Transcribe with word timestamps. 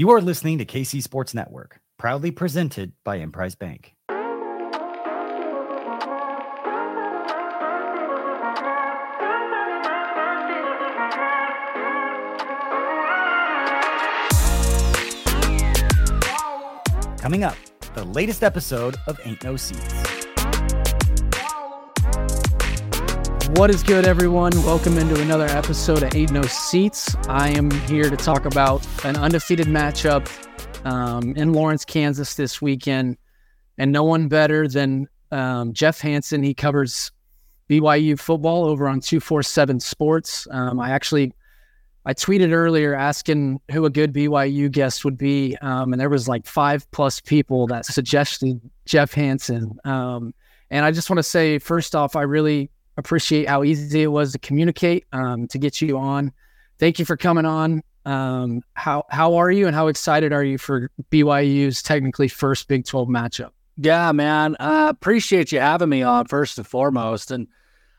You 0.00 0.10
are 0.10 0.20
listening 0.20 0.58
to 0.58 0.64
KC 0.64 1.02
Sports 1.02 1.34
Network, 1.34 1.80
proudly 1.98 2.30
presented 2.30 2.92
by 3.02 3.16
Emprise 3.16 3.56
Bank. 3.56 3.96
Coming 17.18 17.42
up, 17.42 17.56
the 17.96 18.04
latest 18.04 18.44
episode 18.44 18.94
of 19.08 19.18
Ain't 19.24 19.42
No 19.42 19.56
Seats. 19.56 20.17
What 23.52 23.70
is 23.70 23.82
good, 23.82 24.04
everyone? 24.04 24.52
Welcome 24.62 24.98
into 24.98 25.18
another 25.22 25.46
episode 25.46 26.02
of 26.02 26.14
Ain't 26.14 26.32
No 26.32 26.42
Seats. 26.42 27.16
I 27.28 27.48
am 27.48 27.70
here 27.70 28.10
to 28.10 28.16
talk 28.16 28.44
about 28.44 28.86
an 29.06 29.16
undefeated 29.16 29.66
matchup 29.66 30.28
um, 30.84 31.34
in 31.34 31.54
Lawrence, 31.54 31.82
Kansas 31.82 32.34
this 32.34 32.60
weekend, 32.60 33.16
and 33.78 33.90
no 33.90 34.04
one 34.04 34.28
better 34.28 34.68
than 34.68 35.08
um, 35.32 35.72
Jeff 35.72 35.98
Hansen. 35.98 36.42
He 36.42 36.52
covers 36.52 37.10
BYU 37.70 38.20
football 38.20 38.66
over 38.66 38.86
on 38.86 39.00
247 39.00 39.80
Sports. 39.80 40.46
Um, 40.50 40.78
I 40.78 40.90
actually 40.90 41.32
I 42.04 42.12
tweeted 42.12 42.52
earlier 42.52 42.94
asking 42.94 43.60
who 43.70 43.86
a 43.86 43.90
good 43.90 44.12
BYU 44.12 44.70
guest 44.70 45.06
would 45.06 45.16
be, 45.16 45.56
um, 45.62 45.94
and 45.94 46.00
there 46.00 46.10
was 46.10 46.28
like 46.28 46.46
five 46.46 46.88
plus 46.90 47.20
people 47.22 47.66
that 47.68 47.86
suggested 47.86 48.60
Jeff 48.84 49.14
Hansen. 49.14 49.78
Um, 49.86 50.34
and 50.70 50.84
I 50.84 50.90
just 50.90 51.08
want 51.08 51.18
to 51.18 51.22
say, 51.22 51.58
first 51.58 51.96
off, 51.96 52.14
I 52.14 52.22
really 52.22 52.70
appreciate 52.98 53.48
how 53.48 53.64
easy 53.64 54.02
it 54.02 54.08
was 54.08 54.32
to 54.32 54.38
communicate 54.38 55.06
um, 55.12 55.46
to 55.48 55.58
get 55.58 55.80
you 55.80 55.96
on. 55.96 56.32
Thank 56.78 56.98
you 56.98 57.04
for 57.04 57.16
coming 57.16 57.46
on. 57.46 57.82
Um, 58.04 58.62
how 58.74 59.04
how 59.10 59.34
are 59.36 59.50
you, 59.50 59.66
and 59.66 59.74
how 59.74 59.88
excited 59.88 60.32
are 60.32 60.44
you 60.44 60.58
for 60.58 60.90
BYU's 61.10 61.82
technically 61.82 62.28
first 62.28 62.68
Big 62.68 62.86
Twelve 62.86 63.08
matchup? 63.08 63.50
Yeah, 63.76 64.12
man, 64.12 64.56
uh, 64.58 64.88
appreciate 64.90 65.52
you 65.52 65.60
having 65.60 65.88
me 65.88 66.02
on 66.02 66.26
first 66.26 66.58
and 66.58 66.66
foremost, 66.66 67.30
and 67.30 67.46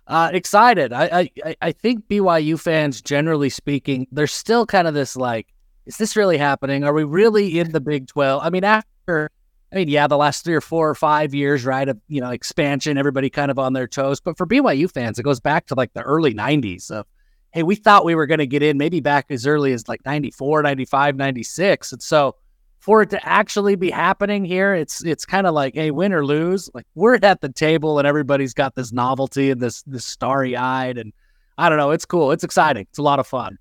uh, 0.07 0.31
excited. 0.33 0.93
I, 0.93 1.29
I 1.43 1.55
I 1.61 1.71
think 1.71 2.07
BYU 2.07 2.59
fans, 2.59 3.01
generally 3.01 3.49
speaking, 3.49 4.07
there's 4.11 4.31
still 4.31 4.65
kind 4.65 4.87
of 4.87 4.93
this 4.93 5.15
like, 5.15 5.47
is 5.85 5.97
this 5.97 6.15
really 6.15 6.37
happening? 6.37 6.83
Are 6.83 6.93
we 6.93 7.03
really 7.03 7.59
in 7.59 7.71
the 7.71 7.81
Big 7.81 8.07
Twelve? 8.07 8.41
I 8.43 8.49
mean, 8.49 8.63
after, 8.63 9.29
I 9.71 9.75
mean, 9.75 9.87
yeah, 9.87 10.07
the 10.07 10.17
last 10.17 10.43
three 10.43 10.55
or 10.55 10.61
four 10.61 10.89
or 10.89 10.95
five 10.95 11.33
years, 11.33 11.63
right, 11.63 11.87
of 11.87 11.99
you 12.07 12.21
know 12.21 12.31
expansion, 12.31 12.97
everybody 12.97 13.29
kind 13.29 13.51
of 13.51 13.59
on 13.59 13.73
their 13.73 13.87
toes. 13.87 14.19
But 14.19 14.37
for 14.37 14.47
BYU 14.47 14.91
fans, 14.91 15.19
it 15.19 15.23
goes 15.23 15.39
back 15.39 15.67
to 15.67 15.75
like 15.75 15.93
the 15.93 16.01
early 16.01 16.33
'90s 16.33 16.89
of, 16.89 17.05
hey, 17.51 17.63
we 17.63 17.75
thought 17.75 18.05
we 18.05 18.15
were 18.15 18.25
going 18.25 18.39
to 18.39 18.47
get 18.47 18.63
in 18.63 18.77
maybe 18.77 18.99
back 18.99 19.27
as 19.29 19.45
early 19.45 19.73
as 19.73 19.87
like 19.87 20.03
94, 20.05 20.63
95, 20.63 21.15
96, 21.15 21.91
and 21.91 22.01
so 22.01 22.35
for 22.79 23.01
it 23.01 23.09
to 23.09 23.27
actually 23.27 23.75
be 23.75 23.91
happening 23.91 24.45
here, 24.45 24.73
it's 24.73 25.03
it's 25.03 25.25
kind 25.25 25.45
of 25.45 25.53
like, 25.53 25.75
hey, 25.75 25.91
win 25.91 26.13
or 26.13 26.25
lose, 26.25 26.69
like 26.73 26.87
we're 26.95 27.19
at 27.21 27.41
the 27.41 27.49
table 27.49 27.99
and 27.99 28.07
everybody's 28.07 28.53
got 28.53 28.73
this 28.73 28.91
novelty 28.91 29.51
and 29.51 29.61
this 29.61 29.83
this 29.83 30.05
starry 30.05 30.55
eyed, 30.55 30.97
and 30.97 31.13
I 31.57 31.69
don't 31.69 31.77
know, 31.77 31.91
it's 31.91 32.05
cool, 32.05 32.31
it's 32.31 32.43
exciting, 32.43 32.87
it's 32.89 32.97
a 32.97 33.03
lot 33.03 33.19
of 33.19 33.27
fun. 33.27 33.59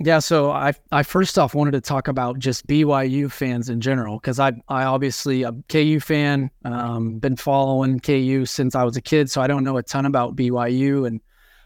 Yeah, 0.00 0.20
so 0.20 0.52
I 0.52 0.74
I 0.92 1.02
first 1.02 1.38
off 1.38 1.54
wanted 1.54 1.72
to 1.72 1.80
talk 1.80 2.06
about 2.06 2.38
just 2.38 2.66
BYU 2.68 3.30
fans 3.30 3.68
in 3.68 3.80
general 3.80 4.18
because 4.18 4.38
I 4.38 4.52
I 4.68 4.84
obviously 4.84 5.42
a 5.42 5.52
KU 5.68 5.98
fan, 5.98 6.50
um, 6.64 7.18
been 7.18 7.34
following 7.34 7.98
KU 7.98 8.46
since 8.46 8.76
I 8.76 8.84
was 8.84 8.96
a 8.96 9.02
kid, 9.02 9.28
so 9.28 9.40
I 9.40 9.48
don't 9.48 9.64
know 9.64 9.76
a 9.76 9.82
ton 9.82 10.06
about 10.06 10.36
BYU, 10.36 11.04
and 11.04 11.20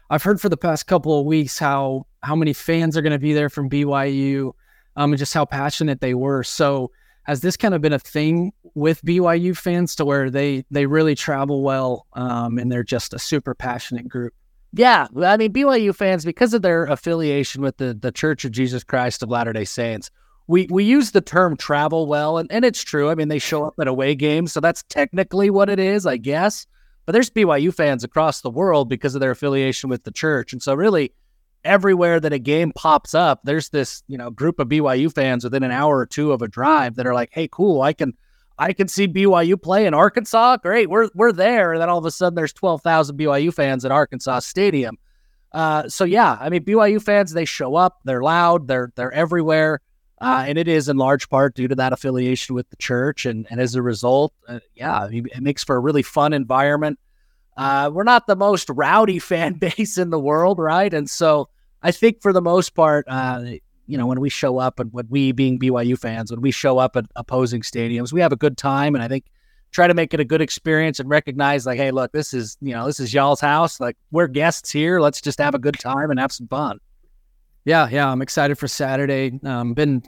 I've 0.09 0.23
heard 0.23 0.41
for 0.41 0.49
the 0.49 0.57
past 0.57 0.87
couple 0.87 1.19
of 1.19 1.27
weeks 1.27 1.59
how 1.59 2.07
how 2.23 2.35
many 2.35 2.53
fans 2.53 2.97
are 2.97 3.03
going 3.03 3.13
to 3.13 3.19
be 3.19 3.33
there 3.33 3.49
from 3.49 3.69
BYU 3.69 4.53
um, 4.95 5.11
and 5.11 5.19
just 5.19 5.33
how 5.33 5.45
passionate 5.45 6.01
they 6.01 6.15
were. 6.15 6.43
So 6.43 6.89
has 7.23 7.41
this 7.41 7.55
kind 7.55 7.75
of 7.75 7.81
been 7.81 7.93
a 7.93 7.99
thing 7.99 8.51
with 8.73 9.03
BYU 9.03 9.55
fans 9.55 9.95
to 9.97 10.05
where 10.05 10.31
they 10.31 10.65
they 10.71 10.87
really 10.87 11.13
travel 11.13 11.61
well 11.61 12.07
um, 12.13 12.57
and 12.57 12.71
they're 12.71 12.83
just 12.83 13.13
a 13.13 13.19
super 13.19 13.53
passionate 13.53 14.07
group? 14.09 14.33
Yeah, 14.75 15.07
I 15.21 15.37
mean 15.37 15.53
BYU 15.53 15.95
fans 15.95 16.25
because 16.25 16.53
of 16.55 16.63
their 16.63 16.85
affiliation 16.85 17.61
with 17.61 17.77
the 17.77 17.93
the 17.93 18.11
Church 18.11 18.43
of 18.43 18.51
Jesus 18.51 18.83
Christ 18.83 19.21
of 19.21 19.29
Latter 19.29 19.53
Day 19.53 19.65
Saints. 19.65 20.09
We 20.47 20.67
we 20.69 20.83
use 20.83 21.11
the 21.11 21.21
term 21.21 21.55
travel 21.55 22.07
well, 22.07 22.39
and, 22.39 22.51
and 22.51 22.65
it's 22.65 22.83
true. 22.83 23.09
I 23.09 23.15
mean, 23.15 23.27
they 23.27 23.39
show 23.39 23.65
up 23.65 23.75
at 23.79 23.87
away 23.87 24.15
games, 24.15 24.51
so 24.51 24.59
that's 24.59 24.83
technically 24.89 25.51
what 25.51 25.69
it 25.69 25.79
is, 25.79 26.07
I 26.07 26.17
guess. 26.17 26.65
But 27.05 27.13
there's 27.13 27.29
BYU 27.29 27.73
fans 27.73 28.03
across 28.03 28.41
the 28.41 28.49
world 28.49 28.89
because 28.89 29.13
of 29.13 29.21
their 29.21 29.31
affiliation 29.31 29.91
with 29.91 30.05
the 30.05 30.11
church, 30.11 30.53
and 30.53 30.61
so 30.61 30.73
really, 30.73 31.13
everywhere 31.63 32.19
that 32.19 32.33
a 32.33 32.39
game 32.39 32.71
pops 32.75 33.13
up, 33.13 33.41
there's 33.43 33.69
this, 33.69 34.01
you 34.07 34.17
know, 34.17 34.31
group 34.31 34.59
of 34.59 34.69
BYU 34.69 35.13
fans 35.13 35.43
within 35.43 35.63
an 35.63 35.71
hour 35.71 35.97
or 35.99 36.07
two 36.07 36.31
of 36.31 36.41
a 36.41 36.47
drive 36.47 36.95
that 36.95 37.05
are 37.05 37.13
like, 37.13 37.29
"Hey, 37.31 37.47
cool, 37.47 37.83
I 37.83 37.93
can 37.93 38.13
I 38.57 38.73
can 38.73 38.87
see 38.87 39.07
BYU 39.07 39.61
play 39.61 39.85
in 39.85 39.93
Arkansas. 39.93 40.57
Great, 40.57 40.89
we're 40.89 41.09
we're 41.15 41.31
there." 41.31 41.73
And 41.73 41.81
then 41.81 41.89
all 41.89 41.97
of 41.97 42.05
a 42.05 42.11
sudden 42.11 42.35
there's 42.35 42.53
12,000 42.53 43.17
BYU 43.17 43.53
fans 43.53 43.85
at 43.85 43.91
Arkansas 43.91 44.39
Stadium. 44.39 44.97
Uh, 45.51 45.87
so 45.87 46.03
yeah, 46.03 46.37
I 46.39 46.49
mean 46.49 46.63
BYU 46.63 47.01
fans 47.01 47.33
they 47.33 47.45
show 47.45 47.75
up, 47.75 47.99
they're 48.05 48.23
loud, 48.23 48.67
they're 48.67 48.91
they're 48.95 49.11
everywhere. 49.11 49.81
Uh, 50.21 50.45
and 50.47 50.57
it 50.57 50.69
is 50.69 50.87
in 50.87 50.95
large 50.95 51.27
part 51.29 51.53
due 51.53 51.67
to 51.67 51.75
that 51.75 51.91
affiliation 51.91 52.55
with 52.55 52.69
the 52.69 52.77
church, 52.77 53.25
and, 53.25 53.45
and 53.49 53.59
as 53.59 53.75
a 53.75 53.81
result, 53.81 54.33
uh, 54.47 54.59
yeah, 54.73 55.09
it 55.11 55.41
makes 55.41 55.65
for 55.65 55.75
a 55.75 55.79
really 55.79 56.01
fun 56.01 56.31
environment. 56.31 56.97
Uh, 57.57 57.91
we're 57.93 58.03
not 58.03 58.25
the 58.25 58.35
most 58.35 58.69
rowdy 58.69 59.19
fan 59.19 59.53
base 59.53 59.97
in 59.97 60.11
the 60.11 60.19
world, 60.19 60.59
right? 60.59 60.93
And 60.93 61.09
so 61.09 61.49
I 61.81 61.91
think 61.91 62.21
for 62.21 62.31
the 62.31 62.41
most 62.41 62.73
part, 62.73 63.05
uh, 63.09 63.55
you 63.87 63.97
know, 63.97 64.05
when 64.05 64.19
we 64.19 64.29
show 64.29 64.59
up 64.59 64.79
and 64.79 64.91
when 64.93 65.07
we 65.09 65.31
being 65.31 65.59
BYU 65.59 65.97
fans, 65.97 66.31
when 66.31 66.41
we 66.41 66.51
show 66.51 66.77
up 66.77 66.95
at 66.95 67.05
opposing 67.15 67.61
stadiums, 67.61 68.13
we 68.13 68.21
have 68.21 68.31
a 68.31 68.37
good 68.37 68.57
time. 68.57 68.95
And 68.95 69.03
I 69.03 69.07
think 69.07 69.25
try 69.71 69.87
to 69.87 69.93
make 69.93 70.13
it 70.13 70.19
a 70.19 70.25
good 70.25 70.41
experience 70.41 70.99
and 70.99 71.09
recognize 71.09 71.65
like, 71.65 71.77
hey, 71.77 71.91
look, 71.91 72.11
this 72.11 72.33
is, 72.33 72.57
you 72.61 72.73
know, 72.73 72.85
this 72.85 72.99
is 72.99 73.13
y'all's 73.13 73.41
house. 73.41 73.79
Like 73.79 73.97
we're 74.11 74.27
guests 74.27 74.71
here. 74.71 75.01
Let's 75.01 75.19
just 75.19 75.39
have 75.39 75.55
a 75.55 75.59
good 75.59 75.77
time 75.79 76.11
and 76.11 76.19
have 76.19 76.31
some 76.31 76.47
fun. 76.47 76.79
Yeah. 77.65 77.89
Yeah. 77.89 78.09
I'm 78.09 78.21
excited 78.21 78.57
for 78.57 78.67
Saturday. 78.67 79.39
Um, 79.43 79.73
been 79.73 80.03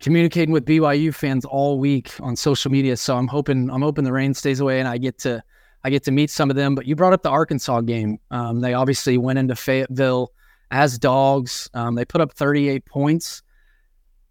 communicating 0.00 0.52
with 0.52 0.64
BYU 0.64 1.14
fans 1.14 1.44
all 1.44 1.78
week 1.78 2.12
on 2.20 2.34
social 2.34 2.70
media. 2.70 2.96
So 2.96 3.16
I'm 3.16 3.28
hoping, 3.28 3.70
I'm 3.70 3.82
hoping 3.82 4.04
the 4.04 4.12
rain 4.12 4.34
stays 4.34 4.60
away 4.60 4.80
and 4.80 4.88
I 4.88 4.98
get 4.98 5.18
to, 5.20 5.42
I 5.84 5.90
get 5.90 6.02
to 6.04 6.10
meet 6.10 6.30
some 6.30 6.50
of 6.50 6.56
them. 6.56 6.74
But 6.74 6.86
you 6.86 6.96
brought 6.96 7.12
up 7.12 7.22
the 7.22 7.30
Arkansas 7.30 7.82
game. 7.82 8.18
Um, 8.30 8.60
they 8.60 8.74
obviously 8.74 9.18
went 9.18 9.38
into 9.38 9.54
Fayetteville 9.54 10.32
as 10.74 10.98
dogs. 10.98 11.70
Um, 11.72 11.94
they 11.94 12.04
put 12.04 12.20
up 12.20 12.34
38 12.34 12.84
points, 12.84 13.42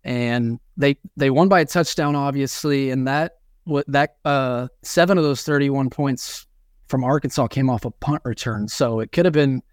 and 0.04 0.60
they 0.76 0.98
they 1.16 1.30
won 1.30 1.48
by 1.48 1.62
a 1.62 1.66
touchdown, 1.66 2.16
obviously. 2.16 2.92
And 2.92 3.08
that 3.08 3.38
that 3.88 4.18
uh, 4.26 4.68
seven 4.84 5.18
of 5.18 5.24
those 5.24 5.44
31 5.44 5.90
points 5.90 6.46
from 6.90 7.06
Arkansas 7.06 7.48
came 7.48 7.70
off 7.70 7.86
a 7.86 7.92
punt 7.92 8.22
return, 8.26 8.68
so 8.68 9.00
it 9.00 9.14
could 9.14 9.24
have 9.24 9.34
been 9.34 9.64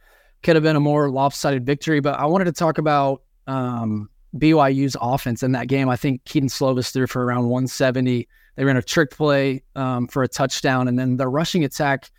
could 0.44 0.54
have 0.54 0.62
been 0.62 0.76
a 0.76 0.80
more 0.80 1.10
lopsided 1.10 1.66
victory. 1.66 1.98
But 1.98 2.18
I 2.20 2.26
wanted 2.26 2.44
to 2.44 2.52
talk 2.52 2.78
about 2.78 3.22
um, 3.48 4.08
BYU's 4.36 4.96
offense 5.00 5.42
in 5.42 5.50
that 5.52 5.66
game. 5.66 5.88
I 5.88 5.96
think 5.96 6.24
Kedon 6.24 6.48
Slovis 6.48 6.92
threw 6.92 7.08
for 7.08 7.24
around 7.24 7.48
170. 7.48 8.28
They 8.54 8.64
ran 8.64 8.76
a 8.76 8.82
trick 8.82 9.10
play 9.10 9.64
um, 9.74 10.06
for 10.06 10.22
a 10.22 10.28
touchdown, 10.28 10.86
and 10.86 10.96
then 10.96 11.16
the 11.16 11.26
rushing 11.26 11.64
attack 11.64 12.12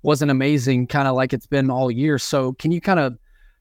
wasn't 0.00 0.30
amazing, 0.30 0.86
kind 0.86 1.08
of 1.08 1.14
like 1.14 1.34
it's 1.34 1.46
been 1.46 1.70
all 1.70 1.90
year. 1.90 2.18
So, 2.18 2.54
can 2.54 2.72
you 2.72 2.80
kind 2.80 3.00
of 3.00 3.18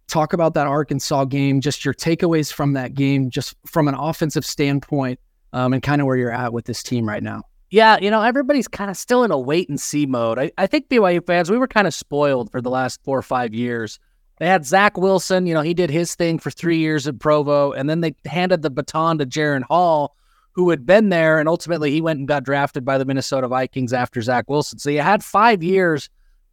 talk 0.08 0.34
about 0.34 0.54
that 0.56 0.68
Arkansas 0.68 1.26
game, 1.26 1.62
just 1.62 1.86
your 1.86 1.94
takeaways 1.94 2.52
from 2.52 2.74
that 2.74 2.94
game, 2.94 3.30
just 3.30 3.56
from 3.66 3.88
an 3.88 3.94
offensive 3.94 4.46
standpoint, 4.46 5.20
um, 5.54 5.74
and 5.74 5.84
kind 5.84 6.02
of 6.02 6.08
where 6.08 6.18
you're 6.18 6.32
at 6.32 6.54
with 6.54 6.66
this 6.66 6.82
team 6.82 7.08
right 7.08 7.24
now. 7.24 7.44
Yeah, 7.70 7.98
you 8.00 8.10
know, 8.10 8.22
everybody's 8.22 8.68
kind 8.68 8.90
of 8.90 8.96
still 8.96 9.24
in 9.24 9.32
a 9.32 9.38
wait 9.38 9.68
and 9.68 9.80
see 9.80 10.06
mode. 10.06 10.40
I, 10.40 10.52
I 10.58 10.68
think 10.68 10.88
BYU 10.88 11.26
fans, 11.26 11.52
we 11.52 11.58
were 11.58 11.68
kind 11.68 11.86
of 11.86 11.94
spoiled 11.94 12.50
for 12.52 12.62
the 12.62 12.70
last 12.70 13.04
four 13.04 13.18
or 13.18 13.24
five 13.24 13.54
years. 13.54 14.00
They 14.40 14.48
had 14.48 14.66
Zach 14.66 14.98
Wilson, 14.98 15.48
you 15.48 15.54
know, 15.54 15.62
he 15.62 15.74
did 15.74 15.90
his 15.90 16.16
thing 16.16 16.40
for 16.40 16.52
three 16.52 16.78
years 16.78 17.08
at 17.08 17.20
Provo, 17.20 17.74
and 17.74 17.90
then 17.90 18.02
they 18.02 18.16
handed 18.26 18.62
the 18.62 18.70
baton 18.70 19.18
to 19.18 19.26
Jaren 19.26 19.64
Hall, 19.64 20.16
who 20.54 20.70
had 20.70 20.86
been 20.86 21.10
there, 21.10 21.40
and 21.40 21.50
ultimately 21.50 21.92
he 21.92 22.02
went 22.02 22.20
and 22.20 22.28
got 22.28 22.44
drafted 22.44 22.86
by 22.86 22.98
the 22.98 23.06
Minnesota 23.06 23.48
Vikings 23.48 23.94
after 23.94 24.22
Zach 24.22 24.50
Wilson. 24.50 24.80
So 24.80 24.90
you 24.90 25.02
had 25.02 25.24
five 25.24 25.62
years 25.62 26.10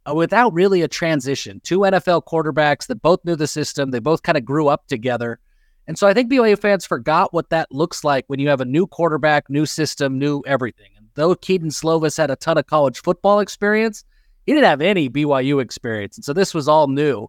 Uh, 0.07 0.13
without 0.13 0.53
really 0.53 0.83
a 0.83 0.87
transition. 0.87 1.59
Two 1.63 1.79
NFL 1.79 2.25
quarterbacks 2.25 2.85
that 2.87 3.01
both 3.01 3.25
knew 3.25 3.35
the 3.35 3.47
system, 3.47 3.89
they 3.89 3.99
both 3.99 4.21
kind 4.21 4.37
of 4.37 4.45
grew 4.45 4.67
up 4.67 4.85
together. 4.87 5.39
And 5.87 5.97
so 5.97 6.07
I 6.07 6.13
think 6.13 6.31
BYU 6.31 6.59
fans 6.59 6.85
forgot 6.85 7.33
what 7.33 7.49
that 7.49 7.71
looks 7.71 8.03
like 8.03 8.25
when 8.27 8.39
you 8.39 8.49
have 8.49 8.61
a 8.61 8.65
new 8.65 8.85
quarterback, 8.85 9.49
new 9.49 9.65
system, 9.65 10.19
new 10.19 10.43
everything. 10.45 10.89
And 10.97 11.07
though 11.15 11.33
Kedon 11.35 11.69
Slovis 11.69 12.17
had 12.17 12.29
a 12.29 12.35
ton 12.35 12.57
of 12.57 12.67
college 12.67 13.01
football 13.01 13.39
experience, 13.39 14.03
he 14.45 14.53
didn't 14.53 14.67
have 14.67 14.81
any 14.81 15.09
BYU 15.09 15.61
experience. 15.61 16.17
And 16.17 16.25
so 16.25 16.33
this 16.33 16.53
was 16.53 16.67
all 16.67 16.87
new. 16.87 17.27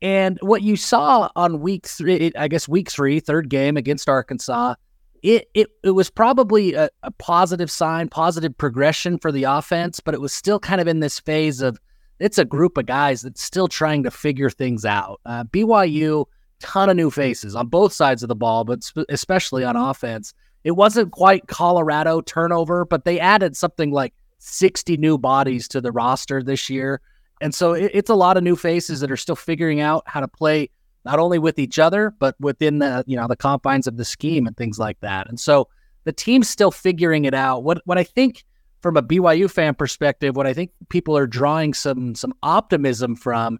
And 0.00 0.38
what 0.42 0.62
you 0.62 0.76
saw 0.76 1.28
on 1.34 1.60
week 1.60 1.86
three, 1.86 2.32
I 2.36 2.48
guess 2.48 2.68
week 2.68 2.90
three, 2.90 3.20
third 3.20 3.48
game 3.48 3.76
against 3.76 4.08
Arkansas, 4.08 4.74
it 5.22 5.48
it, 5.54 5.68
it 5.82 5.90
was 5.90 6.10
probably 6.10 6.74
a, 6.74 6.88
a 7.02 7.10
positive 7.12 7.70
sign, 7.70 8.08
positive 8.08 8.56
progression 8.56 9.18
for 9.18 9.32
the 9.32 9.44
offense, 9.44 9.98
but 9.98 10.14
it 10.14 10.20
was 10.20 10.32
still 10.32 10.60
kind 10.60 10.80
of 10.80 10.86
in 10.86 11.00
this 11.00 11.18
phase 11.18 11.60
of 11.60 11.78
it's 12.20 12.38
a 12.38 12.44
group 12.44 12.76
of 12.78 12.86
guys 12.86 13.22
that's 13.22 13.42
still 13.42 13.68
trying 13.68 14.02
to 14.02 14.10
figure 14.10 14.50
things 14.50 14.84
out. 14.84 15.20
Uh, 15.24 15.44
BYU 15.44 16.26
ton 16.60 16.90
of 16.90 16.96
new 16.96 17.10
faces 17.10 17.54
on 17.54 17.68
both 17.68 17.92
sides 17.92 18.22
of 18.22 18.28
the 18.28 18.34
ball, 18.34 18.64
but 18.64 18.90
especially 19.08 19.64
on 19.64 19.76
offense. 19.76 20.34
It 20.64 20.72
wasn't 20.72 21.12
quite 21.12 21.46
Colorado 21.46 22.20
turnover, 22.20 22.84
but 22.84 23.04
they 23.04 23.20
added 23.20 23.56
something 23.56 23.92
like 23.92 24.12
60 24.38 24.96
new 24.96 25.18
bodies 25.18 25.68
to 25.68 25.80
the 25.80 25.92
roster 25.92 26.42
this 26.42 26.68
year. 26.68 27.00
And 27.40 27.54
so 27.54 27.72
it, 27.72 27.92
it's 27.94 28.10
a 28.10 28.14
lot 28.14 28.36
of 28.36 28.42
new 28.42 28.56
faces 28.56 29.00
that 29.00 29.10
are 29.10 29.16
still 29.16 29.36
figuring 29.36 29.80
out 29.80 30.02
how 30.06 30.20
to 30.20 30.28
play 30.28 30.70
not 31.04 31.20
only 31.20 31.38
with 31.38 31.58
each 31.58 31.78
other, 31.78 32.12
but 32.18 32.34
within 32.40 32.80
the, 32.80 33.04
you 33.06 33.16
know, 33.16 33.28
the 33.28 33.36
confines 33.36 33.86
of 33.86 33.96
the 33.96 34.04
scheme 34.04 34.46
and 34.46 34.56
things 34.56 34.78
like 34.78 34.98
that. 35.00 35.28
And 35.28 35.38
so 35.38 35.68
the 36.04 36.12
team's 36.12 36.48
still 36.48 36.70
figuring 36.70 37.24
it 37.24 37.34
out. 37.34 37.62
What 37.62 37.80
what 37.84 37.98
I 37.98 38.04
think 38.04 38.44
from 38.80 38.96
a 38.96 39.02
BYU 39.02 39.50
fan 39.50 39.74
perspective, 39.74 40.36
what 40.36 40.46
I 40.46 40.52
think 40.52 40.70
people 40.88 41.16
are 41.16 41.26
drawing 41.26 41.74
some 41.74 42.14
some 42.14 42.32
optimism 42.42 43.16
from 43.16 43.58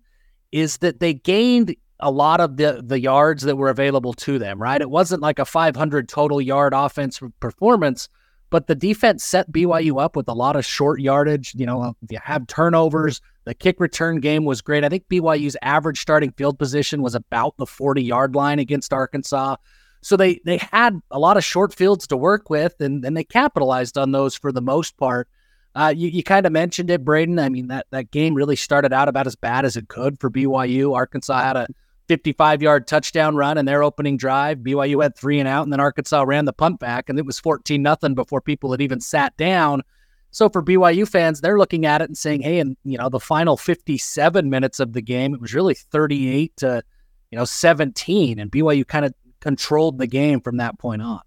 is 0.53 0.79
that 0.79 1.00
they 1.00 1.15
gained 1.15 1.75
a 2.00 2.11
lot 2.11 2.41
of 2.41 2.56
the 2.56 2.82
the 2.85 3.00
yards 3.00 3.43
that 3.43 3.56
were 3.56 3.70
available 3.70 4.12
to 4.15 4.38
them, 4.38 4.61
right? 4.61 4.81
It 4.81 4.91
wasn't 4.91 5.23
like 5.23 5.38
a 5.38 5.44
500 5.44 6.09
total 6.09 6.41
yard 6.41 6.73
offense 6.75 7.20
performance, 7.41 8.09
but 8.50 8.67
the 8.67 8.75
defense 8.75 9.25
set 9.25 9.50
BYU 9.50 10.00
up 10.00 10.17
with 10.17 10.29
a 10.29 10.35
lot 10.35 10.56
of 10.56 10.65
short 10.65 11.00
yardage. 11.00 11.55
You 11.55 11.67
know, 11.67 11.94
if 12.03 12.12
you 12.12 12.19
have 12.23 12.47
turnovers. 12.47 13.20
The 13.44 13.55
kick 13.55 13.81
return 13.81 14.20
game 14.20 14.44
was 14.44 14.61
great. 14.61 14.85
I 14.85 14.91
think 14.91 15.09
BYU's 15.09 15.56
average 15.62 16.00
starting 16.03 16.32
field 16.32 16.59
position 16.59 17.00
was 17.00 17.15
about 17.15 17.56
the 17.56 17.65
40 17.65 18.03
yard 18.03 18.35
line 18.35 18.59
against 18.59 18.93
Arkansas. 18.93 19.56
So 20.00 20.16
they 20.16 20.40
they 20.44 20.58
had 20.58 21.00
a 21.10 21.18
lot 21.18 21.36
of 21.36 21.44
short 21.44 21.74
fields 21.74 22.06
to 22.08 22.16
work 22.16 22.50
with, 22.50 22.80
and, 22.80 23.04
and 23.04 23.16
they 23.16 23.24
capitalized 23.24 23.98
on 23.98 24.12
those 24.12 24.34
for 24.34 24.52
the 24.52 24.60
most 24.60 24.96
part. 24.96 25.28
Uh, 25.74 25.92
you 25.94 26.08
you 26.08 26.22
kind 26.22 26.46
of 26.46 26.52
mentioned 26.52 26.90
it, 26.90 27.04
Braiden. 27.04 27.40
I 27.40 27.48
mean 27.48 27.68
that 27.68 27.86
that 27.90 28.10
game 28.10 28.34
really 28.34 28.56
started 28.56 28.92
out 28.92 29.08
about 29.08 29.26
as 29.26 29.36
bad 29.36 29.64
as 29.64 29.76
it 29.76 29.88
could 29.88 30.18
for 30.20 30.30
BYU. 30.30 30.94
Arkansas 30.94 31.40
had 31.40 31.56
a 31.56 31.68
55 32.08 32.62
yard 32.62 32.86
touchdown 32.86 33.36
run 33.36 33.58
in 33.58 33.66
their 33.66 33.82
opening 33.82 34.16
drive. 34.16 34.58
BYU 34.58 35.02
had 35.02 35.16
three 35.16 35.38
and 35.38 35.48
out, 35.48 35.64
and 35.64 35.72
then 35.72 35.80
Arkansas 35.80 36.22
ran 36.22 36.46
the 36.46 36.52
punt 36.52 36.80
back, 36.80 37.08
and 37.08 37.18
it 37.18 37.26
was 37.26 37.38
14 37.38 37.80
nothing 37.80 38.14
before 38.14 38.40
people 38.40 38.70
had 38.70 38.80
even 38.80 39.00
sat 39.00 39.36
down. 39.36 39.82
So 40.30 40.48
for 40.48 40.62
BYU 40.62 41.08
fans, 41.08 41.40
they're 41.40 41.58
looking 41.58 41.86
at 41.86 42.02
it 42.02 42.08
and 42.08 42.18
saying, 42.18 42.42
"Hey, 42.42 42.60
and 42.60 42.76
you 42.84 42.98
know, 42.98 43.08
the 43.08 43.20
final 43.20 43.56
57 43.56 44.50
minutes 44.50 44.80
of 44.80 44.92
the 44.92 45.02
game, 45.02 45.34
it 45.34 45.40
was 45.40 45.54
really 45.54 45.74
38 45.74 46.56
to 46.58 46.82
you 47.30 47.38
know 47.38 47.44
17, 47.44 48.38
and 48.38 48.50
BYU 48.50 48.86
kind 48.86 49.04
of 49.04 49.14
controlled 49.40 49.99
the 49.99 50.06
game 50.06 50.40
from 50.40 50.58
that 50.58 50.79
point 50.79 51.02
on." 51.02 51.20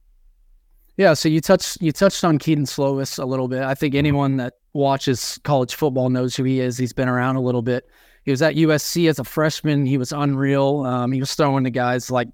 Yeah, 0.97 1.13
so 1.13 1.29
you 1.29 1.41
touched 1.41 1.81
you 1.81 1.91
touched 1.91 2.23
on 2.23 2.37
Kedon 2.37 2.65
Slovis 2.65 3.17
a 3.17 3.25
little 3.25 3.47
bit. 3.47 3.63
I 3.63 3.75
think 3.75 3.95
anyone 3.95 4.37
that 4.37 4.53
watches 4.73 5.39
college 5.43 5.75
football 5.75 6.09
knows 6.09 6.35
who 6.35 6.43
he 6.43 6.59
is. 6.59 6.77
He's 6.77 6.93
been 6.93 7.09
around 7.09 7.35
a 7.35 7.41
little 7.41 7.61
bit. 7.61 7.89
He 8.23 8.31
was 8.31 8.41
at 8.41 8.55
USC 8.55 9.09
as 9.09 9.19
a 9.19 9.23
freshman. 9.23 9.85
He 9.85 9.97
was 9.97 10.11
unreal. 10.11 10.81
Um, 10.81 11.11
he 11.11 11.19
was 11.19 11.33
throwing 11.33 11.63
to 11.63 11.71
guys 11.71 12.11
like 12.11 12.29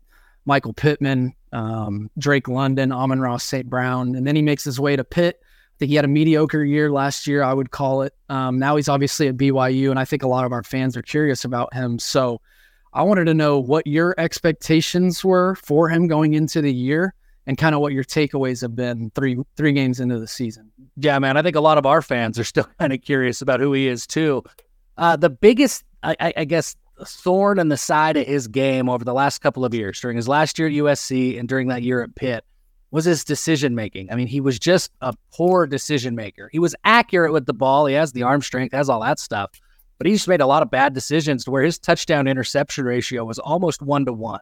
Michael 0.45 0.73
Pittman, 0.73 1.33
um, 1.53 2.09
Drake 2.17 2.47
London, 2.47 2.91
Amon-Ra 2.91 3.37
St. 3.37 3.69
Brown, 3.69 4.15
and 4.15 4.27
then 4.27 4.35
he 4.35 4.41
makes 4.41 4.63
his 4.63 4.79
way 4.79 4.95
to 4.95 5.03
Pitt. 5.03 5.39
I 5.41 5.77
think 5.79 5.89
he 5.89 5.95
had 5.95 6.05
a 6.05 6.09
mediocre 6.09 6.63
year 6.63 6.91
last 6.91 7.27
year, 7.27 7.43
I 7.43 7.53
would 7.53 7.71
call 7.71 8.01
it. 8.01 8.13
Um, 8.29 8.57
now 8.59 8.75
he's 8.75 8.89
obviously 8.89 9.27
at 9.27 9.37
BYU, 9.37 9.91
and 9.91 9.99
I 9.99 10.05
think 10.05 10.23
a 10.23 10.27
lot 10.27 10.43
of 10.43 10.51
our 10.51 10.63
fans 10.63 10.97
are 10.97 11.01
curious 11.01 11.45
about 11.45 11.73
him. 11.73 11.99
So 11.99 12.41
I 12.93 13.03
wanted 13.03 13.25
to 13.25 13.33
know 13.33 13.59
what 13.59 13.85
your 13.85 14.15
expectations 14.17 15.23
were 15.23 15.55
for 15.55 15.89
him 15.89 16.07
going 16.07 16.33
into 16.33 16.61
the 16.61 16.73
year 16.73 17.13
and 17.45 17.57
kind 17.57 17.73
of 17.73 17.81
what 17.81 17.93
your 17.93 18.03
takeaways 18.03 18.61
have 18.61 18.75
been 18.75 19.11
three 19.15 19.37
three 19.55 19.71
games 19.71 19.99
into 19.99 20.19
the 20.19 20.27
season. 20.27 20.69
Yeah, 20.97 21.17
man, 21.19 21.37
I 21.37 21.41
think 21.41 21.55
a 21.55 21.61
lot 21.61 21.77
of 21.77 21.85
our 21.85 22.01
fans 22.01 22.37
are 22.37 22.43
still 22.43 22.67
kind 22.79 22.93
of 22.93 23.01
curious 23.01 23.41
about 23.41 23.59
who 23.59 23.73
he 23.73 23.87
is 23.87 24.05
too. 24.05 24.43
Uh, 24.97 25.15
the 25.15 25.29
biggest, 25.29 25.83
I, 26.03 26.33
I, 26.37 26.45
guess, 26.45 26.75
thorn 27.05 27.59
in 27.59 27.69
the 27.69 27.77
side 27.77 28.17
of 28.17 28.25
his 28.25 28.47
game 28.47 28.89
over 28.89 29.05
the 29.05 29.13
last 29.13 29.39
couple 29.39 29.63
of 29.63 29.73
years, 29.73 29.99
during 30.01 30.17
his 30.17 30.27
last 30.27 30.57
year 30.57 30.67
at 30.67 30.73
USC 30.73 31.39
and 31.39 31.47
during 31.47 31.67
that 31.67 31.83
year 31.83 32.01
at 32.01 32.15
Pitt, 32.15 32.43
was 32.89 33.05
his 33.05 33.23
decision 33.23 33.75
making. 33.75 34.11
I 34.11 34.15
mean, 34.15 34.27
he 34.27 34.41
was 34.41 34.57
just 34.57 34.91
a 35.01 35.13
poor 35.31 35.67
decision 35.67 36.15
maker. 36.15 36.49
He 36.51 36.57
was 36.57 36.75
accurate 36.83 37.31
with 37.31 37.45
the 37.45 37.53
ball. 37.53 37.85
He 37.85 37.93
has 37.93 38.13
the 38.13 38.23
arm 38.23 38.41
strength, 38.41 38.73
has 38.73 38.89
all 38.89 39.01
that 39.01 39.19
stuff, 39.19 39.51
but 39.97 40.07
he 40.07 40.13
just 40.13 40.27
made 40.27 40.41
a 40.41 40.45
lot 40.45 40.63
of 40.63 40.69
bad 40.69 40.93
decisions 40.93 41.43
to 41.45 41.51
where 41.51 41.63
his 41.63 41.79
touchdown 41.79 42.27
interception 42.27 42.85
ratio 42.85 43.25
was 43.25 43.39
almost 43.39 43.81
one 43.81 44.05
to 44.05 44.13
one. 44.13 44.41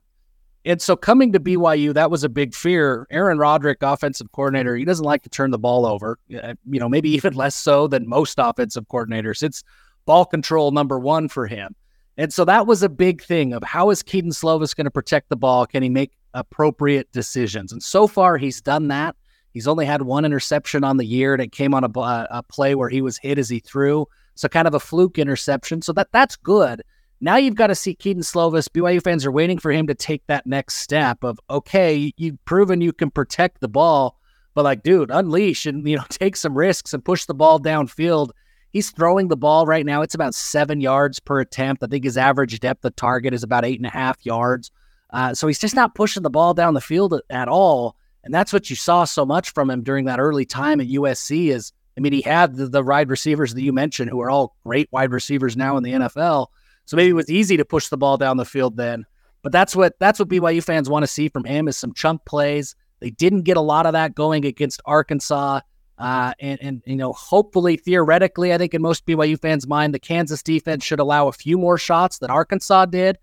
And 0.66 0.81
so 0.81 0.96
coming 0.96 1.31
to 1.34 1.40
BYU, 1.40 1.94
that 1.94 2.10
was 2.10 2.24
a 2.24 2.30
big 2.30 2.56
fear. 2.56 3.06
Aaron 3.12 3.38
Roderick, 3.38 3.84
offensive 3.84 4.31
coordinator, 4.31 4.75
he 4.75 4.84
doesn't 4.84 5.06
like 5.06 5.22
to 5.22 5.30
turn 5.30 5.52
the 5.52 5.60
ball 5.60 5.86
over. 5.86 6.18
You 6.28 6.56
know, 6.66 6.90
maybe 6.90 7.10
even 7.16 7.36
less 7.36 7.56
so 7.56 7.88
than 7.88 8.10
most 8.10 8.36
offensive 8.40 8.86
coordinators. 8.88 9.44
It's 9.44 9.63
ball 10.06 10.25
control 10.25 10.72
number 10.72 11.00
one 11.00 11.30
for 11.30 11.46
him. 11.46 11.75
And 12.18 12.34
so 12.34 12.46
that 12.46 12.66
was 12.66 12.81
a 12.81 12.90
big 12.90 13.22
thing 13.22 13.54
of 13.54 13.62
how 13.63 13.90
is 13.90 14.02
Kedon 14.02 14.31
Slovis 14.31 14.75
going 14.75 14.86
to 14.86 14.92
protect 14.92 15.30
the 15.30 15.36
ball? 15.36 15.66
Can 15.66 15.84
he 15.84 15.90
make 15.90 16.13
appropriate 16.34 17.12
decisions? 17.12 17.72
And 17.72 17.84
so 17.84 18.07
far, 18.07 18.38
he's 18.38 18.62
done 18.62 18.88
that. 18.88 19.16
He's 19.54 19.68
only 19.68 19.86
had 19.86 20.02
one 20.02 20.25
interception 20.25 20.84
on 20.84 20.98
the 20.98 21.06
year, 21.06 21.34
and 21.34 21.42
it 21.42 21.52
came 21.52 21.74
on 21.74 21.84
a, 21.84 22.28
a 22.30 22.44
play 22.44 22.75
where 22.75 22.90
he 22.90 23.02
was 23.02 23.18
hit 23.18 23.38
as 23.38 23.50
he 23.50 23.60
threw. 23.60 24.06
So 24.36 24.48
kind 24.48 24.68
of 24.68 24.74
a 24.74 24.80
fluke 24.80 25.18
interception. 25.18 25.82
So 25.82 25.94
that 25.94 26.10
that's 26.12 26.36
good. 26.36 26.84
Now 27.22 27.38
you've 27.38 27.56
got 27.56 27.68
to 27.68 27.76
see 27.76 27.96
Kedon 27.96 28.22
Slovis. 28.22 28.68
BYU 28.68 29.02
fans 29.02 29.26
are 29.26 29.32
waiting 29.32 29.58
for 29.58 29.72
him 29.72 29.88
to 29.88 29.96
take 29.96 30.26
that 30.28 30.46
next 30.46 30.76
step 30.76 31.24
of 31.24 31.40
okay, 31.50 32.14
you've 32.18 32.44
proven 32.46 32.82
you 32.82 32.94
can 32.94 33.10
protect 33.10 33.62
the 33.62 33.70
ball, 33.70 34.20
but 34.54 34.64
like, 34.64 34.84
dude, 34.84 35.12
unleash 35.12 35.66
and 35.66 35.88
you 35.88 35.96
know 35.96 36.04
take 36.10 36.36
some 36.36 36.58
risks 36.58 36.94
and 36.94 37.04
push 37.04 37.26
the 37.26 37.34
ball 37.34 37.60
downfield 37.60 38.32
He's 38.76 38.92
throwing 38.92 39.30
the 39.30 39.38
ball 39.38 39.66
right 39.66 39.86
now. 39.86 40.02
It's 40.02 40.16
about 40.16 40.36
seven 40.36 40.81
yards 40.81 41.18
per 41.22 41.40
attempt. 41.40 41.81
I 41.81 41.88
think 41.88 42.04
his 42.04 42.18
average 42.18 42.60
depth 42.60 42.84
of 42.84 42.94
target 42.98 43.34
is 43.34 43.42
about 43.42 43.64
eight 43.64 43.80
and 43.80 43.86
a 43.86 43.90
half 43.90 44.18
yards. 44.26 44.70
Uh, 45.12 45.34
so 45.34 45.48
he's 45.48 45.60
just 45.60 45.78
not 45.78 45.96
pushing 45.96 46.24
the 46.24 46.30
ball 46.30 46.54
down 46.54 46.74
the 46.74 46.81
field 46.81 47.14
at, 47.14 47.22
at 47.30 47.48
all. 47.48 47.96
And 48.26 48.34
that's 48.34 48.52
what 48.52 48.70
you 48.70 48.76
saw 48.76 49.06
so 49.06 49.26
much 49.26 49.52
from 49.52 49.70
him 49.70 49.81
during 49.81 50.04
that 50.08 50.20
early 50.20 50.44
time 50.44 50.81
at 50.81 50.88
USC 50.88 51.54
is, 51.54 51.72
I 51.97 52.01
mean, 52.01 52.13
he 52.13 52.21
had 52.21 52.56
the, 52.56 52.68
the 52.68 52.83
wide 52.83 53.09
receivers 53.09 53.53
that 53.53 53.62
you 53.62 53.71
mentioned 53.71 54.09
who 54.09 54.21
are 54.21 54.30
all 54.30 54.56
great 54.65 54.89
wide 54.92 55.12
receivers 55.12 55.56
now 55.56 55.77
in 55.77 55.83
the 55.83 55.94
NFL. 55.94 56.47
So 56.86 56.97
maybe 56.97 57.12
it 57.12 57.13
was 57.13 57.30
easy 57.30 57.57
to 57.57 57.65
push 57.65 57.88
the 57.88 57.97
ball 57.97 58.18
down 58.18 58.38
the 58.38 58.45
field 58.45 58.77
then. 58.77 59.06
But 59.42 59.51
that's 59.51 59.75
what 59.75 59.94
that's 60.00 60.19
what 60.19 60.27
BYU 60.27 60.63
fans 60.63 60.89
want 60.89 61.03
to 61.03 61.07
see 61.07 61.30
from 61.30 61.44
him 61.44 61.68
is 61.68 61.77
some 61.77 61.94
chunk 61.94 62.25
plays. 62.25 62.75
They 63.00 63.12
didn't 63.12 63.44
get 63.44 63.57
a 63.57 63.62
lot 63.62 63.86
of 63.86 63.94
that 63.94 64.15
going 64.15 64.45
against 64.45 64.81
Arkansas. 64.86 65.62
Uh, 65.97 66.33
and, 66.39 66.62
and, 66.62 66.83
you 66.86 66.95
know, 66.95 67.13
hopefully, 67.13 67.77
theoretically, 67.77 68.53
I 68.53 68.57
think 68.57 68.74
in 68.74 68.81
most 68.81 69.06
BYU 69.06 69.39
fans' 69.39 69.65
mind, 69.65 69.94
the 69.94 70.00
Kansas 70.00 70.44
defense 70.44 70.83
should 70.83 71.00
allow 71.00 71.27
a 71.27 71.31
few 71.31 71.57
more 71.57 71.77
shots 71.77 72.18
than 72.18 72.30
Arkansas 72.30 72.88
did. 72.88 73.18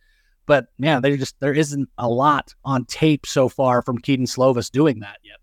But 0.47 0.67
man, 0.79 1.03
there 1.03 1.17
just 1.17 1.39
there 1.41 1.53
isn't 1.53 1.89
a 1.99 2.09
lot 2.09 2.55
on 2.65 2.85
tape 2.87 3.27
so 3.27 3.49
far 3.49 3.83
from 3.83 3.99
Kedon 3.99 4.27
Slovis 4.27 4.71
doing 4.71 5.01
that 5.01 5.19
yet. 5.23 5.37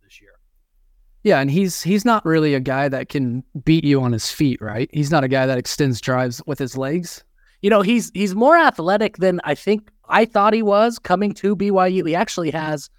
Yeah, 1.23 1.39
and 1.39 1.51
he's 1.51 1.81
he's 1.81 2.05
not 2.05 2.25
really 2.25 2.53
a 2.53 2.59
guy 2.59 2.87
that 2.87 3.09
can 3.09 3.43
beat 3.65 3.83
you 3.83 4.01
on 4.01 4.13
his 4.13 4.31
feet, 4.31 4.61
right? 4.61 4.89
He's 4.93 5.11
not 5.11 5.23
a 5.23 5.27
guy 5.27 5.45
that 5.45 5.57
extends 5.57 5.99
drives 5.99 6.41
with 6.45 6.59
his 6.59 6.77
legs. 6.77 7.23
You 7.61 7.69
know, 7.69 7.81
he's 7.81 8.09
he's 8.13 8.35
more 8.35 8.57
athletic 8.57 9.17
than 9.17 9.41
I 9.43 9.55
think 9.55 9.89
I 10.07 10.25
thought 10.25 10.53
he 10.53 10.63
was 10.63 10.97
coming 10.97 11.33
to 11.35 11.55
BYU. 11.55 12.07
He 12.07 12.15
actually 12.15 12.51
has 12.51 12.89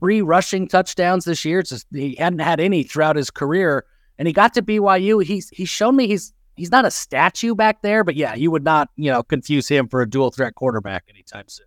three 0.00 0.20
rushing 0.20 0.68
touchdowns 0.68 1.24
this 1.24 1.44
year. 1.44 1.62
Just, 1.62 1.86
he 1.92 2.14
hadn't 2.16 2.40
had 2.40 2.60
any 2.60 2.82
throughout 2.82 3.16
his 3.16 3.30
career, 3.30 3.86
and 4.18 4.28
he 4.28 4.34
got 4.34 4.52
to 4.54 4.62
BYU. 4.62 5.24
He's 5.24 5.48
he's 5.48 5.70
shown 5.70 5.96
me 5.96 6.06
he's 6.06 6.34
he's 6.56 6.70
not 6.70 6.84
a 6.84 6.90
statue 6.90 7.54
back 7.54 7.80
there, 7.80 8.04
but 8.04 8.16
yeah, 8.16 8.34
you 8.34 8.50
would 8.50 8.64
not 8.64 8.90
you 8.96 9.10
know 9.10 9.22
confuse 9.22 9.66
him 9.66 9.88
for 9.88 10.02
a 10.02 10.08
dual 10.08 10.30
threat 10.30 10.56
quarterback 10.56 11.04
anytime 11.08 11.48
soon. 11.48 11.66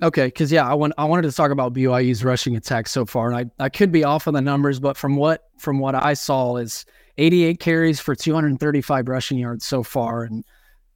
Okay, 0.00 0.26
because 0.26 0.50
yeah, 0.50 0.68
I 0.68 0.74
want 0.74 0.94
I 0.98 1.04
wanted 1.04 1.22
to 1.30 1.32
talk 1.32 1.50
about 1.50 1.74
BYU's 1.74 2.24
rushing 2.24 2.56
attack 2.56 2.88
so 2.88 3.04
far, 3.04 3.30
and 3.30 3.50
I, 3.58 3.64
I 3.64 3.68
could 3.68 3.92
be 3.92 4.04
off 4.04 4.26
on 4.26 4.34
the 4.34 4.40
numbers, 4.40 4.80
but 4.80 4.96
from 4.96 5.16
what 5.16 5.44
from 5.58 5.78
what 5.78 5.94
I 5.94 6.14
saw 6.14 6.56
is 6.56 6.84
88 7.18 7.60
carries 7.60 8.00
for 8.00 8.14
235 8.14 9.08
rushing 9.08 9.38
yards 9.38 9.64
so 9.64 9.82
far, 9.82 10.24
and 10.24 10.44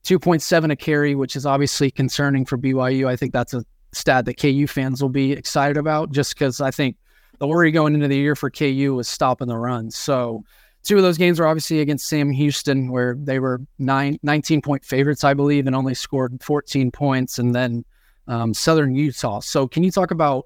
2.7 0.03 0.71
a 0.71 0.75
carry, 0.75 1.15
which 1.15 1.35
is 1.35 1.45
obviously 1.45 1.91
concerning 1.91 2.45
for 2.45 2.57
BYU. 2.57 3.07
I 3.07 3.15
think 3.15 3.33
that's 3.33 3.53
a 3.53 3.63
stat 3.93 4.25
that 4.25 4.39
KU 4.39 4.67
fans 4.67 5.01
will 5.01 5.09
be 5.09 5.31
excited 5.31 5.77
about 5.77 6.11
just 6.11 6.33
because 6.33 6.59
I 6.59 6.71
think 6.71 6.97
the 7.39 7.47
worry 7.47 7.71
going 7.71 7.93
into 7.93 8.07
the 8.07 8.17
year 8.17 8.35
for 8.35 8.49
KU 8.49 8.93
was 8.95 9.07
stopping 9.07 9.47
the 9.47 9.57
run. 9.57 9.91
So 9.91 10.43
two 10.83 10.97
of 10.97 11.03
those 11.03 11.17
games 11.17 11.39
were 11.39 11.47
obviously 11.47 11.81
against 11.81 12.07
Sam 12.07 12.31
Houston, 12.31 12.91
where 12.91 13.15
they 13.19 13.39
were 13.39 13.61
nine, 13.77 14.17
19 14.23 14.61
point 14.61 14.85
favorites, 14.85 15.23
I 15.23 15.33
believe, 15.33 15.67
and 15.67 15.75
only 15.75 15.93
scored 15.93 16.41
14 16.41 16.91
points, 16.91 17.37
and 17.37 17.53
then 17.53 17.85
um, 18.27 18.53
Southern 18.53 18.95
Utah. 18.95 19.39
So 19.39 19.67
can 19.67 19.83
you 19.83 19.91
talk 19.91 20.11
about 20.11 20.45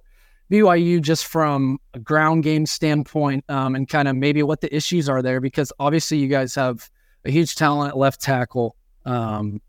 BYU 0.51 1.01
just 1.01 1.25
from 1.25 1.79
a 1.93 1.99
ground 1.99 2.43
game 2.43 2.65
standpoint 2.65 3.45
um, 3.49 3.75
and 3.75 3.87
kind 3.87 4.07
of 4.07 4.15
maybe 4.15 4.43
what 4.43 4.61
the 4.61 4.73
issues 4.75 5.09
are 5.09 5.21
there? 5.21 5.39
Because 5.39 5.71
obviously 5.79 6.17
you 6.17 6.27
guys 6.27 6.55
have 6.55 6.89
a 7.25 7.31
huge 7.31 7.55
talent 7.55 7.89
at 7.89 7.97
left 7.97 8.21
tackle. 8.21 8.75
Um, 9.05 9.61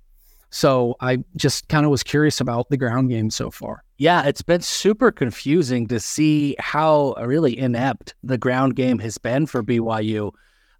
so 0.50 0.97
I 1.00 1.25
just 1.37 1.69
kind 1.69 1.87
of 1.87 1.90
was 1.90 2.02
curious 2.02 2.40
about 2.40 2.69
the 2.69 2.76
ground 2.76 3.09
game 3.09 3.31
so 3.31 3.50
far. 3.50 3.85
Yeah, 3.97 4.26
it's 4.26 4.42
been 4.42 4.61
super 4.61 5.11
confusing 5.11 5.87
to 5.88 5.99
see 5.99 6.57
how 6.59 7.14
really 7.14 7.57
inept 7.59 8.14
the 8.23 8.37
ground 8.37 8.76
game 8.76 8.99
has 8.99 9.16
been 9.16 9.47
for 9.47 9.62
BYU. 9.62 10.33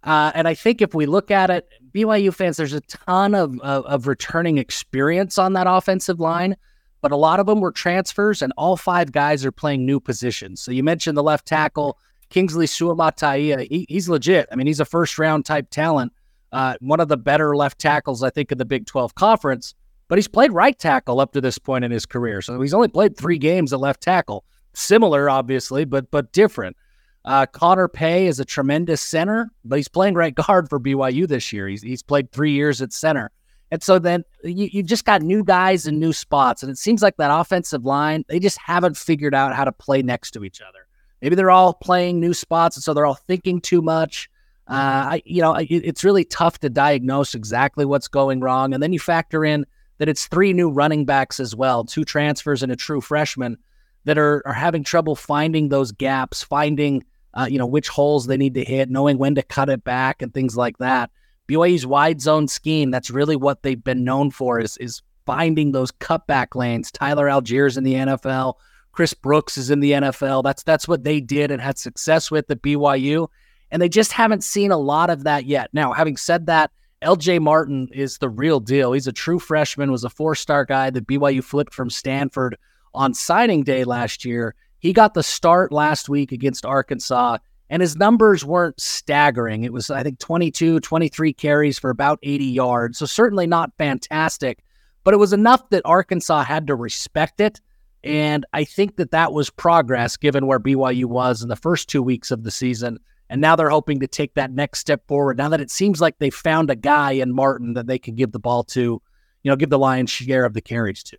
Uh, 0.03 0.31
and 0.35 0.47
I 0.47 0.53
think 0.53 0.81
if 0.81 0.93
we 0.93 1.05
look 1.05 1.31
at 1.31 1.49
it, 1.49 1.67
BYU 1.95 2.33
fans, 2.33 2.57
there's 2.57 2.73
a 2.73 2.81
ton 2.81 3.33
of, 3.33 3.59
of, 3.61 3.85
of 3.85 4.07
returning 4.07 4.57
experience 4.57 5.37
on 5.37 5.53
that 5.53 5.65
offensive 5.67 6.19
line. 6.19 6.55
But 7.03 7.11
a 7.11 7.17
lot 7.17 7.39
of 7.39 7.45
them 7.45 7.59
were 7.59 7.71
transfers, 7.71 8.41
and 8.41 8.51
all 8.57 8.75
five 8.77 9.11
guys 9.11 9.45
are 9.45 9.51
playing 9.51 9.85
new 9.85 9.99
positions. 9.99 10.61
So 10.61 10.71
you 10.71 10.81
mentioned 10.81 11.15
the 11.15 11.21
left 11.21 11.45
tackle, 11.45 11.99
Kingsley 12.29 12.65
Suamataia. 12.65 13.67
He, 13.69 13.85
he's 13.89 14.09
legit. 14.09 14.47
I 14.51 14.55
mean, 14.55 14.65
he's 14.65 14.79
a 14.79 14.85
first 14.85 15.19
round 15.19 15.45
type 15.45 15.69
talent, 15.69 16.13
uh, 16.53 16.75
one 16.81 16.99
of 16.99 17.07
the 17.07 17.17
better 17.17 17.55
left 17.55 17.79
tackles, 17.79 18.23
I 18.23 18.29
think, 18.29 18.51
in 18.51 18.57
the 18.57 18.65
Big 18.65 18.85
12 18.85 19.15
conference. 19.15 19.73
But 20.07 20.17
he's 20.17 20.27
played 20.27 20.51
right 20.51 20.77
tackle 20.77 21.19
up 21.19 21.33
to 21.33 21.41
this 21.41 21.57
point 21.57 21.83
in 21.83 21.91
his 21.91 22.05
career. 22.05 22.41
So 22.41 22.61
he's 22.61 22.73
only 22.73 22.87
played 22.87 23.17
three 23.17 23.39
games 23.39 23.73
at 23.73 23.79
left 23.79 24.01
tackle. 24.01 24.45
Similar, 24.73 25.29
obviously, 25.29 25.85
but 25.85 26.09
but 26.11 26.31
different. 26.31 26.77
Uh, 27.25 27.45
Connor 27.47 27.87
Pay 27.87 28.27
is 28.27 28.39
a 28.39 28.45
tremendous 28.45 29.01
center, 29.01 29.49
but 29.65 29.77
he's 29.77 29.87
playing 29.87 30.13
right 30.13 30.35
guard 30.47 30.69
for 30.69 30.79
BYU 30.79 31.27
this 31.27 31.51
year. 31.51 31.67
He's, 31.67 31.81
he's 31.81 32.03
played 32.03 32.31
three 32.31 32.51
years 32.51 32.81
at 32.81 32.93
center. 32.93 33.31
And 33.73 33.81
so 33.81 33.97
then 33.97 34.23
you, 34.43 34.69
you 34.71 34.83
just 34.83 35.03
got 35.03 35.23
new 35.23 35.43
guys 35.43 35.87
and 35.87 35.99
new 35.99 36.13
spots. 36.13 36.61
And 36.61 36.71
it 36.71 36.77
seems 36.77 37.01
like 37.01 37.17
that 37.17 37.31
offensive 37.35 37.83
line, 37.83 38.23
they 38.29 38.39
just 38.39 38.59
haven't 38.59 38.95
figured 38.95 39.33
out 39.33 39.55
how 39.55 39.65
to 39.65 39.71
play 39.71 40.03
next 40.03 40.29
to 40.35 40.43
each 40.43 40.61
other. 40.61 40.85
Maybe 41.23 41.35
they're 41.35 41.49
all 41.49 41.73
playing 41.73 42.19
new 42.19 42.35
spots. 42.35 42.77
And 42.77 42.83
so 42.83 42.93
they're 42.93 43.07
all 43.07 43.15
thinking 43.15 43.59
too 43.59 43.81
much. 43.81 44.29
Uh, 44.67 45.13
I, 45.13 45.23
you 45.25 45.41
know, 45.41 45.55
it, 45.55 45.71
it's 45.71 46.03
really 46.03 46.23
tough 46.23 46.59
to 46.59 46.69
diagnose 46.69 47.33
exactly 47.33 47.83
what's 47.83 48.07
going 48.07 48.41
wrong. 48.41 48.75
And 48.75 48.83
then 48.83 48.93
you 48.93 48.99
factor 48.99 49.43
in 49.43 49.65
that 49.97 50.07
it's 50.07 50.27
three 50.27 50.53
new 50.53 50.69
running 50.69 51.03
backs 51.03 51.39
as 51.39 51.55
well, 51.55 51.83
two 51.83 52.05
transfers 52.05 52.61
and 52.61 52.71
a 52.71 52.75
true 52.75 53.01
freshman 53.01 53.57
that 54.05 54.19
are, 54.19 54.43
are 54.45 54.53
having 54.53 54.83
trouble 54.83 55.15
finding 55.15 55.69
those 55.69 55.91
gaps, 55.91 56.43
finding, 56.43 57.03
uh, 57.33 57.47
you 57.49 57.57
know, 57.57 57.65
which 57.65 57.89
holes 57.89 58.27
they 58.27 58.37
need 58.37 58.53
to 58.53 58.63
hit, 58.63 58.91
knowing 58.91 59.17
when 59.17 59.33
to 59.33 59.41
cut 59.41 59.69
it 59.69 59.83
back 59.83 60.21
and 60.21 60.31
things 60.31 60.55
like 60.55 60.77
that. 60.77 61.09
BYU's 61.47 61.85
wide 61.85 62.21
zone 62.21 62.47
scheme, 62.47 62.91
that's 62.91 63.09
really 63.09 63.35
what 63.35 63.63
they've 63.63 63.83
been 63.83 64.03
known 64.03 64.31
for 64.31 64.59
is, 64.59 64.77
is 64.77 65.01
finding 65.25 65.71
those 65.71 65.91
cutback 65.91 66.55
lanes. 66.55 66.91
Tyler 66.91 67.27
Allgeier 67.27 67.77
in 67.77 67.83
the 67.83 67.93
NFL. 67.95 68.55
Chris 68.91 69.13
Brooks 69.13 69.57
is 69.57 69.69
in 69.71 69.79
the 69.79 69.91
NFL. 69.91 70.43
That's 70.43 70.63
that's 70.63 70.87
what 70.87 71.03
they 71.03 71.19
did 71.19 71.51
and 71.51 71.61
had 71.61 71.77
success 71.77 72.29
with 72.29 72.49
at 72.51 72.61
BYU. 72.61 73.27
And 73.71 73.81
they 73.81 73.89
just 73.89 74.11
haven't 74.11 74.43
seen 74.43 74.71
a 74.71 74.77
lot 74.77 75.09
of 75.09 75.23
that 75.23 75.45
yet. 75.45 75.69
Now, 75.73 75.93
having 75.93 76.15
said 76.15 76.45
that, 76.45 76.71
LJ 77.01 77.41
Martin 77.41 77.89
is 77.91 78.19
the 78.19 78.29
real 78.29 78.59
deal. 78.59 78.93
He's 78.93 79.07
a 79.07 79.11
true 79.11 79.39
freshman, 79.39 79.91
was 79.91 80.03
a 80.03 80.09
four-star 80.09 80.65
guy 80.65 80.91
that 80.91 81.07
BYU 81.07 81.43
flipped 81.43 81.73
from 81.73 81.89
Stanford 81.89 82.55
on 82.93 83.13
signing 83.13 83.63
day 83.63 83.83
last 83.83 84.23
year. 84.23 84.55
He 84.77 84.93
got 84.93 85.15
the 85.15 85.23
start 85.23 85.71
last 85.71 86.07
week 86.07 86.31
against 86.31 86.65
Arkansas 86.65 87.39
and 87.73 87.81
his 87.81 87.97
numbers 87.97 88.45
weren't 88.45 88.79
staggering. 88.79 89.63
It 89.63 89.73
was, 89.73 89.89
I 89.89 90.03
think, 90.03 90.19
22, 90.19 90.79
23 90.79 91.33
carries 91.33 91.79
for 91.79 91.89
about 91.89 92.19
80 92.21 92.45
yards. 92.45 92.99
So 92.99 93.07
certainly 93.07 93.47
not 93.47 93.71
fantastic, 93.79 94.63
but 95.03 95.15
it 95.15 95.17
was 95.17 95.33
enough 95.33 95.67
that 95.71 95.81
Arkansas 95.83 96.43
had 96.43 96.67
to 96.67 96.75
respect 96.75 97.41
it. 97.41 97.59
And 98.03 98.45
I 98.53 98.63
think 98.63 98.97
that 98.97 99.09
that 99.09 99.33
was 99.33 99.49
progress 99.49 100.17
given 100.17 100.45
where 100.45 100.59
BYU 100.59 101.05
was 101.05 101.41
in 101.41 101.49
the 101.49 101.55
first 101.55 101.89
two 101.89 102.03
weeks 102.03 102.29
of 102.29 102.43
the 102.43 102.51
season. 102.51 102.99
And 103.27 103.41
now 103.41 103.55
they're 103.55 103.71
hoping 103.71 104.01
to 104.01 104.07
take 104.07 104.35
that 104.35 104.51
next 104.51 104.77
step 104.77 105.07
forward. 105.07 105.39
Now 105.39 105.49
that 105.49 105.59
it 105.59 105.71
seems 105.71 105.99
like 105.99 106.19
they 106.19 106.29
found 106.29 106.69
a 106.69 106.75
guy 106.75 107.13
in 107.13 107.33
Martin 107.33 107.73
that 107.73 107.87
they 107.87 107.97
can 107.97 108.13
give 108.13 108.33
the 108.33 108.39
ball 108.39 108.63
to, 108.65 109.01
you 109.41 109.49
know, 109.49 109.55
give 109.55 109.71
the 109.71 109.79
lion's 109.79 110.11
share 110.11 110.45
of 110.45 110.53
the 110.53 110.61
carries 110.61 111.01
to. 111.05 111.17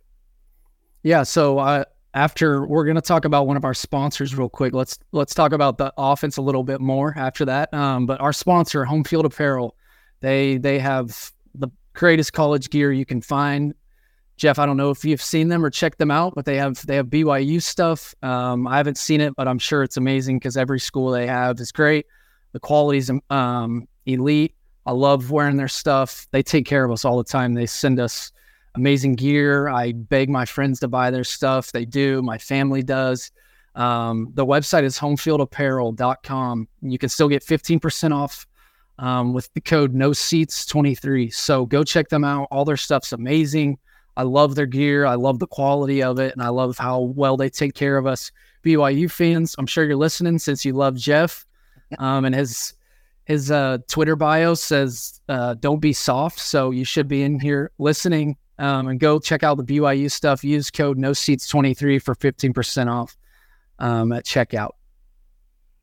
Yeah. 1.03 1.23
So 1.23 1.59
uh, 1.59 1.83
after 2.15 2.65
we're 2.65 2.85
going 2.85 2.95
to 2.95 3.01
talk 3.01 3.25
about 3.25 3.45
one 3.45 3.57
of 3.57 3.65
our 3.65 3.73
sponsors 3.73 4.35
real 4.35 4.49
quick. 4.49 4.73
Let's 4.73 4.97
let's 5.11 5.35
talk 5.35 5.51
about 5.51 5.77
the 5.77 5.93
offense 5.97 6.37
a 6.37 6.41
little 6.41 6.63
bit 6.63 6.79
more 6.79 7.13
after 7.17 7.45
that. 7.45 7.71
Um, 7.73 8.05
but 8.05 8.19
our 8.21 8.33
sponsor, 8.33 8.85
Homefield 8.85 9.25
Apparel, 9.25 9.75
they 10.21 10.57
they 10.57 10.79
have 10.79 11.31
the 11.53 11.67
greatest 11.93 12.33
college 12.33 12.69
gear 12.69 12.91
you 12.91 13.05
can 13.05 13.21
find. 13.21 13.75
Jeff, 14.37 14.59
I 14.59 14.65
don't 14.65 14.77
know 14.77 14.89
if 14.89 15.05
you've 15.05 15.21
seen 15.21 15.49
them 15.49 15.63
or 15.63 15.69
checked 15.69 15.97
them 15.97 16.11
out, 16.11 16.35
but 16.35 16.45
they 16.45 16.55
have 16.55 16.83
they 16.87 16.95
have 16.95 17.07
BYU 17.07 17.61
stuff. 17.61 18.15
Um, 18.23 18.65
I 18.65 18.77
haven't 18.77 18.97
seen 18.97 19.19
it, 19.21 19.35
but 19.35 19.47
I'm 19.47 19.59
sure 19.59 19.83
it's 19.83 19.97
amazing 19.97 20.39
because 20.39 20.57
every 20.57 20.79
school 20.79 21.11
they 21.11 21.27
have 21.27 21.59
is 21.59 21.71
great. 21.71 22.05
The 22.53 22.59
quality's 22.61 23.11
um, 23.29 23.87
elite. 24.05 24.55
I 24.85 24.91
love 24.91 25.31
wearing 25.31 25.57
their 25.57 25.67
stuff. 25.67 26.27
They 26.31 26.43
take 26.43 26.65
care 26.65 26.85
of 26.85 26.91
us 26.91 27.03
all 27.03 27.17
the 27.17 27.23
time. 27.23 27.53
They 27.53 27.65
send 27.65 27.99
us 27.99 28.31
amazing 28.75 29.15
gear. 29.15 29.69
I 29.69 29.93
beg 29.93 30.29
my 30.29 30.45
friends 30.45 30.79
to 30.81 30.87
buy 30.87 31.11
their 31.11 31.23
stuff. 31.23 31.71
They 31.71 31.85
do. 31.85 32.21
My 32.21 32.37
family 32.37 32.83
does. 32.83 33.31
Um, 33.75 34.29
the 34.33 34.45
website 34.45 34.83
is 34.83 34.97
homefieldapparel.com. 34.97 36.67
You 36.81 36.97
can 36.97 37.09
still 37.09 37.27
get 37.27 37.43
15% 37.43 38.13
off 38.13 38.47
um, 38.99 39.33
with 39.33 39.53
the 39.53 39.61
code 39.61 39.93
no 39.93 40.13
seats 40.13 40.65
23. 40.65 41.29
So 41.29 41.65
go 41.65 41.83
check 41.83 42.09
them 42.09 42.23
out. 42.23 42.47
All 42.51 42.65
their 42.65 42.77
stuff's 42.77 43.11
amazing. 43.11 43.77
I 44.17 44.23
love 44.23 44.55
their 44.55 44.65
gear. 44.65 45.05
I 45.05 45.15
love 45.15 45.39
the 45.39 45.47
quality 45.47 46.01
of 46.01 46.19
it. 46.19 46.33
And 46.33 46.41
I 46.41 46.49
love 46.49 46.77
how 46.77 47.01
well 47.01 47.35
they 47.35 47.49
take 47.49 47.73
care 47.73 47.97
of 47.97 48.07
us 48.07 48.31
BYU 48.63 49.11
fans. 49.11 49.55
I'm 49.57 49.67
sure 49.67 49.83
you're 49.83 49.97
listening 49.97 50.39
since 50.39 50.65
you 50.65 50.73
love 50.73 50.95
Jeff. 50.95 51.45
Um, 51.99 52.25
and 52.25 52.33
his 52.33 52.73
his 53.25 53.51
uh, 53.51 53.77
Twitter 53.87 54.15
bio 54.15 54.55
says, 54.55 55.21
uh, 55.29 55.53
don't 55.53 55.79
be 55.79 55.93
soft. 55.93 56.39
So 56.39 56.71
you 56.71 56.83
should 56.83 57.07
be 57.07 57.21
in 57.21 57.39
here 57.39 57.71
listening 57.77 58.37
um, 58.57 58.87
and 58.87 58.99
go 58.99 59.19
check 59.19 59.43
out 59.43 59.57
the 59.57 59.63
BYU 59.63 60.09
stuff. 60.09 60.43
Use 60.43 60.71
code 60.71 60.97
No 60.97 61.13
Seats 61.13 61.47
23 61.47 61.99
for 61.99 62.15
15% 62.15 62.91
off 62.91 63.17
um, 63.79 64.11
at 64.11 64.25
checkout. 64.25 64.71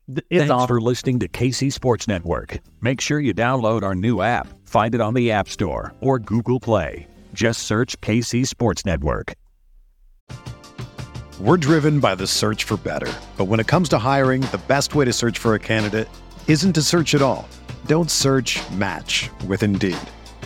It's 0.07 0.21
Thanks 0.29 0.51
awesome. 0.51 0.67
for 0.67 0.81
listening 0.81 1.19
to 1.19 1.29
KC 1.29 1.71
Sports 1.71 2.07
Network. 2.07 2.59
Make 2.81 2.99
sure 2.99 3.19
you 3.19 3.33
download 3.33 3.83
our 3.83 3.95
new 3.95 4.21
app. 4.21 4.47
Find 4.67 4.93
it 4.93 5.01
on 5.01 5.13
the 5.13 5.31
App 5.31 5.47
Store 5.47 5.93
or 6.01 6.19
Google 6.19 6.59
Play. 6.59 7.07
Just 7.33 7.63
search 7.63 7.99
KC 8.01 8.45
Sports 8.45 8.85
Network. 8.85 9.35
We're 11.39 11.57
driven 11.57 11.99
by 11.99 12.15
the 12.15 12.27
search 12.27 12.65
for 12.65 12.77
better. 12.77 13.11
But 13.37 13.45
when 13.45 13.59
it 13.59 13.67
comes 13.67 13.89
to 13.89 13.97
hiring, 13.97 14.41
the 14.41 14.61
best 14.67 14.93
way 14.93 15.05
to 15.05 15.13
search 15.13 15.39
for 15.39 15.55
a 15.55 15.59
candidate 15.59 16.07
isn't 16.47 16.73
to 16.73 16.81
search 16.81 17.15
at 17.15 17.21
all. 17.21 17.47
Don't 17.87 18.11
search 18.11 18.59
match 18.71 19.29
with 19.47 19.63
Indeed. 19.63 19.97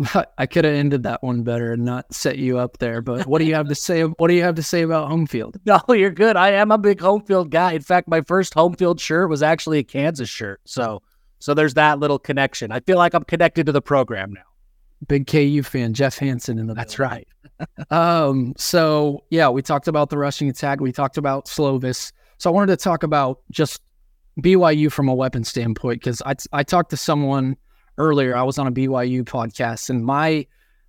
I 0.38 0.46
could 0.46 0.64
have 0.64 0.74
ended 0.74 1.02
that 1.02 1.22
one 1.22 1.42
better 1.42 1.72
and 1.72 1.84
not 1.84 2.12
set 2.12 2.38
you 2.38 2.58
up 2.58 2.78
there. 2.78 3.02
But 3.02 3.26
what 3.26 3.38
do 3.38 3.44
you 3.44 3.54
have 3.54 3.68
to 3.68 3.74
say? 3.74 4.02
What 4.02 4.28
do 4.28 4.34
you 4.34 4.42
have 4.42 4.54
to 4.54 4.62
say 4.62 4.82
about 4.82 5.08
home 5.08 5.26
field? 5.26 5.58
No, 5.66 5.80
you're 5.94 6.10
good. 6.10 6.36
I 6.36 6.50
am 6.52 6.72
a 6.72 6.78
big 6.78 7.00
home 7.00 7.22
field 7.22 7.50
guy. 7.50 7.72
In 7.72 7.82
fact, 7.82 8.08
my 8.08 8.22
first 8.22 8.54
home 8.54 8.74
field 8.74 9.00
shirt 9.00 9.28
was 9.28 9.42
actually 9.42 9.78
a 9.78 9.84
Kansas 9.84 10.28
shirt. 10.28 10.60
So, 10.64 11.02
so 11.38 11.54
there's 11.54 11.74
that 11.74 12.00
little 12.00 12.18
connection. 12.18 12.72
I 12.72 12.80
feel 12.80 12.96
like 12.96 13.14
I'm 13.14 13.22
connected 13.24 13.66
to 13.66 13.72
the 13.72 13.82
program 13.82 14.32
now. 14.32 14.42
Big 15.06 15.26
KU 15.26 15.62
fan, 15.62 15.94
Jeff 15.94 16.18
Hansen 16.18 16.58
in 16.58 16.66
the. 16.66 16.74
That's 16.74 16.98
right. 16.98 17.28
um. 17.90 18.54
So 18.56 19.24
yeah, 19.30 19.48
we 19.48 19.62
talked 19.62 19.86
about 19.86 20.10
the 20.10 20.18
rushing 20.18 20.48
attack. 20.48 20.80
We 20.80 20.92
talked 20.92 21.18
about 21.18 21.46
Slovis. 21.46 22.12
So 22.38 22.50
I 22.50 22.52
wanted 22.52 22.78
to 22.78 22.82
talk 22.82 23.02
about 23.02 23.40
just 23.50 23.80
BYU 24.40 24.90
from 24.90 25.08
a 25.08 25.14
weapon 25.14 25.44
standpoint 25.44 26.00
because 26.00 26.20
I 26.26 26.34
I 26.52 26.62
talked 26.64 26.90
to 26.90 26.96
someone 26.96 27.56
earlier, 28.00 28.36
I 28.36 28.42
was 28.42 28.58
on 28.58 28.66
a 28.66 28.72
BYU 28.72 29.22
podcast, 29.22 29.90
and 29.90 30.04
my 30.04 30.46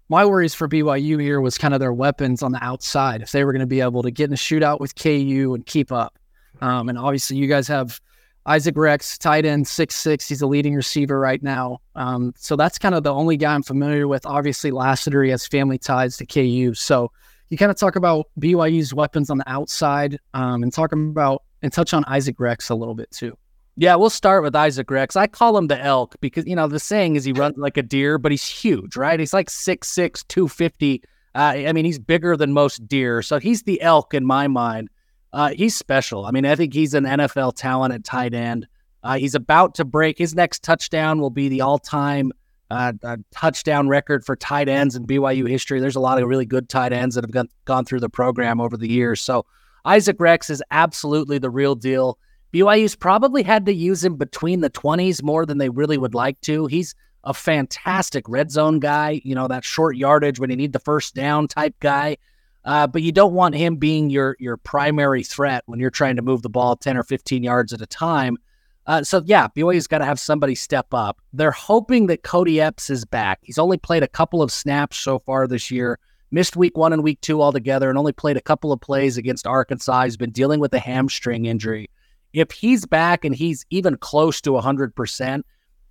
my 0.10 0.26
worries 0.26 0.54
for 0.54 0.68
BYU 0.68 1.22
here 1.22 1.40
was 1.40 1.58
kind 1.58 1.74
of 1.74 1.80
their 1.80 1.94
weapons 1.94 2.44
on 2.44 2.52
the 2.52 2.64
outside. 2.64 3.22
If 3.22 3.32
they 3.32 3.46
were 3.46 3.54
going 3.54 3.62
to 3.62 3.68
be 3.68 3.82
able 3.82 4.04
to 4.04 4.12
get 4.12 4.26
in 4.26 4.34
a 4.34 4.38
shootout 4.38 4.80
with 4.80 4.96
KU 4.96 5.54
and 5.54 5.66
keep 5.66 5.92
up, 5.92 6.18
um, 6.62 6.90
and 6.90 6.98
obviously 6.98 7.38
you 7.38 7.48
guys 7.48 7.68
have 7.68 8.02
Isaac 8.46 8.76
Rex, 8.76 9.18
tight 9.18 9.46
end, 9.46 9.68
six 9.68 9.96
six. 9.96 10.28
He's 10.28 10.42
a 10.42 10.48
leading 10.48 10.76
receiver 10.76 11.20
right 11.20 11.42
now. 11.44 11.80
Um, 11.96 12.34
so 12.38 12.56
that's 12.56 12.78
kind 12.78 12.96
of 12.96 13.04
the 13.04 13.14
only 13.14 13.38
guy 13.38 13.54
I'm 13.54 13.64
familiar 13.64 14.08
with. 14.08 14.26
Obviously, 14.26 14.72
Lassiter 14.72 15.24
he 15.24 15.30
has 15.30 15.46
family 15.46 15.78
ties 15.78 16.18
to 16.18 16.26
KU. 16.26 16.74
So 16.74 17.12
you 17.50 17.58
kind 17.58 17.70
of 17.70 17.78
talk 17.78 17.96
about 17.96 18.28
BYU's 18.40 18.94
weapons 18.94 19.30
on 19.30 19.38
the 19.38 19.50
outside 19.50 20.18
um, 20.34 20.64
and 20.64 20.74
talk 20.74 20.94
about 20.94 21.44
and 21.62 21.72
touch 21.72 21.94
on 21.94 22.04
Isaac 22.06 22.40
Rex 22.40 22.70
a 22.70 22.76
little 22.76 22.96
bit 22.96 23.12
too. 23.12 23.38
Yeah, 23.78 23.96
we'll 23.96 24.10
start 24.10 24.44
with 24.44 24.56
Isaac 24.56 24.92
Rex. 24.92 25.16
I 25.16 25.28
call 25.28 25.58
him 25.58 25.68
the 25.68 25.80
elk 25.80 26.16
because, 26.20 26.46
you 26.46 26.56
know, 26.56 26.68
the 26.68 26.80
saying 26.80 27.16
is 27.16 27.24
he 27.24 27.34
runs 27.34 27.58
like 27.58 27.78
a 27.78 27.84
deer, 27.84 28.18
but 28.18 28.32
he's 28.32 28.46
huge, 28.46 28.96
right? 28.96 29.20
He's 29.20 29.34
like 29.34 29.50
6'6, 29.50 30.28
250. 30.28 31.04
Uh, 31.34 31.38
I 31.38 31.72
mean, 31.72 31.86
he's 31.86 32.00
bigger 32.00 32.36
than 32.36 32.54
most 32.54 32.88
deer. 32.88 33.22
So 33.22 33.40
he's 33.40 33.64
the 33.64 33.82
elk 33.82 34.14
in 34.14 34.26
my 34.26 34.48
mind. 34.48 34.90
Uh, 35.34 35.52
he's 35.52 35.78
special. 35.78 36.26
I 36.26 36.32
mean, 36.32 36.46
I 36.46 36.56
think 36.56 36.74
he's 36.74 36.94
an 36.94 37.06
NFL 37.06 37.56
talent 37.56 37.94
at 37.94 38.04
tight 38.04 38.34
end. 38.34 38.68
Uh, 39.04 39.18
he's 39.18 39.34
about 39.34 39.76
to 39.76 39.86
break 39.86 40.18
his 40.18 40.36
next 40.36 40.62
touchdown 40.64 41.20
will 41.20 41.30
be 41.30 41.48
the 41.48 41.62
all-time 41.62 42.32
uh, 42.70 42.94
touchdown 43.32 43.90
record 43.90 44.26
for 44.26 44.36
tight 44.36 44.70
ends 44.70 44.96
in 44.96 45.06
BYU 45.06 45.48
history. 45.50 45.80
There's 45.80 45.96
a 45.96 46.02
lot 46.02 46.22
of 46.22 46.28
really 46.28 46.46
good 46.46 46.70
tight 46.70 46.94
ends 46.94 47.16
that 47.16 47.24
have 47.24 47.32
gone, 47.32 47.50
gone 47.66 47.86
through 47.86 48.00
the 48.00 48.10
program 48.10 48.62
over 48.62 48.78
the 48.78 48.90
years. 48.90 49.20
So 49.20 49.46
Isaac 49.84 50.18
Rex 50.20 50.50
is 50.50 50.64
absolutely 50.72 51.38
the 51.38 51.50
real 51.50 51.76
deal. 51.76 52.18
BYU's 52.54 52.96
probably 52.96 53.44
had 53.44 53.66
to 53.66 53.74
use 53.74 54.04
him 54.04 54.16
between 54.18 54.60
the 54.62 54.70
20s 54.70 55.24
more 55.24 55.46
than 55.46 55.58
they 55.58 55.70
really 55.70 55.98
would 55.98 56.14
like 56.14 56.40
to. 56.42 56.66
He's 56.66 56.96
a 57.24 57.34
fantastic 57.34 58.28
red 58.28 58.52
zone 58.52 58.80
guy, 58.80 59.22
you 59.24 59.36
know, 59.36 59.48
that 59.48 59.64
short 59.64 59.96
yardage 59.96 60.40
when 60.40 60.50
you 60.50 60.56
need 60.56 60.74
the 60.74 60.80
first 60.80 61.16
down 61.16 61.48
type 61.48 61.76
guy. 61.80 62.18
Uh, 62.64 62.88
but 62.88 63.02
you 63.02 63.12
don't 63.12 63.34
want 63.34 63.56
him 63.56 63.76
being 63.78 64.10
your 64.10 64.36
your 64.40 64.56
primary 64.58 65.24
threat 65.24 65.64
when 65.66 65.80
you're 65.80 65.90
trying 65.90 66.16
to 66.16 66.22
move 66.22 66.44
the 66.44 66.50
ball 66.50 66.76
10 66.76 66.96
or 66.96 67.04
15 67.04 67.42
yards 67.42 67.74
at 67.74 67.82
a 67.82 67.88
time. 67.88 68.38
Uh, 68.86 69.04
so 69.04 69.22
yeah, 69.26 69.48
BYU's 69.56 69.88
got 69.88 70.00
to 70.00 70.06
have 70.06 70.20
somebody 70.20 70.54
step 70.54 70.88
up. 70.94 71.20
They're 71.34 71.52
hoping 71.52 72.08
that 72.08 72.24
Cody 72.24 72.60
Epps 72.60 72.90
is 72.90 73.06
back. 73.06 73.40
He's 73.42 73.58
only 73.58 73.78
played 73.78 74.04
a 74.04 74.08
couple 74.08 74.42
of 74.42 74.52
snaps 74.52 74.98
so 74.98 75.20
far 75.20 75.48
this 75.48 75.72
year. 75.72 76.00
Missed 76.32 76.56
week 76.56 76.78
one 76.78 76.94
and 76.94 77.04
week 77.04 77.20
two 77.22 77.42
altogether, 77.42 77.90
and 77.90 77.98
only 77.98 78.14
played 78.14 78.38
a 78.38 78.42
couple 78.42 78.72
of 78.72 78.80
plays 78.80 79.18
against 79.18 79.48
Arkansas. 79.48 80.04
He's 80.04 80.18
been 80.18 80.32
dealing 80.32 80.60
with 80.60 80.74
a 80.74 80.80
hamstring 80.80 81.46
injury. 81.46 81.90
If 82.34 82.52
he's 82.52 82.86
back 82.86 83.26
and 83.26 83.36
he's 83.36 83.66
even 83.70 83.98
close 83.98 84.42
to 84.42 84.52
100%, 84.52 85.44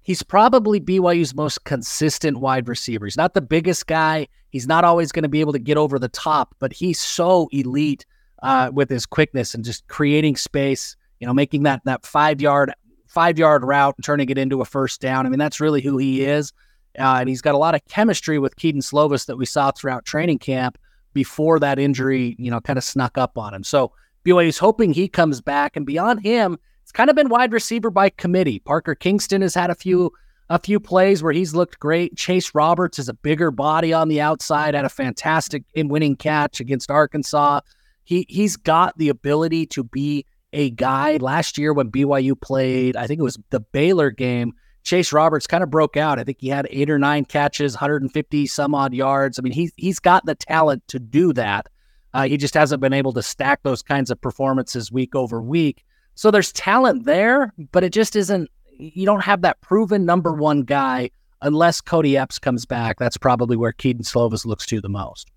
he's 0.02 0.22
probably 0.22 0.80
BYU's 0.80 1.34
most 1.34 1.64
consistent 1.64 2.38
wide 2.38 2.68
receiver. 2.68 3.06
He's 3.06 3.16
not 3.16 3.34
the 3.34 3.40
biggest 3.40 3.86
guy. 3.86 4.26
He's 4.50 4.66
not 4.66 4.84
always 4.84 5.12
going 5.12 5.22
to 5.22 5.28
be 5.28 5.40
able 5.40 5.52
to 5.52 5.58
get 5.58 5.76
over 5.76 5.98
the 5.98 6.08
top, 6.08 6.54
but 6.58 6.72
he's 6.72 6.98
so 6.98 7.48
elite 7.52 8.04
uh, 8.42 8.70
with 8.72 8.88
his 8.88 9.06
quickness 9.06 9.54
and 9.54 9.64
just 9.64 9.86
creating 9.88 10.36
space. 10.36 10.96
You 11.20 11.26
know, 11.26 11.34
making 11.34 11.64
that 11.64 11.82
that 11.84 12.06
five 12.06 12.40
yard 12.40 12.72
five 13.06 13.38
yard 13.38 13.62
route 13.62 13.94
and 13.96 14.04
turning 14.04 14.30
it 14.30 14.38
into 14.38 14.62
a 14.62 14.64
first 14.64 15.00
down. 15.00 15.26
I 15.26 15.28
mean, 15.28 15.38
that's 15.38 15.60
really 15.60 15.82
who 15.82 15.98
he 15.98 16.24
is, 16.24 16.52
uh, 16.98 17.18
and 17.20 17.28
he's 17.28 17.42
got 17.42 17.54
a 17.54 17.58
lot 17.58 17.74
of 17.74 17.84
chemistry 17.88 18.38
with 18.38 18.56
Kedon 18.56 18.80
Slovis 18.80 19.26
that 19.26 19.36
we 19.36 19.44
saw 19.44 19.70
throughout 19.70 20.06
training 20.06 20.38
camp 20.38 20.78
before 21.12 21.58
that 21.58 21.78
injury. 21.78 22.36
You 22.38 22.50
know, 22.50 22.60
kind 22.60 22.78
of 22.78 22.84
snuck 22.84 23.18
up 23.18 23.36
on 23.36 23.52
him. 23.52 23.64
So 23.64 23.92
BYU's 24.24 24.58
hoping 24.58 24.92
he 24.92 25.08
comes 25.08 25.40
back, 25.40 25.76
and 25.76 25.86
beyond 25.86 26.20
him, 26.20 26.58
it's 26.82 26.92
kind 26.92 27.10
of 27.10 27.16
been 27.16 27.28
wide 27.28 27.52
receiver 27.52 27.90
by 27.90 28.10
committee. 28.10 28.58
Parker 28.58 28.94
Kingston 28.94 29.42
has 29.42 29.54
had 29.54 29.70
a 29.70 29.74
few 29.74 30.12
a 30.48 30.58
few 30.58 30.80
plays 30.80 31.22
where 31.22 31.32
he's 31.32 31.54
looked 31.54 31.78
great. 31.78 32.16
Chase 32.16 32.56
Roberts 32.56 32.98
is 32.98 33.08
a 33.08 33.14
bigger 33.14 33.52
body 33.52 33.92
on 33.92 34.08
the 34.08 34.20
outside, 34.20 34.74
had 34.74 34.84
a 34.84 34.88
fantastic 34.88 35.62
in 35.74 35.86
winning 35.86 36.16
catch 36.16 36.58
against 36.58 36.90
Arkansas. 36.90 37.60
He 38.02 38.26
he's 38.28 38.56
got 38.56 38.98
the 38.98 39.08
ability 39.08 39.66
to 39.66 39.84
be 39.84 40.26
a 40.52 40.70
guy. 40.70 41.18
Last 41.18 41.56
year 41.56 41.72
when 41.72 41.90
BYU 41.90 42.38
played, 42.40 42.96
I 42.96 43.06
think 43.06 43.20
it 43.20 43.24
was 43.24 43.38
the 43.50 43.60
Baylor 43.60 44.10
game. 44.10 44.52
Chase 44.82 45.12
Roberts 45.12 45.46
kind 45.46 45.62
of 45.62 45.70
broke 45.70 45.96
out. 45.96 46.18
I 46.18 46.24
think 46.24 46.38
he 46.40 46.48
had 46.48 46.66
eight 46.70 46.90
or 46.90 46.98
nine 46.98 47.24
catches, 47.24 47.74
150 47.74 48.46
some 48.46 48.74
odd 48.74 48.94
yards. 48.94 49.38
I 49.38 49.42
mean, 49.42 49.52
he's 49.52 49.72
he's 49.76 50.00
got 50.00 50.26
the 50.26 50.34
talent 50.34 50.82
to 50.88 50.98
do 50.98 51.32
that. 51.34 51.68
Uh, 52.12 52.26
he 52.26 52.36
just 52.36 52.54
hasn't 52.54 52.80
been 52.80 52.92
able 52.92 53.12
to 53.12 53.22
stack 53.22 53.62
those 53.62 53.82
kinds 53.82 54.10
of 54.10 54.20
performances 54.20 54.90
week 54.90 55.14
over 55.14 55.40
week. 55.40 55.84
So 56.14 56.30
there's 56.30 56.52
talent 56.52 57.04
there, 57.04 57.54
but 57.72 57.84
it 57.84 57.92
just 57.92 58.16
isn't, 58.16 58.50
you 58.78 59.06
don't 59.06 59.22
have 59.22 59.42
that 59.42 59.60
proven 59.60 60.04
number 60.04 60.32
one 60.32 60.62
guy 60.62 61.10
unless 61.42 61.80
Cody 61.80 62.16
Epps 62.16 62.38
comes 62.38 62.66
back. 62.66 62.98
That's 62.98 63.16
probably 63.16 63.56
where 63.56 63.72
Kedon 63.72 64.02
Slovis 64.02 64.44
looks 64.44 64.66
to 64.66 64.80
the 64.80 64.88
most. 64.88 65.30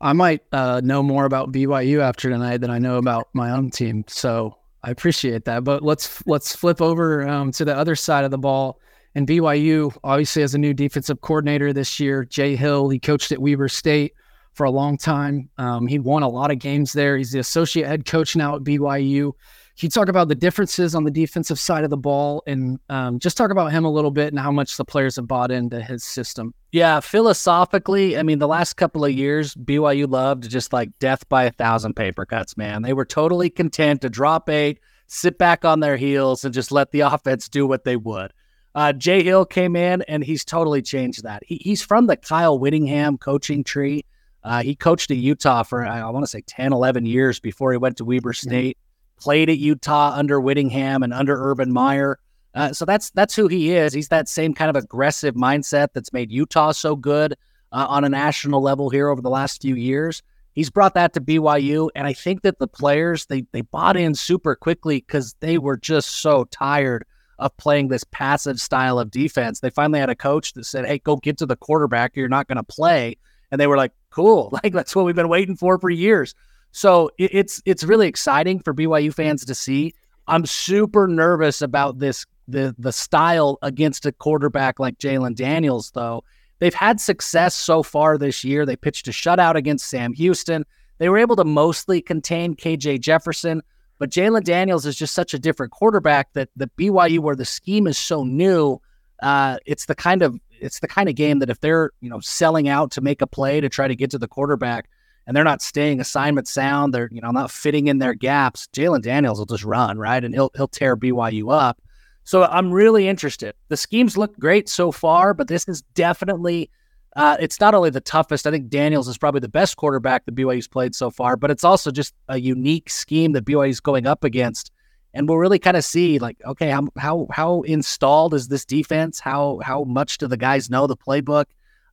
I 0.00 0.12
might 0.12 0.42
uh, 0.52 0.80
know 0.84 1.02
more 1.02 1.24
about 1.24 1.52
BYU 1.52 2.00
after 2.00 2.28
tonight 2.28 2.58
than 2.58 2.70
I 2.70 2.78
know 2.78 2.96
about 2.96 3.28
my 3.32 3.50
own 3.50 3.70
team. 3.70 4.04
So 4.08 4.56
I 4.82 4.90
appreciate 4.90 5.44
that. 5.46 5.64
But 5.64 5.82
let's 5.82 6.24
let's 6.26 6.54
flip 6.54 6.82
over 6.82 7.26
um, 7.26 7.52
to 7.52 7.64
the 7.64 7.76
other 7.76 7.96
side 7.96 8.24
of 8.24 8.30
the 8.30 8.38
ball. 8.38 8.80
And 9.14 9.26
BYU 9.26 9.96
obviously 10.02 10.42
has 10.42 10.54
a 10.54 10.58
new 10.58 10.74
defensive 10.74 11.20
coordinator 11.20 11.72
this 11.72 12.00
year, 12.00 12.24
Jay 12.24 12.56
Hill. 12.56 12.88
He 12.88 12.98
coached 12.98 13.32
at 13.32 13.38
Weber 13.38 13.68
State 13.68 14.12
for 14.54 14.64
a 14.64 14.70
long 14.70 14.96
time. 14.96 15.50
Um, 15.58 15.86
he 15.86 15.98
won 15.98 16.22
a 16.22 16.28
lot 16.28 16.50
of 16.50 16.58
games 16.58 16.92
there. 16.92 17.16
He's 17.16 17.32
the 17.32 17.40
associate 17.40 17.86
head 17.86 18.06
coach 18.06 18.34
now 18.36 18.56
at 18.56 18.62
BYU. 18.62 19.32
Can 19.76 19.86
you 19.86 19.90
talk 19.90 20.08
about 20.08 20.28
the 20.28 20.36
differences 20.36 20.94
on 20.94 21.02
the 21.02 21.10
defensive 21.10 21.58
side 21.58 21.82
of 21.82 21.90
the 21.90 21.96
ball 21.96 22.44
and 22.46 22.78
um, 22.88 23.18
just 23.18 23.36
talk 23.36 23.50
about 23.50 23.72
him 23.72 23.84
a 23.84 23.90
little 23.90 24.12
bit 24.12 24.32
and 24.32 24.38
how 24.38 24.52
much 24.52 24.76
the 24.76 24.84
players 24.84 25.16
have 25.16 25.26
bought 25.26 25.50
into 25.50 25.82
his 25.82 26.04
system? 26.04 26.54
Yeah, 26.70 27.00
philosophically, 27.00 28.16
I 28.16 28.22
mean, 28.22 28.38
the 28.38 28.46
last 28.46 28.74
couple 28.74 29.04
of 29.04 29.10
years, 29.10 29.54
BYU 29.56 30.08
loved 30.08 30.48
just 30.48 30.72
like 30.72 30.96
death 31.00 31.28
by 31.28 31.44
a 31.44 31.50
thousand 31.50 31.94
paper 31.94 32.24
cuts, 32.24 32.56
man. 32.56 32.82
They 32.82 32.92
were 32.92 33.04
totally 33.04 33.50
content 33.50 34.02
to 34.02 34.08
drop 34.08 34.48
eight, 34.48 34.78
sit 35.08 35.38
back 35.38 35.64
on 35.64 35.80
their 35.80 35.96
heels, 35.96 36.44
and 36.44 36.54
just 36.54 36.70
let 36.70 36.92
the 36.92 37.00
offense 37.12 37.48
do 37.48 37.66
what 37.66 37.82
they 37.82 37.96
would. 37.96 38.32
Uh, 38.76 38.92
Jay 38.92 39.24
Hill 39.24 39.44
came 39.44 39.74
in 39.74 40.02
and 40.02 40.22
he's 40.22 40.44
totally 40.44 40.82
changed 40.82 41.24
that. 41.24 41.42
He, 41.44 41.56
he's 41.56 41.82
from 41.82 42.06
the 42.06 42.16
Kyle 42.16 42.58
Whittingham 42.58 43.18
coaching 43.18 43.64
tree. 43.64 44.04
Uh, 44.44 44.62
he 44.62 44.76
coached 44.76 45.10
at 45.10 45.16
Utah 45.16 45.62
for, 45.62 45.86
I 45.86 46.08
want 46.10 46.22
to 46.22 46.30
say, 46.30 46.42
10, 46.46 46.72
11 46.72 47.06
years 47.06 47.40
before 47.40 47.72
he 47.72 47.78
went 47.78 47.96
to 47.96 48.04
Weber 48.04 48.34
State 48.34 48.76
played 49.16 49.48
at 49.48 49.58
Utah 49.58 50.12
under 50.14 50.40
Whittingham 50.40 51.02
and 51.02 51.12
under 51.12 51.50
Urban 51.50 51.72
Meyer. 51.72 52.18
Uh, 52.54 52.72
so 52.72 52.84
that's 52.84 53.10
that's 53.10 53.34
who 53.34 53.48
he 53.48 53.72
is. 53.72 53.92
He's 53.92 54.08
that 54.08 54.28
same 54.28 54.54
kind 54.54 54.70
of 54.70 54.76
aggressive 54.76 55.34
mindset 55.34 55.88
that's 55.92 56.12
made 56.12 56.30
Utah 56.30 56.72
so 56.72 56.94
good 56.94 57.32
uh, 57.72 57.86
on 57.88 58.04
a 58.04 58.08
national 58.08 58.60
level 58.60 58.90
here 58.90 59.08
over 59.08 59.20
the 59.20 59.30
last 59.30 59.62
few 59.62 59.74
years. 59.74 60.22
He's 60.52 60.70
brought 60.70 60.94
that 60.94 61.14
to 61.14 61.20
BYU, 61.20 61.88
and 61.96 62.06
I 62.06 62.12
think 62.12 62.42
that 62.42 62.60
the 62.60 62.68
players 62.68 63.26
they 63.26 63.44
they 63.50 63.62
bought 63.62 63.96
in 63.96 64.14
super 64.14 64.54
quickly 64.54 64.98
because 64.98 65.34
they 65.40 65.58
were 65.58 65.76
just 65.76 66.20
so 66.20 66.44
tired 66.44 67.04
of 67.40 67.56
playing 67.56 67.88
this 67.88 68.04
passive 68.04 68.60
style 68.60 69.00
of 69.00 69.10
defense. 69.10 69.58
They 69.58 69.70
finally 69.70 69.98
had 69.98 70.10
a 70.10 70.14
coach 70.14 70.52
that 70.52 70.64
said, 70.64 70.86
"Hey, 70.86 70.98
go 70.98 71.16
get 71.16 71.38
to 71.38 71.46
the 71.46 71.56
quarterback. 71.56 72.14
You're 72.14 72.28
not 72.28 72.46
going 72.46 72.56
to 72.56 72.62
play," 72.62 73.16
and 73.50 73.60
they 73.60 73.66
were 73.66 73.76
like, 73.76 73.90
"Cool, 74.14 74.50
like 74.62 74.72
that's 74.72 74.94
what 74.94 75.04
we've 75.04 75.14
been 75.14 75.28
waiting 75.28 75.56
for 75.56 75.78
for 75.78 75.90
years." 75.90 76.34
So 76.72 77.10
it, 77.18 77.34
it's 77.34 77.62
it's 77.64 77.84
really 77.84 78.08
exciting 78.08 78.60
for 78.60 78.72
BYU 78.74 79.12
fans 79.12 79.44
to 79.44 79.54
see. 79.54 79.94
I'm 80.26 80.46
super 80.46 81.06
nervous 81.06 81.60
about 81.62 81.98
this 81.98 82.24
the 82.48 82.74
the 82.78 82.92
style 82.92 83.58
against 83.62 84.06
a 84.06 84.12
quarterback 84.12 84.78
like 84.78 84.98
Jalon 84.98 85.34
Daniels, 85.34 85.90
though. 85.92 86.24
They've 86.60 86.74
had 86.74 87.00
success 87.00 87.54
so 87.54 87.82
far 87.82 88.16
this 88.16 88.44
year. 88.44 88.64
They 88.64 88.76
pitched 88.76 89.08
a 89.08 89.10
shutout 89.10 89.56
against 89.56 89.88
Sam 89.88 90.12
Houston. 90.14 90.64
They 90.98 91.08
were 91.08 91.18
able 91.18 91.36
to 91.36 91.44
mostly 91.44 92.00
contain 92.00 92.54
KJ 92.54 93.00
Jefferson, 93.00 93.62
but 93.98 94.10
Jalon 94.10 94.44
Daniels 94.44 94.86
is 94.86 94.96
just 94.96 95.14
such 95.14 95.34
a 95.34 95.38
different 95.38 95.72
quarterback 95.72 96.32
that 96.34 96.48
the 96.56 96.70
BYU, 96.78 97.18
where 97.18 97.36
the 97.36 97.44
scheme 97.44 97.86
is 97.86 97.98
so 97.98 98.24
new, 98.24 98.80
uh, 99.22 99.58
it's 99.66 99.86
the 99.86 99.94
kind 99.94 100.22
of 100.22 100.38
it's 100.64 100.80
the 100.80 100.88
kind 100.88 101.08
of 101.08 101.14
game 101.14 101.38
that 101.38 101.50
if 101.50 101.60
they're 101.60 101.90
you 102.00 102.10
know 102.10 102.20
selling 102.20 102.68
out 102.68 102.90
to 102.92 103.00
make 103.00 103.22
a 103.22 103.26
play 103.26 103.60
to 103.60 103.68
try 103.68 103.86
to 103.86 103.94
get 103.94 104.10
to 104.10 104.18
the 104.18 104.28
quarterback, 104.28 104.88
and 105.26 105.36
they're 105.36 105.44
not 105.44 105.62
staying 105.62 106.00
assignment 106.00 106.48
sound. 106.48 106.92
They're, 106.92 107.08
you 107.10 107.20
know, 107.20 107.30
not 107.30 107.50
fitting 107.50 107.88
in 107.88 107.98
their 107.98 108.14
gaps. 108.14 108.68
Jalon 108.72 109.02
Daniels 109.02 109.38
will 109.38 109.46
just 109.46 109.64
run, 109.64 109.98
right? 109.98 110.22
And 110.22 110.34
he'll 110.34 110.50
he'll 110.56 110.68
tear 110.68 110.96
BYU 110.96 111.52
up. 111.52 111.80
So 112.24 112.44
I'm 112.44 112.72
really 112.72 113.06
interested. 113.06 113.54
The 113.68 113.76
schemes 113.76 114.16
look 114.16 114.38
great 114.38 114.68
so 114.68 114.90
far, 114.92 115.34
but 115.34 115.48
this 115.48 115.68
is 115.68 115.82
definitely 115.94 116.70
uh, 117.16 117.36
it's 117.38 117.60
not 117.60 117.74
only 117.74 117.90
the 117.90 118.00
toughest. 118.00 118.46
I 118.46 118.50
think 118.50 118.68
Daniels 118.68 119.08
is 119.08 119.18
probably 119.18 119.40
the 119.40 119.48
best 119.48 119.76
quarterback 119.76 120.24
that 120.24 120.34
BYU's 120.34 120.66
played 120.66 120.94
so 120.94 121.10
far, 121.10 121.36
but 121.36 121.50
it's 121.50 121.64
also 121.64 121.90
just 121.90 122.12
a 122.28 122.40
unique 122.40 122.90
scheme 122.90 123.32
that 123.32 123.44
BYU's 123.44 123.80
going 123.80 124.06
up 124.06 124.24
against. 124.24 124.72
And 125.14 125.28
we'll 125.28 125.38
really 125.38 125.60
kind 125.60 125.76
of 125.76 125.84
see, 125.84 126.18
like, 126.18 126.36
okay, 126.44 126.70
how 126.70 126.88
how 126.98 127.28
how 127.30 127.62
installed 127.62 128.34
is 128.34 128.48
this 128.48 128.64
defense? 128.64 129.20
How 129.20 129.60
how 129.62 129.84
much 129.84 130.18
do 130.18 130.26
the 130.26 130.36
guys 130.36 130.68
know 130.68 130.86
the 130.86 130.96
playbook? 130.96 131.46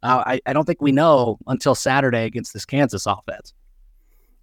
Uh, 0.04 0.24
I, 0.26 0.42
I 0.48 0.54
don't 0.54 0.66
think 0.66 0.82
we 0.82 0.92
know 0.92 1.38
until 1.46 1.76
Saturday 1.76 2.26
against 2.26 2.54
this 2.54 2.66
Kansas 2.66 3.06
offense. 3.06 3.54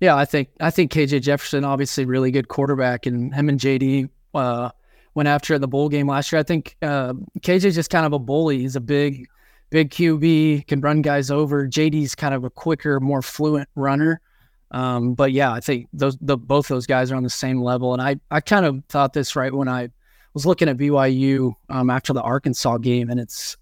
Yeah, 0.00 0.16
I 0.16 0.24
think 0.24 0.50
I 0.60 0.70
think 0.70 0.92
KJ 0.92 1.22
Jefferson, 1.22 1.64
obviously 1.64 2.04
really 2.04 2.30
good 2.30 2.48
quarterback, 2.48 3.06
and 3.06 3.34
him 3.34 3.48
and 3.48 3.58
JD 3.58 4.08
uh, 4.34 4.70
went 5.14 5.28
after 5.28 5.54
in 5.54 5.60
the 5.60 5.68
bowl 5.68 5.88
game 5.88 6.06
last 6.06 6.30
year. 6.30 6.38
I 6.38 6.44
think 6.44 6.76
uh, 6.82 7.14
KJ's 7.40 7.74
just 7.74 7.90
kind 7.90 8.06
of 8.06 8.12
a 8.12 8.18
bully. 8.18 8.60
He's 8.60 8.76
a 8.76 8.80
big, 8.80 9.26
big 9.70 9.90
QB, 9.90 10.68
can 10.68 10.80
run 10.80 11.02
guys 11.02 11.32
over. 11.32 11.66
JD's 11.66 12.14
kind 12.14 12.32
of 12.32 12.44
a 12.44 12.50
quicker, 12.50 13.00
more 13.00 13.22
fluent 13.22 13.68
runner. 13.74 14.20
Um, 14.70 15.14
but 15.14 15.32
yeah, 15.32 15.52
I 15.52 15.60
think 15.60 15.88
those 15.92 16.16
the, 16.20 16.36
both 16.36 16.68
those 16.68 16.86
guys 16.86 17.10
are 17.10 17.16
on 17.16 17.22
the 17.22 17.30
same 17.30 17.62
level. 17.62 17.92
And 17.92 18.02
I 18.02 18.20
I 18.30 18.40
kind 18.40 18.66
of 18.66 18.82
thought 18.88 19.12
this 19.12 19.34
right 19.34 19.52
when 19.52 19.68
I 19.68 19.90
was 20.34 20.44
looking 20.46 20.68
at 20.68 20.76
BYU 20.76 21.54
um, 21.70 21.90
after 21.90 22.12
the 22.12 22.22
Arkansas 22.22 22.78
game, 22.78 23.10
and 23.10 23.18
it's 23.18 23.56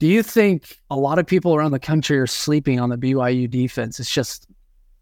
Do 0.00 0.06
you 0.06 0.22
think 0.22 0.78
a 0.90 0.96
lot 0.96 1.18
of 1.18 1.26
people 1.26 1.54
around 1.54 1.72
the 1.72 1.78
country 1.78 2.18
are 2.18 2.26
sleeping 2.26 2.80
on 2.80 2.88
the 2.88 2.96
BYU 2.96 3.48
defense? 3.50 4.00
It's 4.00 4.10
just, 4.12 4.46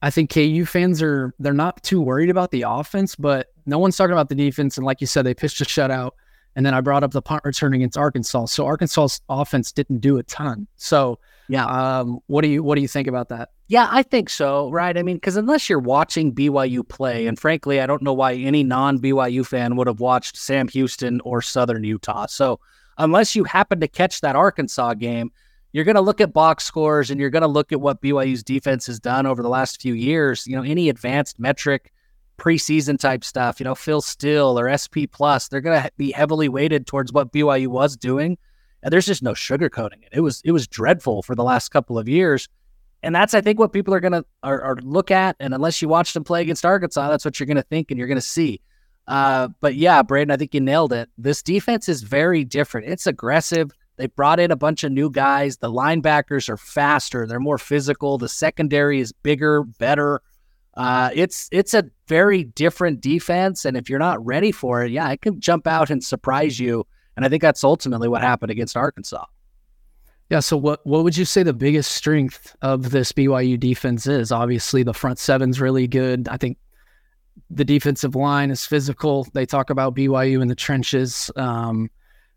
I 0.03 0.11
think 0.11 0.31
KU 0.33 0.65
fans 0.67 1.01
are 1.03 1.33
they're 1.39 1.53
not 1.53 1.83
too 1.85 2.01
worried 2.01 2.31
about 2.31 2.51
the 2.51 2.65
offense, 2.67 3.15
but 3.15 3.53
no 3.65 3.79
one's 3.79 3.97
talking 3.97 4.13
about 4.13 4.29
the 4.29 4.35
defense. 4.35 4.77
And 4.77 4.85
like 4.85 5.01
you 5.01 5.07
said, 5.07 5.23
they 5.23 5.35
pitched 5.35 5.61
a 5.61 5.65
shutout. 5.65 6.13
And 6.57 6.67
then 6.67 6.75
I 6.75 6.81
brought 6.81 7.05
up 7.05 7.13
the 7.13 7.23
punt 7.23 7.45
return 7.45 7.73
against 7.75 7.97
Arkansas. 7.97 8.47
So 8.47 8.67
Arkansas's 8.67 9.21
offense 9.29 9.71
didn't 9.71 10.01
do 10.01 10.19
a 10.19 10.25
ton. 10.25 10.67
So 10.77 11.21
yeah, 11.47 11.67
um, 11.67 12.19
what 12.27 12.43
do 12.43 12.49
you 12.49 12.65
what 12.65 12.75
do 12.75 12.83
you 12.83 12.89
think 12.89 13.07
about 13.07 13.29
that? 13.29 13.51
Yeah, 13.69 13.87
I 13.91 14.03
think 14.03 14.31
so. 14.31 14.71
Right. 14.71 14.97
I 14.97 15.03
mean, 15.03 15.17
because 15.17 15.37
unless 15.37 15.69
you're 15.69 15.79
watching 15.79 16.35
BYU 16.35 16.89
play, 16.89 17.27
and 17.27 17.39
frankly, 17.39 17.81
I 17.81 17.87
don't 17.87 18.03
know 18.03 18.15
why 18.15 18.33
any 18.33 18.65
non 18.65 18.99
BYU 18.99 19.47
fan 19.47 19.77
would 19.77 19.87
have 19.87 20.01
watched 20.01 20.39
Sam 20.39 20.69
Houston 20.69 21.21
or 21.21 21.43
Southern 21.43 21.85
Utah. 21.85 22.27
So 22.27 22.61
unless 22.97 23.37
you 23.37 23.45
happen 23.45 23.81
to 23.81 23.89
catch 23.89 24.23
that 24.23 24.37
Arkansas 24.37 24.95
game, 24.95 25.31
you're 25.73 25.85
going 25.85 25.97
to 25.97 26.01
look 26.01 26.23
at 26.23 26.33
box 26.33 26.65
scores 26.65 27.11
and 27.11 27.21
you're 27.21 27.29
going 27.29 27.43
to 27.43 27.49
look 27.49 27.71
at 27.71 27.81
what 27.81 28.01
BYU's 28.01 28.43
defense 28.43 28.87
has 28.87 28.99
done 28.99 29.27
over 29.27 29.43
the 29.43 29.51
last 29.51 29.83
few 29.83 29.93
years. 29.93 30.47
You 30.47 30.57
know, 30.57 30.63
any 30.63 30.89
advanced 30.89 31.39
metric, 31.39 31.93
preseason 32.39 32.99
type 32.99 33.23
stuff, 33.23 33.61
you 33.61 33.65
know, 33.65 33.75
Phil 33.75 34.01
Steele 34.01 34.59
or 34.59 34.75
SP 34.75 35.05
Plus, 35.13 35.49
they're 35.49 35.61
going 35.61 35.83
to 35.83 35.91
be 35.99 36.11
heavily 36.11 36.49
weighted 36.49 36.87
towards 36.87 37.13
what 37.13 37.33
BYU 37.35 37.67
was 37.67 37.99
doing. 37.99 38.39
And 38.83 38.91
there's 38.91 39.07
just 39.07 39.23
no 39.23 39.33
sugarcoating 39.33 40.05
it. 40.05 40.09
It 40.13 40.21
was 40.21 40.41
it 40.45 40.53
was 40.53 40.67
dreadful 40.67 41.23
for 41.23 41.35
the 41.35 41.43
last 41.43 41.69
couple 41.71 41.99
of 41.99 42.09
years. 42.09 42.49
And 43.03 43.15
that's 43.15 43.35
I 43.35 43.41
think 43.41 43.59
what 43.59 43.73
people 43.73 43.95
are 43.95 44.01
gonna 44.01 44.25
are, 44.43 44.61
are 44.61 44.77
look 44.83 45.11
at. 45.11 45.37
And 45.41 45.55
unless 45.55 45.81
you 45.81 45.89
watch 45.89 46.13
them 46.13 46.25
play 46.25 46.43
against 46.43 46.65
Arkansas, 46.65 47.09
that's 47.09 47.25
what 47.25 47.39
you're 47.39 47.47
gonna 47.47 47.63
think 47.63 47.91
and 47.91 47.99
you're 47.99 48.09
gonna 48.09 48.21
see. 48.21 48.61
Uh, 49.07 49.49
but 49.61 49.75
yeah, 49.75 50.03
Braiden, 50.03 50.31
I 50.31 50.37
think 50.37 50.55
you 50.55 50.61
nailed 50.61 50.93
it. 50.93 51.09
This 51.17 51.43
defense 51.43 51.89
is 51.89 52.03
very 52.03 52.45
different. 52.45 52.89
It's 52.89 53.07
aggressive. 53.07 53.71
They 53.97 54.07
brought 54.07 54.39
in 54.39 54.51
a 54.51 54.57
bunch 54.57 54.85
of 54.85 54.93
new 54.93 55.11
guys. 55.11 55.57
The 55.57 55.71
linebackers 55.71 56.49
are 56.49 56.57
faster. 56.57 57.27
They're 57.27 57.41
more 57.41 57.59
physical. 57.59 58.19
The 58.19 58.29
secondary 58.29 59.01
is 59.01 59.13
bigger, 59.13 59.65
better. 59.65 60.23
Uh, 60.75 61.11
it's 61.13 61.49
it's 61.51 61.75
a 61.75 61.85
very 62.07 62.45
different 62.45 63.01
defense, 63.01 63.65
and 63.65 63.77
if 63.77 63.91
you're 63.91 63.99
not 63.99 64.25
ready 64.25 64.53
for 64.53 64.85
it, 64.85 64.93
yeah, 64.93 65.11
it 65.11 65.21
can 65.21 65.41
jump 65.41 65.67
out 65.67 65.91
and 65.91 66.03
surprise 66.05 66.61
you. 66.61 66.87
And 67.17 67.25
I 67.25 67.29
think 67.29 67.43
that's 67.43 67.65
ultimately 67.65 68.07
what 68.07 68.23
happened 68.23 68.53
against 68.53 68.77
Arkansas. 68.77 69.25
Yeah. 70.31 70.41
So 70.41 70.57
what 70.57 70.85
what 70.87 71.05
would 71.05 71.17
you 71.17 71.25
say 71.25 71.43
the 71.43 71.53
biggest 71.53 71.93
strength 71.93 72.55
of 72.63 72.91
this 72.91 73.13
BYU 73.13 73.59
defense 73.59 74.07
is? 74.07 74.31
Obviously, 74.31 74.83
the 74.83 74.95
front 74.95 75.19
seven's 75.19 75.61
really 75.61 75.87
good. 75.87 76.29
I 76.29 76.37
think 76.37 76.59
the 77.51 77.65
defensive 77.65 78.15
line 78.15 78.51
is 78.51 78.67
physical. 78.67 79.27
They 79.33 79.47
talk 79.47 79.71
about 79.71 79.95
BYU 79.95 80.43
in 80.43 80.49
the 80.49 80.55
trenches. 80.55 81.31
Um, 81.37 81.91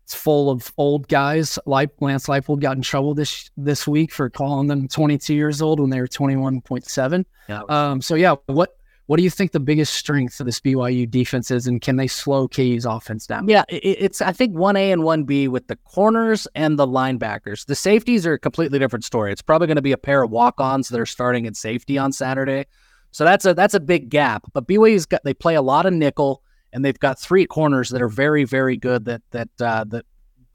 it's 0.04 0.14
full 0.14 0.50
of 0.50 0.72
old 0.78 1.08
guys. 1.08 1.58
Lance 1.66 1.92
Leipold 2.00 2.60
got 2.60 2.76
in 2.76 2.82
trouble 2.82 3.14
this 3.14 3.50
this 3.56 3.86
week 3.86 4.12
for 4.12 4.28
calling 4.28 4.66
them 4.68 4.88
22 4.88 5.34
years 5.34 5.62
old 5.62 5.80
when 5.80 5.90
they 5.90 6.00
were 6.00 6.08
21.7. 6.08 7.24
Yeah. 7.48 7.62
Um, 7.68 8.02
so 8.02 8.14
yeah, 8.14 8.34
what 8.46 8.76
what 9.12 9.18
do 9.18 9.24
you 9.24 9.28
think 9.28 9.52
the 9.52 9.60
biggest 9.60 9.92
strength 9.92 10.40
of 10.40 10.46
this 10.46 10.58
BYU 10.58 11.06
defense 11.06 11.50
is, 11.50 11.66
and 11.66 11.82
can 11.82 11.96
they 11.96 12.06
slow 12.06 12.48
KU's 12.48 12.86
offense 12.86 13.26
down? 13.26 13.46
Yeah, 13.46 13.64
it, 13.68 13.84
it's 13.84 14.22
I 14.22 14.32
think 14.32 14.56
one 14.56 14.74
A 14.74 14.90
and 14.90 15.04
one 15.04 15.24
B 15.24 15.48
with 15.48 15.66
the 15.66 15.76
corners 15.76 16.48
and 16.54 16.78
the 16.78 16.86
linebackers. 16.86 17.66
The 17.66 17.74
safeties 17.74 18.26
are 18.26 18.32
a 18.32 18.38
completely 18.38 18.78
different 18.78 19.04
story. 19.04 19.30
It's 19.30 19.42
probably 19.42 19.66
going 19.66 19.76
to 19.76 19.82
be 19.82 19.92
a 19.92 19.98
pair 19.98 20.22
of 20.22 20.30
walk-ons 20.30 20.88
that 20.88 20.98
are 20.98 21.04
starting 21.04 21.44
in 21.44 21.52
safety 21.52 21.98
on 21.98 22.10
Saturday. 22.10 22.64
So 23.10 23.26
that's 23.26 23.44
a 23.44 23.52
that's 23.52 23.74
a 23.74 23.80
big 23.80 24.08
gap. 24.08 24.50
But 24.54 24.66
BYU's 24.66 25.04
got 25.04 25.20
they 25.24 25.34
play 25.34 25.56
a 25.56 25.60
lot 25.62 25.84
of 25.84 25.92
nickel, 25.92 26.42
and 26.72 26.82
they've 26.82 26.98
got 26.98 27.20
three 27.20 27.44
corners 27.44 27.90
that 27.90 28.00
are 28.00 28.08
very 28.08 28.44
very 28.44 28.78
good. 28.78 29.04
That 29.04 29.20
that 29.32 29.50
uh, 29.60 29.84
that 29.88 30.06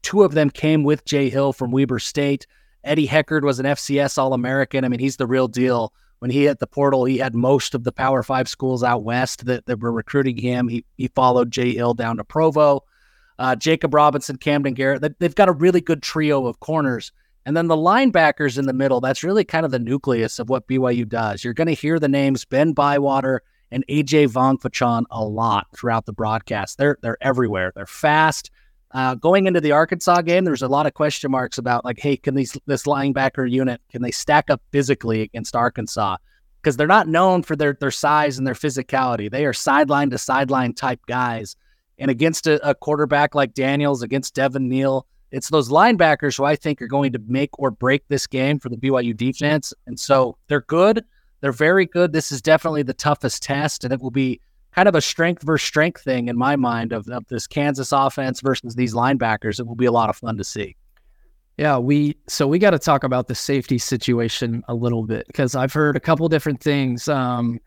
two 0.02 0.24
of 0.24 0.34
them 0.34 0.50
came 0.50 0.82
with 0.82 1.04
Jay 1.04 1.30
Hill 1.30 1.52
from 1.52 1.70
Weber 1.70 2.00
State. 2.00 2.48
Eddie 2.82 3.06
Heckard 3.06 3.42
was 3.42 3.60
an 3.60 3.66
FCS 3.66 4.18
All 4.18 4.32
American. 4.32 4.84
I 4.84 4.88
mean, 4.88 4.98
he's 4.98 5.16
the 5.16 5.28
real 5.28 5.46
deal. 5.46 5.92
When 6.18 6.30
he 6.30 6.44
hit 6.44 6.58
the 6.58 6.66
portal, 6.66 7.04
he 7.04 7.18
had 7.18 7.34
most 7.34 7.74
of 7.74 7.84
the 7.84 7.92
Power 7.92 8.22
Five 8.22 8.48
schools 8.48 8.82
out 8.82 9.04
west 9.04 9.46
that, 9.46 9.66
that 9.66 9.80
were 9.80 9.92
recruiting 9.92 10.36
him. 10.36 10.68
He 10.68 10.84
he 10.96 11.08
followed 11.08 11.50
Jay 11.50 11.74
Hill 11.74 11.94
down 11.94 12.16
to 12.16 12.24
Provo. 12.24 12.84
Uh, 13.38 13.54
Jacob 13.54 13.94
Robinson, 13.94 14.36
Camden 14.36 14.74
Garrett. 14.74 15.18
They've 15.20 15.34
got 15.34 15.48
a 15.48 15.52
really 15.52 15.80
good 15.80 16.02
trio 16.02 16.46
of 16.46 16.58
corners. 16.58 17.12
And 17.46 17.56
then 17.56 17.68
the 17.68 17.76
linebackers 17.76 18.58
in 18.58 18.66
the 18.66 18.72
middle, 18.72 19.00
that's 19.00 19.22
really 19.22 19.44
kind 19.44 19.64
of 19.64 19.70
the 19.70 19.78
nucleus 19.78 20.38
of 20.38 20.50
what 20.50 20.66
BYU 20.66 21.08
does. 21.08 21.44
You're 21.44 21.54
going 21.54 21.68
to 21.68 21.72
hear 21.72 21.98
the 21.98 22.08
names 22.08 22.44
Ben 22.44 22.72
Bywater 22.72 23.42
and 23.70 23.86
AJ 23.88 24.28
Vongphachanh 24.28 25.04
a 25.10 25.24
lot 25.24 25.66
throughout 25.74 26.06
the 26.06 26.12
broadcast. 26.12 26.78
They're 26.78 26.98
they're 27.00 27.16
everywhere. 27.20 27.72
They're 27.74 27.86
fast. 27.86 28.50
Uh, 28.92 29.14
going 29.14 29.46
into 29.46 29.60
the 29.60 29.72
Arkansas 29.72 30.22
game, 30.22 30.44
there's 30.44 30.62
a 30.62 30.68
lot 30.68 30.86
of 30.86 30.94
question 30.94 31.30
marks 31.30 31.58
about 31.58 31.84
like, 31.84 31.98
hey, 31.98 32.16
can 32.16 32.34
these 32.34 32.56
this 32.66 32.84
linebacker 32.84 33.50
unit 33.50 33.80
can 33.90 34.02
they 34.02 34.10
stack 34.10 34.48
up 34.50 34.62
physically 34.72 35.20
against 35.22 35.54
Arkansas? 35.54 36.16
Because 36.62 36.76
they're 36.76 36.86
not 36.86 37.08
known 37.08 37.42
for 37.42 37.54
their 37.54 37.74
their 37.74 37.90
size 37.90 38.38
and 38.38 38.46
their 38.46 38.54
physicality. 38.54 39.30
They 39.30 39.44
are 39.44 39.52
sideline 39.52 40.10
to 40.10 40.18
sideline 40.18 40.72
type 40.72 41.00
guys. 41.06 41.54
And 41.98 42.10
against 42.10 42.46
a, 42.46 42.66
a 42.66 42.74
quarterback 42.74 43.34
like 43.34 43.54
Daniels, 43.54 44.02
against 44.02 44.34
Devin 44.34 44.68
Neal, 44.68 45.06
it's 45.30 45.50
those 45.50 45.68
linebackers 45.68 46.36
who 46.36 46.44
I 46.44 46.56
think 46.56 46.80
are 46.80 46.86
going 46.86 47.12
to 47.12 47.20
make 47.26 47.50
or 47.58 47.70
break 47.70 48.06
this 48.08 48.26
game 48.26 48.58
for 48.58 48.68
the 48.68 48.76
BYU 48.76 49.16
defense. 49.16 49.74
And 49.86 49.98
so 49.98 50.38
they're 50.46 50.62
good. 50.62 51.04
They're 51.40 51.52
very 51.52 51.86
good. 51.86 52.12
This 52.12 52.32
is 52.32 52.40
definitely 52.40 52.82
the 52.82 52.94
toughest 52.94 53.42
test, 53.42 53.84
and 53.84 53.92
it 53.92 54.00
will 54.00 54.10
be 54.10 54.40
kind 54.78 54.88
of 54.88 54.94
a 54.94 55.00
strength 55.00 55.42
versus 55.42 55.66
strength 55.66 56.02
thing 56.02 56.28
in 56.28 56.38
my 56.38 56.54
mind 56.54 56.92
of, 56.92 57.08
of 57.08 57.26
this 57.26 57.48
Kansas 57.48 57.90
offense 57.90 58.40
versus 58.40 58.76
these 58.76 58.94
linebackers. 58.94 59.58
It 59.58 59.66
will 59.66 59.74
be 59.74 59.86
a 59.86 59.90
lot 59.90 60.08
of 60.08 60.14
fun 60.14 60.36
to 60.36 60.44
see. 60.44 60.76
Yeah, 61.56 61.78
we 61.78 62.16
so 62.28 62.46
we 62.46 62.60
got 62.60 62.70
to 62.70 62.78
talk 62.78 63.02
about 63.02 63.26
the 63.26 63.34
safety 63.34 63.78
situation 63.78 64.62
a 64.68 64.74
little 64.76 65.02
bit 65.02 65.26
because 65.26 65.56
I've 65.56 65.72
heard 65.72 65.96
a 65.96 66.00
couple 66.00 66.28
different 66.28 66.62
things. 66.62 67.08
Um, 67.08 67.58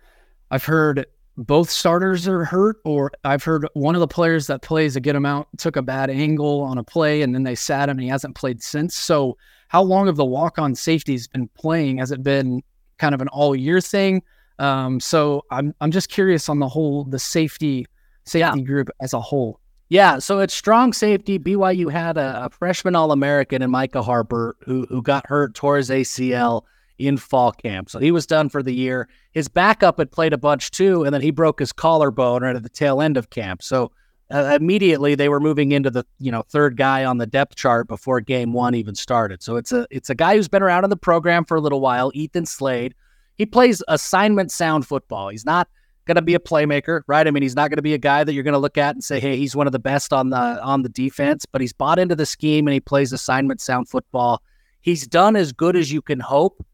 I've 0.51 0.63
heard 0.63 1.05
both 1.35 1.69
starters 1.69 2.29
are 2.29 2.45
hurt, 2.45 2.77
or 2.85 3.11
I've 3.25 3.43
heard 3.43 3.67
one 3.73 3.93
of 3.93 3.99
the 3.99 4.07
players 4.07 4.47
that 4.47 4.61
plays 4.61 4.95
a 4.95 5.01
good 5.01 5.17
amount 5.17 5.49
took 5.57 5.75
a 5.75 5.81
bad 5.81 6.09
angle 6.09 6.61
on 6.61 6.77
a 6.77 6.83
play 6.83 7.23
and 7.23 7.35
then 7.35 7.43
they 7.43 7.55
sat 7.55 7.89
him 7.89 7.97
and 7.97 8.03
he 8.03 8.07
hasn't 8.07 8.35
played 8.35 8.63
since. 8.63 8.95
So, 8.95 9.37
how 9.67 9.83
long 9.83 10.05
have 10.05 10.15
the 10.15 10.23
walk 10.23 10.57
on 10.59 10.75
safeties 10.75 11.27
been 11.27 11.49
playing? 11.49 11.97
Has 11.97 12.13
it 12.13 12.23
been 12.23 12.63
kind 12.99 13.13
of 13.13 13.19
an 13.19 13.27
all 13.27 13.53
year 13.53 13.81
thing? 13.81 14.23
Um, 14.61 14.99
so, 14.99 15.43
I'm, 15.51 15.73
I'm 15.81 15.91
just 15.91 16.09
curious 16.09 16.47
on 16.49 16.59
the 16.59 16.67
whole, 16.67 17.03
the 17.05 17.19
safety 17.19 17.85
safety 18.25 18.59
yeah. 18.59 18.65
group 18.65 18.89
as 19.01 19.13
a 19.13 19.19
whole. 19.19 19.59
Yeah, 19.89 20.19
so 20.19 20.39
it's 20.39 20.53
strong 20.53 20.93
safety. 20.93 21.37
BYU 21.37 21.91
had 21.91 22.17
a, 22.17 22.45
a 22.45 22.49
freshman 22.49 22.95
All 22.95 23.11
American 23.11 23.61
in 23.61 23.69
Micah 23.69 24.01
Harper 24.01 24.55
who 24.61 24.85
who 24.89 25.01
got 25.01 25.27
hurt, 25.27 25.53
tore 25.53 25.77
his 25.77 25.89
ACL 25.89 26.63
in 26.97 27.17
fall 27.17 27.51
camp. 27.51 27.89
So 27.89 27.99
he 27.99 28.11
was 28.11 28.25
done 28.25 28.47
for 28.47 28.63
the 28.63 28.73
year. 28.73 29.09
His 29.31 29.49
backup 29.49 29.97
had 29.97 30.11
played 30.11 30.31
a 30.31 30.37
bunch 30.37 30.71
too, 30.71 31.03
and 31.03 31.13
then 31.13 31.21
he 31.21 31.31
broke 31.31 31.59
his 31.59 31.73
collarbone 31.73 32.43
right 32.43 32.55
at 32.55 32.63
the 32.63 32.69
tail 32.69 33.01
end 33.01 33.17
of 33.17 33.31
camp. 33.31 33.61
So 33.61 33.91
uh, 34.31 34.57
immediately 34.61 35.15
they 35.15 35.27
were 35.27 35.41
moving 35.41 35.73
into 35.73 35.89
the 35.89 36.05
you 36.19 36.31
know 36.31 36.43
third 36.43 36.77
guy 36.77 37.03
on 37.03 37.17
the 37.17 37.27
depth 37.27 37.55
chart 37.55 37.89
before 37.89 38.21
game 38.21 38.53
one 38.53 38.75
even 38.75 38.95
started. 38.95 39.43
So 39.43 39.57
it's 39.57 39.73
a 39.73 39.85
it's 39.91 40.09
a 40.09 40.15
guy 40.15 40.35
who's 40.35 40.47
been 40.47 40.63
around 40.63 40.85
in 40.85 40.89
the 40.89 40.95
program 40.95 41.43
for 41.43 41.57
a 41.57 41.61
little 41.61 41.81
while. 41.81 42.11
Ethan 42.13 42.45
Slade. 42.45 42.95
He 43.37 43.45
plays 43.45 43.81
assignment 43.87 44.51
sound 44.51 44.87
football. 44.87 45.29
He's 45.29 45.45
not 45.45 45.67
going 46.05 46.15
to 46.15 46.21
be 46.21 46.35
a 46.35 46.39
playmaker, 46.39 47.01
right? 47.07 47.27
I 47.27 47.31
mean, 47.31 47.43
he's 47.43 47.55
not 47.55 47.69
going 47.69 47.77
to 47.77 47.83
be 47.83 47.93
a 47.93 47.99
guy 47.99 48.23
that 48.23 48.33
you're 48.33 48.43
going 48.43 48.53
to 48.53 48.59
look 48.59 48.77
at 48.77 48.95
and 48.95 49.03
say, 49.03 49.19
"Hey, 49.19 49.37
he's 49.37 49.55
one 49.55 49.67
of 49.67 49.73
the 49.73 49.79
best 49.79 50.13
on 50.13 50.29
the 50.29 50.61
on 50.63 50.83
the 50.83 50.89
defense." 50.89 51.45
But 51.45 51.61
he's 51.61 51.73
bought 51.73 51.99
into 51.99 52.15
the 52.15 52.25
scheme 52.25 52.67
and 52.67 52.73
he 52.73 52.79
plays 52.79 53.13
assignment 53.13 53.61
sound 53.61 53.89
football. 53.89 54.41
He's 54.81 55.07
done 55.07 55.35
as 55.35 55.53
good 55.53 55.75
as 55.75 55.91
you 55.91 56.01
can 56.01 56.19
hope 56.19 56.65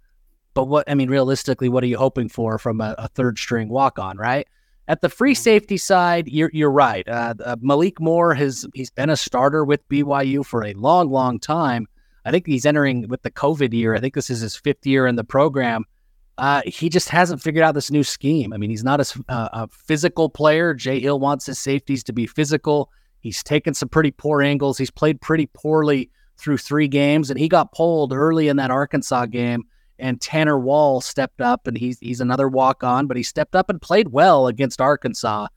but 0.58 0.70
what 0.70 0.90
I 0.90 0.96
mean, 0.96 1.12
realistically, 1.12 1.70
what 1.70 1.84
are 1.84 1.88
you 1.88 2.00
hoping 2.00 2.30
for 2.30 2.58
from 2.58 2.82
a, 2.82 2.96
a 2.98 3.08
third 3.10 3.38
string 3.38 3.70
walk 3.70 4.00
on, 4.00 4.18
right? 4.18 4.48
At 4.88 5.02
the 5.02 5.08
free 5.08 5.34
mm-hmm. 5.34 5.44
safety 5.44 5.78
side, 5.78 6.28
you're 6.28 6.50
you're 6.52 6.72
right. 6.72 7.08
Uh, 7.08 7.36
uh, 7.46 7.58
Malik 7.62 8.00
Moore 8.00 8.34
has 8.34 8.66
he's 8.74 8.90
been 8.90 9.12
a 9.12 9.18
starter 9.18 9.64
with 9.64 9.88
BYU 9.88 10.44
for 10.44 10.66
a 10.66 10.74
long, 10.74 11.12
long 11.12 11.40
time. 11.40 11.86
I 12.26 12.32
think 12.32 12.48
he's 12.48 12.66
entering 12.66 13.08
with 13.08 13.22
the 13.22 13.30
COVID 13.30 13.72
year. 13.72 13.94
I 13.94 14.00
think 14.00 14.16
this 14.16 14.32
is 14.32 14.40
his 14.40 14.56
fifth 14.56 14.84
year 14.88 15.06
in 15.06 15.16
the 15.16 15.24
program. 15.24 15.86
Uh, 16.38 16.62
he 16.66 16.90
just 16.90 17.10
hasn't 17.10 17.42
figured 17.42 17.64
out 17.64 17.74
this 17.74 17.90
new 17.90 18.04
scheme. 18.04 18.54
I 18.54 18.58
mean, 18.58 18.70
he's 18.70 18.84
not 18.84 19.02
a, 19.02 19.24
uh, 19.30 19.50
a 19.54 19.68
physical 19.68 20.30
player. 20.30 20.74
Jay 20.74 21.00
Hill 21.00 21.20
wants 21.20 21.46
his 21.46 21.58
safeties 21.58 22.04
to 22.06 22.14
be 22.14 22.28
physical. 22.28 22.92
He's 23.20 23.42
taken 23.42 23.74
some 23.74 23.90
pretty 23.90 24.12
poor 24.12 24.42
angles. 24.42 24.78
He's 24.78 24.92
played 24.92 25.20
pretty 25.20 25.48
poorly 25.48 26.12
through 26.38 26.58
three 26.58 26.88
games, 26.88 27.32
and 27.32 27.40
he 27.40 27.50
got 27.50 27.72
pulled 27.72 28.14
early 28.14 28.48
in 28.48 28.58
that 28.58 28.70
Arkansas 28.70 29.26
game 29.26 29.66
and 30.00 30.22
Tanner 30.22 30.58
Wall 30.60 31.02
stepped 31.02 31.42
up, 31.42 31.68
and 31.68 31.78
he's 31.78 32.00
he's 32.00 32.22
another 32.22 32.48
walk 32.48 32.84
on, 32.84 33.08
but 33.08 33.18
he 33.18 33.24
stepped 33.24 33.56
up 33.56 33.70
and 33.70 33.82
played 33.82 34.10
well 34.10 34.48
against 34.48 34.82
Arkansas. 34.82 35.48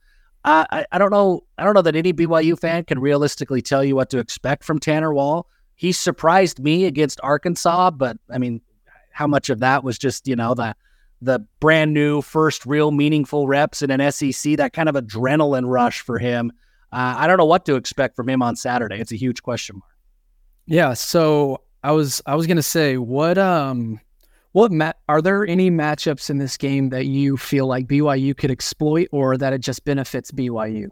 Uh, 0.43 0.65
I 0.71 0.85
I 0.91 0.97
don't 0.97 1.11
know 1.11 1.43
I 1.57 1.63
don't 1.63 1.73
know 1.73 1.81
that 1.83 1.95
any 1.95 2.13
BYU 2.13 2.59
fan 2.59 2.83
can 2.85 2.99
realistically 2.99 3.61
tell 3.61 3.83
you 3.83 3.95
what 3.95 4.09
to 4.11 4.19
expect 4.19 4.63
from 4.63 4.79
Tanner 4.79 5.13
Wall. 5.13 5.47
He 5.75 5.91
surprised 5.91 6.59
me 6.59 6.85
against 6.85 7.19
Arkansas, 7.23 7.91
but 7.91 8.17
I 8.29 8.37
mean, 8.37 8.61
how 9.13 9.27
much 9.27 9.49
of 9.49 9.59
that 9.59 9.83
was 9.83 9.97
just 9.97 10.27
you 10.27 10.35
know 10.35 10.53
the 10.53 10.75
the 11.21 11.39
brand 11.59 11.93
new 11.93 12.21
first 12.21 12.65
real 12.65 12.91
meaningful 12.91 13.47
reps 13.47 13.81
in 13.81 13.91
an 13.91 14.11
SEC 14.11 14.57
that 14.57 14.73
kind 14.73 14.89
of 14.89 14.95
adrenaline 14.95 15.67
rush 15.67 16.01
for 16.01 16.17
him. 16.17 16.51
Uh, 16.91 17.15
I 17.17 17.27
don't 17.27 17.37
know 17.37 17.45
what 17.45 17.65
to 17.65 17.75
expect 17.75 18.15
from 18.15 18.27
him 18.27 18.41
on 18.41 18.55
Saturday. 18.55 18.99
It's 18.99 19.11
a 19.11 19.17
huge 19.17 19.43
question 19.43 19.77
mark. 19.77 19.91
Yeah, 20.65 20.93
so 20.93 21.61
I 21.83 21.91
was 21.91 22.21
I 22.25 22.35
was 22.35 22.47
gonna 22.47 22.63
say 22.63 22.97
what 22.97 23.37
um 23.37 23.99
what 24.51 24.71
ma- 24.71 24.93
are 25.07 25.21
there 25.21 25.45
any 25.45 25.71
matchups 25.71 26.29
in 26.29 26.37
this 26.37 26.57
game 26.57 26.89
that 26.89 27.05
you 27.05 27.37
feel 27.37 27.67
like 27.67 27.87
BYU 27.87 28.35
could 28.35 28.51
exploit 28.51 29.07
or 29.11 29.37
that 29.37 29.53
it 29.53 29.61
just 29.61 29.85
benefits 29.85 30.31
BYU? 30.31 30.87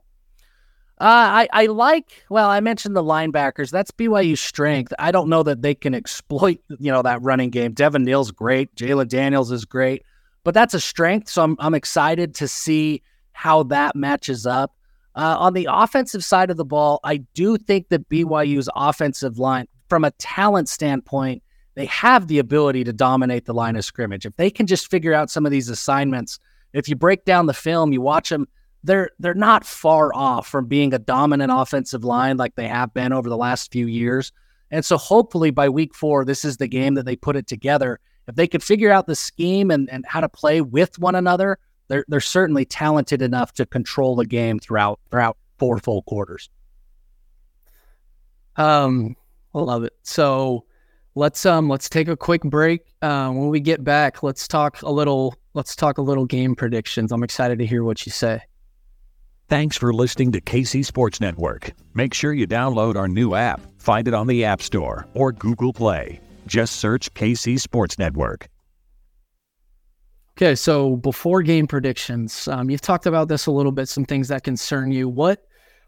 Uh, 1.02 1.48
I, 1.48 1.48
I 1.54 1.66
like, 1.68 2.26
well, 2.30 2.50
I 2.50 2.60
mentioned 2.60 2.94
the 2.94 3.04
linebackers. 3.04 3.72
That's 3.72 3.90
BYU's 3.92 4.42
strength. 4.42 4.94
I 5.00 5.12
don't 5.12 5.30
know 5.30 5.44
that 5.44 5.62
they 5.62 5.74
can 5.74 5.96
exploit, 5.96 6.60
you 6.78 6.92
know, 6.92 7.02
that 7.02 7.22
running 7.22 7.52
game. 7.52 7.72
Devin 7.72 8.04
Neal's 8.04 8.32
great. 8.32 8.76
Jalon 8.76 9.08
Daniels 9.08 9.50
is 9.50 9.64
great, 9.64 10.04
but 10.44 10.54
that's 10.54 10.74
a 10.74 10.80
strength. 10.80 11.30
So 11.30 11.44
I'm, 11.44 11.56
I'm 11.60 11.74
excited 11.74 12.36
to 12.36 12.50
see 12.50 13.02
how 13.32 13.64
that 13.64 13.96
matches 13.96 14.46
up. 14.46 14.76
Uh, 15.16 15.38
on 15.40 15.54
the 15.54 15.68
offensive 15.70 16.24
side 16.24 16.52
of 16.52 16.58
the 16.58 16.66
ball, 16.66 17.00
I 17.04 17.18
do 17.34 17.58
think 17.58 17.90
that 17.90 18.08
BYU's 18.10 18.70
offensive 18.76 19.40
line, 19.40 19.68
from 19.88 20.04
a 20.04 20.12
talent 20.12 20.68
standpoint, 20.68 21.42
they 21.76 21.86
have 21.86 22.28
the 22.28 22.40
ability 22.40 22.84
to 22.84 22.94
dominate 22.94 23.46
the 23.46 23.54
line 23.54 23.78
of 23.78 23.86
scrimmage. 23.86 24.26
If 24.26 24.36
they 24.36 24.52
can 24.52 24.68
just 24.68 24.92
figure 24.92 25.14
out 25.14 25.30
some 25.30 25.46
of 25.46 25.52
these 25.52 25.70
assignments, 25.70 26.40
if 26.74 26.90
you 26.90 26.96
break 26.96 27.24
down 27.24 27.46
the 27.46 27.54
film, 27.54 27.94
you 27.94 28.02
watch 28.02 28.30
them, 28.30 28.48
they're 28.84 29.12
they're 29.20 29.34
not 29.34 29.66
far 29.66 30.14
off 30.14 30.48
from 30.48 30.68
being 30.68 30.94
a 30.94 31.00
dominant 31.00 31.52
offensive 31.54 32.04
line 32.04 32.38
like 32.38 32.56
they 32.56 32.68
have 32.68 32.94
been 32.94 33.14
over 33.14 33.30
the 33.30 33.38
last 33.38 33.72
few 33.72 33.88
years. 33.88 34.32
And 34.72 34.86
so 34.86 34.98
hopefully 34.98 35.52
by 35.52 35.68
week 35.70 35.96
four, 35.96 36.24
this 36.24 36.46
is 36.46 36.58
the 36.58 36.68
game 36.68 36.94
that 36.94 37.06
they 37.06 37.16
put 37.16 37.36
it 37.36 37.48
together. 37.48 38.00
If 38.28 38.36
they 38.36 38.48
could 38.48 38.64
figure 38.64 38.92
out 38.92 39.08
the 39.08 39.16
scheme 39.16 39.72
and, 39.72 39.90
and 39.90 40.06
how 40.08 40.22
to 40.22 40.30
play 40.30 40.62
with 40.62 41.00
one 41.00 41.16
another, 41.16 41.58
they're 41.88 42.06
they're 42.08 42.20
certainly 42.20 42.66
talented 42.66 43.22
enough 43.22 43.54
to 43.54 43.66
control 43.66 44.16
the 44.16 44.26
game 44.26 44.60
throughout 44.60 45.00
throughout 45.10 45.38
four 45.58 45.80
full 45.80 46.04
quarters. 46.04 46.50
Um, 48.56 49.16
I 49.54 49.60
love 49.60 49.84
it. 49.84 49.94
So 50.04 50.66
let's 51.16 51.46
um 51.46 51.68
let's 51.68 51.90
take 51.90 52.08
a 52.08 52.16
quick 52.16 52.44
break. 52.44 52.94
Um, 53.02 53.38
when 53.38 53.50
we 53.50 53.60
get 53.60 53.84
back, 53.84 54.22
let's 54.22 54.48
talk 54.48 54.82
a 54.84 54.92
little 54.92 55.36
let's 55.54 55.76
talk 55.76 55.98
a 55.98 56.02
little 56.02 56.26
game 56.26 56.56
predictions. 56.56 57.12
I'm 57.12 57.24
excited 57.24 57.60
to 57.60 57.66
hear 57.66 57.84
what 57.84 58.06
you 58.06 58.12
say. 58.12 58.42
Thanks 59.50 59.76
for 59.76 59.92
listening 59.92 60.32
to 60.34 60.42
KC 60.42 60.86
Sports 60.86 61.20
Network. 61.20 61.72
Make 61.96 62.14
sure 62.14 62.34
you 62.34 62.46
download 62.46 62.96
our 62.96 63.08
new 63.08 63.34
app. 63.34 63.60
Find 63.80 64.08
it 64.08 64.14
on 64.14 64.28
the 64.28 64.46
App 64.46 64.62
Store 64.62 65.08
or 65.16 65.32
Google 65.32 65.74
Play. 65.74 66.22
Just 66.46 66.76
search 66.76 67.12
KC 67.16 67.60
Sports 67.60 67.98
Network. 67.98 68.48
Okay, 70.38 70.54
so 70.54 70.98
before 70.98 71.42
game 71.42 71.66
predictions, 71.66 72.48
um, 72.48 72.70
you've 72.70 72.82
talked 72.82 73.08
about 73.08 73.28
this 73.28 73.48
a 73.48 73.52
little 73.52 73.72
bit. 73.72 73.90
Some 73.90 74.06
things 74.06 74.28
that 74.28 74.44
concern 74.44 74.92
you. 74.92 75.10
What 75.10 75.44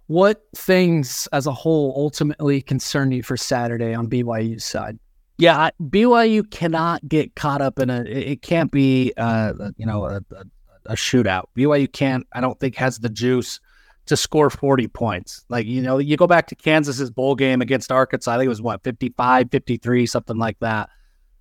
what 0.08 0.41
things 0.56 1.28
as 1.32 1.45
a 1.45 1.54
whole 1.54 1.93
ultimately 1.95 2.63
concern 2.63 3.12
you 3.12 3.21
for 3.21 3.38
Saturday 3.38 3.93
on 3.93 4.10
BYU's 4.10 4.65
side? 4.65 4.97
Yeah, 5.38 5.69
BYU 5.80 6.50
cannot 6.50 7.08
get 7.08 7.36
caught 7.36 7.62
up 7.62 7.78
in 7.78 7.91
a. 7.91 8.02
It 8.02 8.41
can't 8.41 8.71
be, 8.71 9.13
uh, 9.17 9.54
you 9.78 9.86
know, 9.86 10.06
a, 10.06 10.17
a 10.36 10.45
a 10.86 10.94
shootout. 10.94 11.46
BYU 11.56 11.91
can't, 11.91 12.26
I 12.34 12.41
don't 12.41 12.60
think, 12.60 12.76
has 12.76 13.00
the 13.00 13.10
juice 13.10 13.60
to 14.08 14.17
score 14.17 14.50
40 14.50 14.88
points. 14.88 15.46
Like, 15.50 15.65
you 15.65 15.82
know, 15.82 15.98
you 15.98 16.17
go 16.17 16.28
back 16.28 16.48
to 16.48 16.56
Kansas's 16.56 17.12
bowl 17.12 17.36
game 17.36 17.62
against 17.62 17.91
Arkansas, 17.91 18.32
I 18.32 18.38
think 18.38 18.46
it 18.46 18.50
was 18.50 18.62
what, 18.62 18.84
55, 18.84 19.52
53, 19.52 20.06
something 20.06 20.38
like 20.38 20.60
that. 20.60 20.89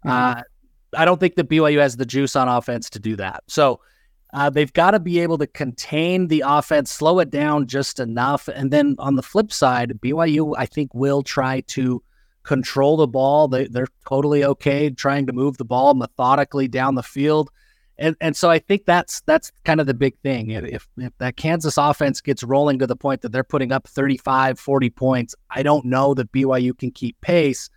Mm-hmm. 0.04 0.10
Uh, 0.10 0.42
I 0.96 1.04
don't 1.04 1.20
think 1.20 1.36
that 1.36 1.48
BYU 1.48 1.80
has 1.80 1.96
the 1.96 2.06
juice 2.06 2.36
on 2.36 2.48
offense 2.48 2.90
to 2.90 2.98
do 2.98 3.16
that. 3.16 3.44
So 3.46 3.80
uh, 4.32 4.50
they've 4.50 4.72
got 4.72 4.92
to 4.92 5.00
be 5.00 5.20
able 5.20 5.38
to 5.38 5.46
contain 5.46 6.28
the 6.28 6.44
offense, 6.46 6.92
slow 6.92 7.18
it 7.18 7.30
down 7.30 7.66
just 7.66 7.98
enough. 7.98 8.48
And 8.48 8.70
then 8.70 8.96
on 8.98 9.16
the 9.16 9.22
flip 9.22 9.52
side, 9.52 9.98
BYU, 10.00 10.54
I 10.56 10.66
think, 10.66 10.92
will 10.94 11.22
try 11.22 11.60
to 11.68 12.02
control 12.42 12.96
the 12.96 13.06
ball. 13.06 13.48
They, 13.48 13.66
they're 13.66 13.88
totally 14.08 14.44
okay 14.44 14.90
trying 14.90 15.26
to 15.26 15.32
move 15.32 15.56
the 15.56 15.64
ball 15.64 15.94
methodically 15.94 16.68
down 16.68 16.94
the 16.94 17.02
field 17.02 17.50
and 18.00 18.16
and 18.20 18.34
so 18.34 18.50
I 18.50 18.58
think 18.58 18.86
that's 18.86 19.20
that's 19.22 19.52
kind 19.64 19.78
of 19.80 19.86
the 19.86 19.94
big 19.94 20.18
thing. 20.20 20.50
If 20.50 20.88
if 20.96 21.12
that 21.18 21.36
Kansas 21.36 21.76
offense 21.76 22.20
gets 22.20 22.42
rolling 22.42 22.78
to 22.78 22.86
the 22.86 22.96
point 22.96 23.20
that 23.20 23.30
they're 23.30 23.44
putting 23.44 23.72
up 23.72 23.86
35, 23.86 24.58
40 24.58 24.90
points, 24.90 25.34
I 25.50 25.62
don't 25.62 25.84
know 25.84 26.14
that 26.14 26.32
BYU 26.32 26.76
can 26.76 26.90
keep 26.90 27.20
pace. 27.20 27.68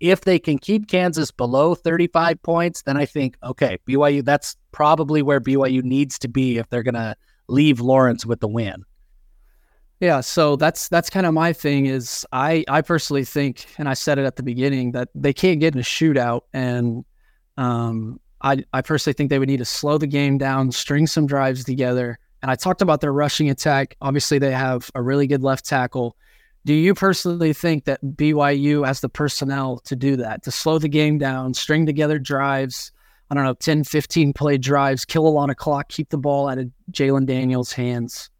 If 0.00 0.22
they 0.22 0.38
can 0.38 0.58
keep 0.58 0.88
Kansas 0.88 1.30
below 1.30 1.74
35 1.74 2.42
points, 2.42 2.82
then 2.82 2.96
I 2.96 3.04
think 3.04 3.36
okay, 3.44 3.78
BYU 3.86 4.24
that's 4.24 4.56
probably 4.72 5.20
where 5.20 5.40
BYU 5.40 5.82
needs 5.82 6.18
to 6.20 6.28
be 6.28 6.56
if 6.56 6.68
they're 6.70 6.82
going 6.82 6.94
to 6.94 7.14
leave 7.48 7.80
Lawrence 7.80 8.24
with 8.26 8.40
the 8.40 8.48
win. 8.48 8.82
Yeah, 10.00 10.20
so 10.20 10.56
that's 10.56 10.88
that's 10.88 11.10
kind 11.10 11.26
of 11.26 11.34
my 11.34 11.52
thing 11.52 11.86
is 11.86 12.26
I 12.32 12.64
I 12.68 12.80
personally 12.80 13.24
think 13.24 13.66
and 13.76 13.88
I 13.88 13.94
said 13.94 14.18
it 14.18 14.24
at 14.24 14.36
the 14.36 14.42
beginning 14.42 14.92
that 14.92 15.08
they 15.14 15.34
can't 15.34 15.60
get 15.60 15.74
in 15.74 15.80
a 15.80 15.82
shootout 15.82 16.42
and 16.52 17.04
um 17.58 18.20
I, 18.46 18.62
I 18.72 18.80
personally 18.80 19.14
think 19.14 19.30
they 19.30 19.40
would 19.40 19.48
need 19.48 19.56
to 19.56 19.64
slow 19.64 19.98
the 19.98 20.06
game 20.06 20.38
down, 20.38 20.70
string 20.70 21.08
some 21.08 21.26
drives 21.26 21.64
together. 21.64 22.16
And 22.42 22.50
I 22.50 22.54
talked 22.54 22.80
about 22.80 23.00
their 23.00 23.12
rushing 23.12 23.50
attack. 23.50 23.96
Obviously, 24.00 24.38
they 24.38 24.52
have 24.52 24.88
a 24.94 25.02
really 25.02 25.26
good 25.26 25.42
left 25.42 25.64
tackle. 25.64 26.16
Do 26.64 26.72
you 26.72 26.94
personally 26.94 27.52
think 27.52 27.86
that 27.86 28.00
BYU 28.04 28.86
has 28.86 29.00
the 29.00 29.08
personnel 29.08 29.80
to 29.80 29.96
do 29.96 30.14
that, 30.16 30.44
to 30.44 30.52
slow 30.52 30.78
the 30.78 30.88
game 30.88 31.18
down, 31.18 31.54
string 31.54 31.86
together 31.86 32.20
drives, 32.20 32.92
I 33.30 33.34
don't 33.34 33.42
know, 33.42 33.54
10, 33.54 33.82
15 33.82 34.32
play 34.32 34.58
drives, 34.58 35.04
kill 35.04 35.26
a 35.26 35.28
lot 35.28 35.50
of 35.50 35.56
clock, 35.56 35.88
keep 35.88 36.10
the 36.10 36.18
ball 36.18 36.48
out 36.48 36.58
of 36.58 36.70
Jalon 36.92 37.26
Daniels' 37.26 37.72
hands? 37.72 38.30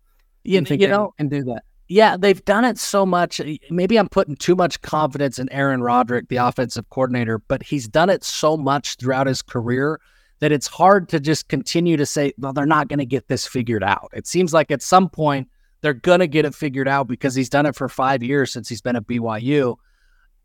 You, 0.44 0.60
you, 0.60 0.76
you 0.76 0.86
know, 0.86 1.14
and 1.18 1.28
do 1.28 1.42
that. 1.44 1.64
Yeah, 1.88 2.16
they've 2.16 2.44
done 2.44 2.64
it 2.64 2.78
so 2.78 3.06
much. 3.06 3.40
Maybe 3.70 3.96
I'm 3.96 4.08
putting 4.08 4.34
too 4.34 4.56
much 4.56 4.80
confidence 4.82 5.38
in 5.38 5.50
Aaron 5.52 5.82
Roderick, 5.82 6.28
the 6.28 6.36
offensive 6.36 6.88
coordinator, 6.90 7.38
but 7.38 7.62
he's 7.62 7.86
done 7.86 8.10
it 8.10 8.24
so 8.24 8.56
much 8.56 8.96
throughout 8.96 9.28
his 9.28 9.40
career 9.40 10.00
that 10.40 10.52
it's 10.52 10.66
hard 10.66 11.08
to 11.10 11.20
just 11.20 11.48
continue 11.48 11.96
to 11.96 12.04
say, 12.04 12.32
well, 12.38 12.52
they're 12.52 12.66
not 12.66 12.88
going 12.88 12.98
to 12.98 13.06
get 13.06 13.28
this 13.28 13.46
figured 13.46 13.84
out. 13.84 14.10
It 14.12 14.26
seems 14.26 14.52
like 14.52 14.70
at 14.70 14.82
some 14.82 15.08
point 15.08 15.48
they're 15.80 15.94
going 15.94 16.20
to 16.20 16.26
get 16.26 16.44
it 16.44 16.54
figured 16.54 16.88
out 16.88 17.06
because 17.06 17.34
he's 17.34 17.48
done 17.48 17.66
it 17.66 17.76
for 17.76 17.88
five 17.88 18.22
years 18.22 18.52
since 18.52 18.68
he's 18.68 18.82
been 18.82 18.96
at 18.96 19.06
BYU. 19.06 19.76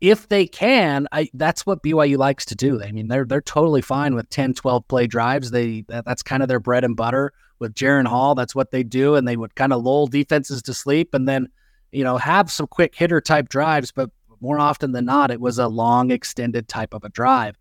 If 0.02 0.28
they 0.28 0.48
can, 0.48 1.06
I 1.12 1.30
that's 1.32 1.64
what 1.64 1.84
BYU 1.84 2.18
likes 2.18 2.44
to 2.46 2.56
do. 2.56 2.82
I 2.82 2.90
mean, 2.90 3.06
they're 3.06 3.24
they're 3.24 3.40
totally 3.40 3.82
fine 3.82 4.16
with 4.16 4.28
10, 4.30 4.54
12 4.54 4.88
play 4.88 5.06
drives. 5.06 5.52
They 5.52 5.84
that, 5.88 6.04
that's 6.04 6.24
kind 6.24 6.42
of 6.42 6.48
their 6.48 6.58
bread 6.58 6.82
and 6.82 6.96
butter 6.96 7.32
with 7.60 7.72
Jaren 7.74 8.08
Hall. 8.08 8.34
That's 8.34 8.52
what 8.52 8.72
they 8.72 8.82
do, 8.82 9.14
and 9.14 9.28
they 9.28 9.36
would 9.36 9.54
kind 9.54 9.72
of 9.72 9.80
lull 9.84 10.08
defenses 10.08 10.60
to 10.62 10.74
sleep, 10.74 11.14
and 11.14 11.28
then 11.28 11.46
you 11.92 12.02
know 12.02 12.16
have 12.16 12.50
some 12.50 12.66
quick 12.66 12.96
hitter 12.96 13.20
type 13.20 13.48
drives. 13.48 13.92
But 13.92 14.10
more 14.40 14.58
often 14.58 14.90
than 14.90 15.04
not, 15.04 15.30
it 15.30 15.40
was 15.40 15.60
a 15.60 15.68
long, 15.68 16.10
extended 16.10 16.66
type 16.66 16.94
of 16.94 17.04
a 17.04 17.08
drive. 17.08 17.56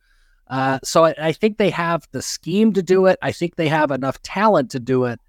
Uh, 0.47 0.79
so 0.83 1.05
I, 1.05 1.13
I 1.19 1.31
think 1.33 1.59
they 1.59 1.69
have 1.69 2.07
the 2.11 2.23
scheme 2.23 2.73
to 2.73 2.81
do 2.81 3.05
it. 3.05 3.19
I 3.21 3.33
think 3.33 3.55
they 3.55 3.67
have 3.67 3.91
enough 3.91 4.19
talent 4.23 4.71
to 4.71 4.79
do 4.79 5.05
it, 5.05 5.19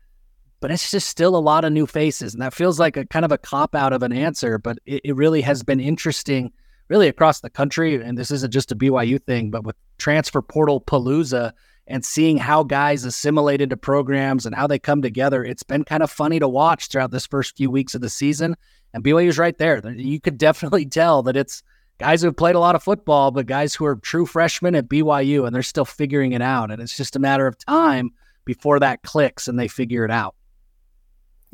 but 0.60 0.70
it's 0.70 0.90
just 0.90 1.08
still 1.08 1.36
a 1.36 1.38
lot 1.38 1.66
of 1.66 1.74
new 1.74 1.86
faces, 1.86 2.32
and 2.32 2.42
that 2.42 2.54
feels 2.54 2.80
like 2.80 2.96
a 2.96 3.04
kind 3.04 3.26
of 3.26 3.32
a 3.32 3.38
cop 3.38 3.74
out 3.74 3.92
of 3.92 4.02
an 4.02 4.14
answer. 4.14 4.56
But 4.56 4.78
it, 4.86 5.02
it 5.04 5.14
really 5.14 5.42
has 5.42 5.62
been 5.62 5.78
interesting, 5.78 6.52
really 6.92 7.08
across 7.08 7.40
the 7.40 7.48
country, 7.48 7.94
and 7.94 8.18
this 8.18 8.30
isn't 8.30 8.52
just 8.52 8.70
a 8.70 8.76
BYU 8.76 9.18
thing, 9.18 9.50
but 9.50 9.64
with 9.64 9.76
transfer 9.96 10.42
portal 10.42 10.78
palooza 10.78 11.52
and 11.86 12.04
seeing 12.04 12.36
how 12.36 12.62
guys 12.64 13.06
assimilate 13.06 13.62
into 13.62 13.78
programs 13.78 14.44
and 14.44 14.54
how 14.54 14.66
they 14.66 14.78
come 14.78 15.00
together. 15.00 15.42
It's 15.42 15.62
been 15.62 15.84
kind 15.84 16.02
of 16.02 16.10
funny 16.10 16.38
to 16.38 16.46
watch 16.46 16.88
throughout 16.88 17.10
this 17.10 17.26
first 17.26 17.56
few 17.56 17.70
weeks 17.70 17.94
of 17.94 18.02
the 18.02 18.10
season. 18.10 18.56
And 18.92 19.02
BYU's 19.02 19.38
right 19.38 19.56
there. 19.56 19.80
You 19.90 20.20
could 20.20 20.36
definitely 20.48 20.84
tell 20.84 21.22
that 21.22 21.34
it's 21.34 21.62
guys 21.96 22.20
who 22.20 22.26
have 22.26 22.36
played 22.36 22.56
a 22.56 22.60
lot 22.60 22.74
of 22.74 22.82
football, 22.82 23.30
but 23.30 23.46
guys 23.46 23.74
who 23.74 23.86
are 23.86 23.96
true 23.96 24.26
freshmen 24.26 24.74
at 24.74 24.86
BYU 24.86 25.46
and 25.46 25.54
they're 25.54 25.62
still 25.62 25.86
figuring 25.86 26.32
it 26.32 26.42
out. 26.42 26.70
And 26.70 26.82
it's 26.82 26.96
just 26.96 27.16
a 27.16 27.20
matter 27.20 27.46
of 27.46 27.56
time 27.56 28.10
before 28.44 28.80
that 28.80 29.00
clicks 29.02 29.48
and 29.48 29.58
they 29.58 29.66
figure 29.66 30.04
it 30.04 30.10
out. 30.10 30.34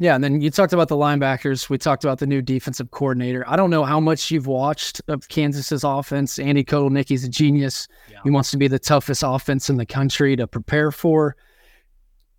Yeah, 0.00 0.14
and 0.14 0.22
then 0.22 0.40
you 0.40 0.50
talked 0.50 0.72
about 0.72 0.86
the 0.86 0.96
linebackers. 0.96 1.68
We 1.68 1.76
talked 1.76 2.04
about 2.04 2.20
the 2.20 2.26
new 2.26 2.40
defensive 2.40 2.92
coordinator. 2.92 3.44
I 3.48 3.56
don't 3.56 3.68
know 3.68 3.84
how 3.84 3.98
much 3.98 4.30
you've 4.30 4.46
watched 4.46 5.02
of 5.08 5.28
Kansas's 5.28 5.82
offense. 5.82 6.38
Andy 6.38 6.62
Kotelnicki's 6.62 7.24
a 7.24 7.28
genius. 7.28 7.88
Yeah. 8.08 8.20
He 8.22 8.30
wants 8.30 8.52
to 8.52 8.56
be 8.56 8.68
the 8.68 8.78
toughest 8.78 9.24
offense 9.26 9.68
in 9.68 9.76
the 9.76 9.86
country 9.86 10.36
to 10.36 10.46
prepare 10.46 10.92
for. 10.92 11.34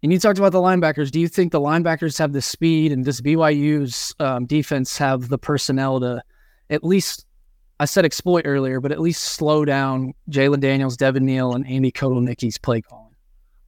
And 0.02 0.14
you 0.14 0.20
talked 0.20 0.40
about 0.40 0.54
the 0.54 0.60
linebackers. 0.60 1.12
Do 1.12 1.20
you 1.20 1.28
think 1.28 1.52
the 1.52 1.60
linebackers 1.60 2.18
have 2.18 2.32
the 2.32 2.42
speed 2.42 2.94
and 2.94 3.04
does 3.04 3.20
BYU's 3.20 4.16
um, 4.22 4.46
defense 4.46 4.98
have 4.98 5.28
the 5.28 5.38
personnel 5.38 6.00
to 6.00 6.24
at 6.70 6.86
least, 6.86 7.26
I 7.82 7.86
said 7.86 8.06
exploit 8.06 8.44
earlier, 8.46 8.80
but 8.80 8.94
at 8.94 9.02
least 9.02 9.24
slow 9.24 9.66
down 9.66 10.14
Jalon 10.30 10.62
Daniels, 10.62 10.96
Devin 10.96 11.26
Neal, 11.26 11.54
and 11.54 11.68
Andy 11.68 11.92
Kotelnicki's 11.92 12.58
play 12.58 12.82
call? 12.82 13.09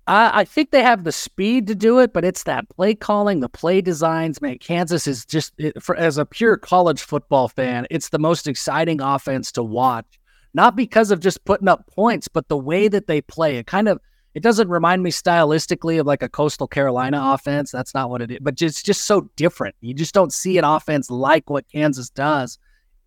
I 0.08 0.46
think 0.46 0.72
they 0.72 0.82
have 0.82 1.04
the 1.04 1.12
speed 1.12 1.68
to 1.68 1.76
do 1.76 2.00
it, 2.00 2.12
but 2.12 2.26
it's 2.26 2.44
that 2.44 2.68
play 2.70 2.96
calling, 2.96 3.40
the 3.40 3.50
play 3.50 3.82
designs. 3.82 4.42
Man, 4.42 4.58
Kansas 4.58 5.08
is 5.08 5.26
just 5.26 5.54
it, 5.58 5.82
for 5.82 5.96
as 5.96 6.18
a 6.18 6.26
pure 6.26 6.58
college 6.58 7.02
football 7.02 7.48
fan, 7.48 7.86
it's 7.92 8.10
the 8.10 8.20
most 8.20 8.48
exciting 8.48 9.00
offense 9.00 9.52
to 9.54 9.64
watch. 9.64 10.20
Not 10.54 10.76
because 10.76 11.12
of 11.12 11.20
just 11.20 11.46
putting 11.46 11.68
up 11.68 11.88
points, 11.88 12.28
but 12.28 12.50
the 12.50 12.58
way 12.58 12.88
that 12.88 13.08
they 13.08 13.22
play. 13.22 13.58
It 13.58 13.68
kind 13.68 13.88
of 13.88 14.00
it 14.34 14.44
doesn't 14.44 14.70
remind 14.70 15.04
me 15.04 15.12
stylistically 15.12 16.00
of 16.00 16.08
like 16.08 16.24
a 16.24 16.30
Coastal 16.30 16.68
Carolina 16.68 17.20
offense. 17.34 17.72
That's 17.72 17.94
not 17.94 18.10
what 18.10 18.22
it 18.22 18.32
is, 18.32 18.40
but 18.42 18.62
it's 18.62 18.84
just 18.84 19.04
so 19.04 19.30
different. 19.36 19.76
You 19.82 19.94
just 19.94 20.14
don't 20.14 20.34
see 20.34 20.58
an 20.58 20.66
offense 20.66 21.10
like 21.10 21.50
what 21.50 21.70
Kansas 21.72 22.10
does. 22.10 22.58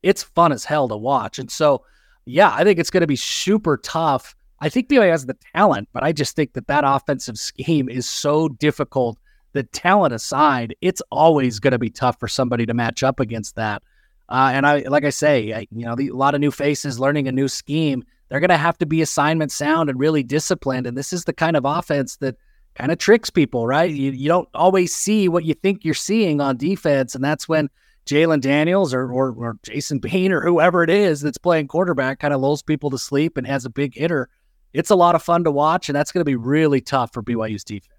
It's 0.02 0.22
fun 0.22 0.52
as 0.52 0.64
hell 0.64 0.88
to 0.88 0.96
watch, 0.96 1.38
and 1.38 1.50
so 1.50 1.84
yeah, 2.24 2.54
I 2.54 2.64
think 2.64 2.78
it's 2.78 2.90
going 2.90 3.02
to 3.02 3.06
be 3.06 3.16
super 3.16 3.76
tough. 3.76 4.34
I 4.64 4.70
think 4.70 4.88
BYU 4.88 5.10
has 5.10 5.26
the 5.26 5.36
talent, 5.54 5.90
but 5.92 6.02
I 6.02 6.12
just 6.12 6.34
think 6.34 6.54
that 6.54 6.68
that 6.68 6.84
offensive 6.86 7.38
scheme 7.38 7.90
is 7.90 8.08
so 8.08 8.48
difficult. 8.48 9.18
The 9.52 9.62
talent 9.62 10.14
aside, 10.14 10.74
it's 10.80 11.02
always 11.12 11.60
going 11.60 11.72
to 11.72 11.78
be 11.78 11.90
tough 11.90 12.18
for 12.18 12.28
somebody 12.28 12.64
to 12.64 12.72
match 12.72 13.02
up 13.02 13.20
against 13.20 13.56
that. 13.56 13.82
Uh, 14.30 14.52
and 14.54 14.66
I, 14.66 14.78
like 14.88 15.04
I 15.04 15.10
say, 15.10 15.52
I, 15.52 15.66
you 15.70 15.84
know, 15.84 15.94
the, 15.94 16.08
a 16.08 16.16
lot 16.16 16.34
of 16.34 16.40
new 16.40 16.50
faces 16.50 16.98
learning 16.98 17.28
a 17.28 17.32
new 17.32 17.46
scheme. 17.46 18.04
They're 18.30 18.40
going 18.40 18.48
to 18.48 18.56
have 18.56 18.78
to 18.78 18.86
be 18.86 19.02
assignment 19.02 19.52
sound 19.52 19.90
and 19.90 20.00
really 20.00 20.22
disciplined. 20.22 20.86
And 20.86 20.96
this 20.96 21.12
is 21.12 21.24
the 21.24 21.34
kind 21.34 21.58
of 21.58 21.66
offense 21.66 22.16
that 22.16 22.36
kind 22.74 22.90
of 22.90 22.96
tricks 22.96 23.28
people, 23.28 23.66
right? 23.66 23.90
You, 23.90 24.12
you 24.12 24.28
don't 24.28 24.48
always 24.54 24.94
see 24.94 25.28
what 25.28 25.44
you 25.44 25.52
think 25.52 25.84
you're 25.84 25.92
seeing 25.92 26.40
on 26.40 26.56
defense, 26.56 27.14
and 27.14 27.22
that's 27.22 27.46
when 27.46 27.68
Jalon 28.06 28.40
Daniels 28.40 28.94
or, 28.94 29.12
or, 29.12 29.34
or 29.36 29.58
Jason 29.62 29.98
Bean 29.98 30.32
or 30.32 30.40
whoever 30.40 30.82
it 30.82 30.88
is 30.88 31.20
that's 31.20 31.36
playing 31.36 31.68
quarterback 31.68 32.18
kind 32.18 32.32
of 32.32 32.40
lulls 32.40 32.62
people 32.62 32.88
to 32.88 32.98
sleep 32.98 33.36
and 33.36 33.46
has 33.46 33.66
a 33.66 33.70
big 33.70 33.94
hitter. 33.94 34.30
It's 34.74 34.90
a 34.90 34.96
lot 34.96 35.14
of 35.14 35.22
fun 35.22 35.44
to 35.44 35.50
watch, 35.50 35.88
and 35.88 35.96
that's 35.96 36.12
going 36.12 36.20
to 36.20 36.24
be 36.24 36.36
really 36.36 36.80
tough 36.80 37.12
for 37.12 37.22
BYU's 37.22 37.64
defense. 37.64 37.90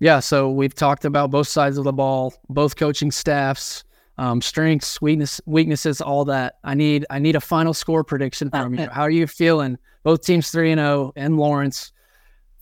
Yeah, 0.00 0.20
so 0.20 0.50
we've 0.50 0.74
talked 0.74 1.04
about 1.04 1.30
both 1.30 1.48
sides 1.48 1.78
of 1.78 1.84
the 1.84 1.92
ball, 1.92 2.34
both 2.48 2.76
coaching 2.76 3.10
staffs, 3.10 3.84
um, 4.18 4.42
strengths, 4.42 5.00
weakness, 5.00 5.40
weaknesses, 5.46 6.00
all 6.00 6.24
that. 6.26 6.58
I 6.64 6.74
need 6.74 7.06
I 7.10 7.18
need 7.18 7.36
a 7.36 7.40
final 7.40 7.72
score 7.72 8.04
prediction 8.04 8.50
from 8.50 8.74
you. 8.74 8.88
How 8.92 9.02
are 9.02 9.10
you 9.10 9.26
feeling? 9.26 9.78
Both 10.02 10.24
teams 10.24 10.50
three 10.50 10.70
and 10.70 10.78
zero, 10.78 10.88
oh 10.88 11.12
and 11.16 11.36
Lawrence. 11.36 11.92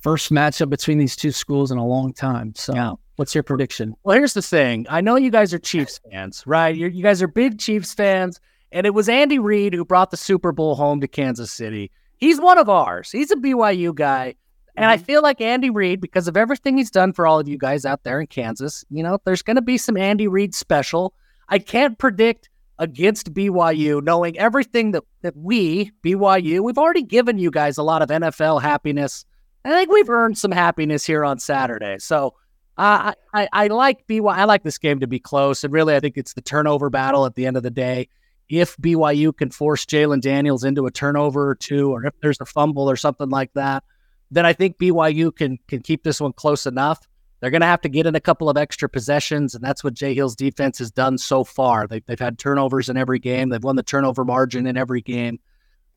First 0.01 0.31
matchup 0.31 0.71
between 0.71 0.99
these 0.99 1.17
two 1.17 1.33
schools 1.33 1.73
in 1.73 1.79
a 1.79 1.87
long 1.87 2.13
time. 2.13 2.55
So 2.55 2.75
yeah. 2.75 2.93
What's 3.17 3.35
your 3.35 3.43
prediction? 3.43 3.97
Well, 4.05 4.17
here's 4.17 4.35
the 4.35 4.43
thing. 4.43 4.87
I 4.91 5.01
know 5.01 5.17
you 5.17 5.31
guys 5.31 5.55
are 5.55 5.59
Chiefs 5.59 6.01
fans, 6.11 6.43
right? 6.47 6.77
You're, 6.77 6.91
you 6.91 7.03
guys 7.03 7.23
are 7.23 7.29
big 7.29 7.59
Chiefs 7.59 7.95
fans, 7.95 8.41
and 8.73 8.87
it 8.87 8.93
was 8.93 9.09
Andy 9.09 9.39
Reid 9.39 9.73
who 9.73 9.87
brought 9.87 10.11
the 10.11 10.19
Super 10.19 10.53
Bowl 10.53 10.75
home 10.75 11.01
to 11.01 11.09
Kansas 11.09 11.51
City. 11.51 11.91
He's 12.19 12.41
one 12.41 12.59
of 12.59 12.69
ours. 12.69 13.11
He's 13.11 13.31
a 13.31 13.37
BYU 13.37 13.95
guy. 13.95 14.35
And 14.77 14.85
I 14.85 14.97
mm-hmm. 14.97 15.05
feel 15.05 15.23
like 15.23 15.41
Andy 15.41 15.71
Reid, 15.71 16.01
because 16.01 16.29
of 16.29 16.37
everything 16.37 16.77
he's 16.77 16.91
done 16.91 17.13
for 17.13 17.27
all 17.27 17.41
of 17.41 17.49
you 17.49 17.57
guys 17.57 17.85
out 17.85 18.05
there 18.05 18.21
in 18.21 18.27
Kansas, 18.27 18.85
you 18.91 19.03
know, 19.03 19.19
there's 19.25 19.43
going 19.43 19.57
to 19.57 19.63
be 19.63 19.79
some 19.79 19.97
Andy 19.97 20.29
Reid 20.29 20.55
special. 20.55 21.15
I 21.49 21.59
can't 21.59 21.99
predict 21.99 22.51
against 22.79 23.33
BYU, 23.33 24.03
knowing 24.03 24.39
everything 24.39 24.91
that, 24.91 25.03
that 25.23 25.35
we, 25.37 25.93
BYU, 26.05 26.61
we've 26.61 26.77
already 26.77 27.03
given 27.03 27.39
you 27.39 27.51
guys 27.51 27.79
a 27.79 27.83
lot 27.83 28.03
of 28.03 28.11
NFL 28.11 28.61
happiness. 28.61 29.25
I 29.65 29.71
think 29.71 29.91
we've 29.91 30.11
earned 30.11 30.37
some 30.37 30.53
happiness 30.53 31.05
here 31.07 31.25
on 31.25 31.39
Saturday. 31.39 31.97
So 31.99 32.35
uh, 32.77 33.15
I, 33.33 33.49
I 33.53 33.67
like 33.69 34.07
BYU. 34.07 34.31
I 34.31 34.45
like 34.45 34.63
this 34.63 34.79
game 34.79 35.01
to 35.01 35.07
be 35.07 35.19
close, 35.19 35.65
and 35.65 35.73
really, 35.73 35.97
I 35.97 36.01
think 36.01 36.19
it's 36.19 36.35
the 36.35 36.43
turnover 36.43 36.91
battle 36.91 37.25
at 37.25 37.35
the 37.35 37.47
end 37.47 37.57
of 37.57 37.63
the 37.63 37.71
day. 37.71 38.09
If 38.49 38.77
BYU 38.77 39.37
can 39.37 39.51
force 39.51 39.85
Jalon 39.85 40.21
Daniels 40.21 40.65
into 40.65 40.87
a 40.87 40.91
turnover 40.91 41.51
or 41.51 41.55
two, 41.55 41.91
or 41.91 42.07
if 42.07 42.15
there's 42.21 42.41
a 42.41 42.47
fumble 42.47 42.89
or 42.89 42.97
something 42.97 43.29
like 43.29 43.53
that, 43.55 43.85
then 44.31 44.47
I 44.47 44.53
think 44.53 44.79
BYU 44.79 45.35
can 45.35 45.59
can 45.69 45.81
keep 45.81 46.05
this 46.05 46.21
one 46.21 46.33
close 46.33 46.67
enough. 46.67 47.07
They're 47.41 47.51
going 47.51 47.61
to 47.61 47.67
have 47.67 47.83
to 47.83 47.89
get 47.89 48.07
in 48.07 48.15
a 48.15 48.21
couple 48.21 48.49
of 48.49 48.57
extra 48.57 48.89
possessions, 48.89 49.55
and 49.55 49.63
that's 49.63 49.85
what 49.85 49.95
Jay 49.95 50.15
Hill's 50.15 50.37
defense 50.37 50.79
has 50.79 50.91
done 50.91 51.19
so 51.19 51.45
far. 51.45 51.87
They, 51.87 52.01
they've 52.07 52.19
had 52.19 52.39
turnovers 52.39 52.89
in 52.89 52.97
every 52.97 53.19
game. 53.19 53.51
They've 53.51 53.63
won 53.63 53.77
the 53.77 53.83
turnover 53.83 54.25
margin 54.25 54.67
in 54.67 54.77
every 54.77 55.03
game. 55.03 55.39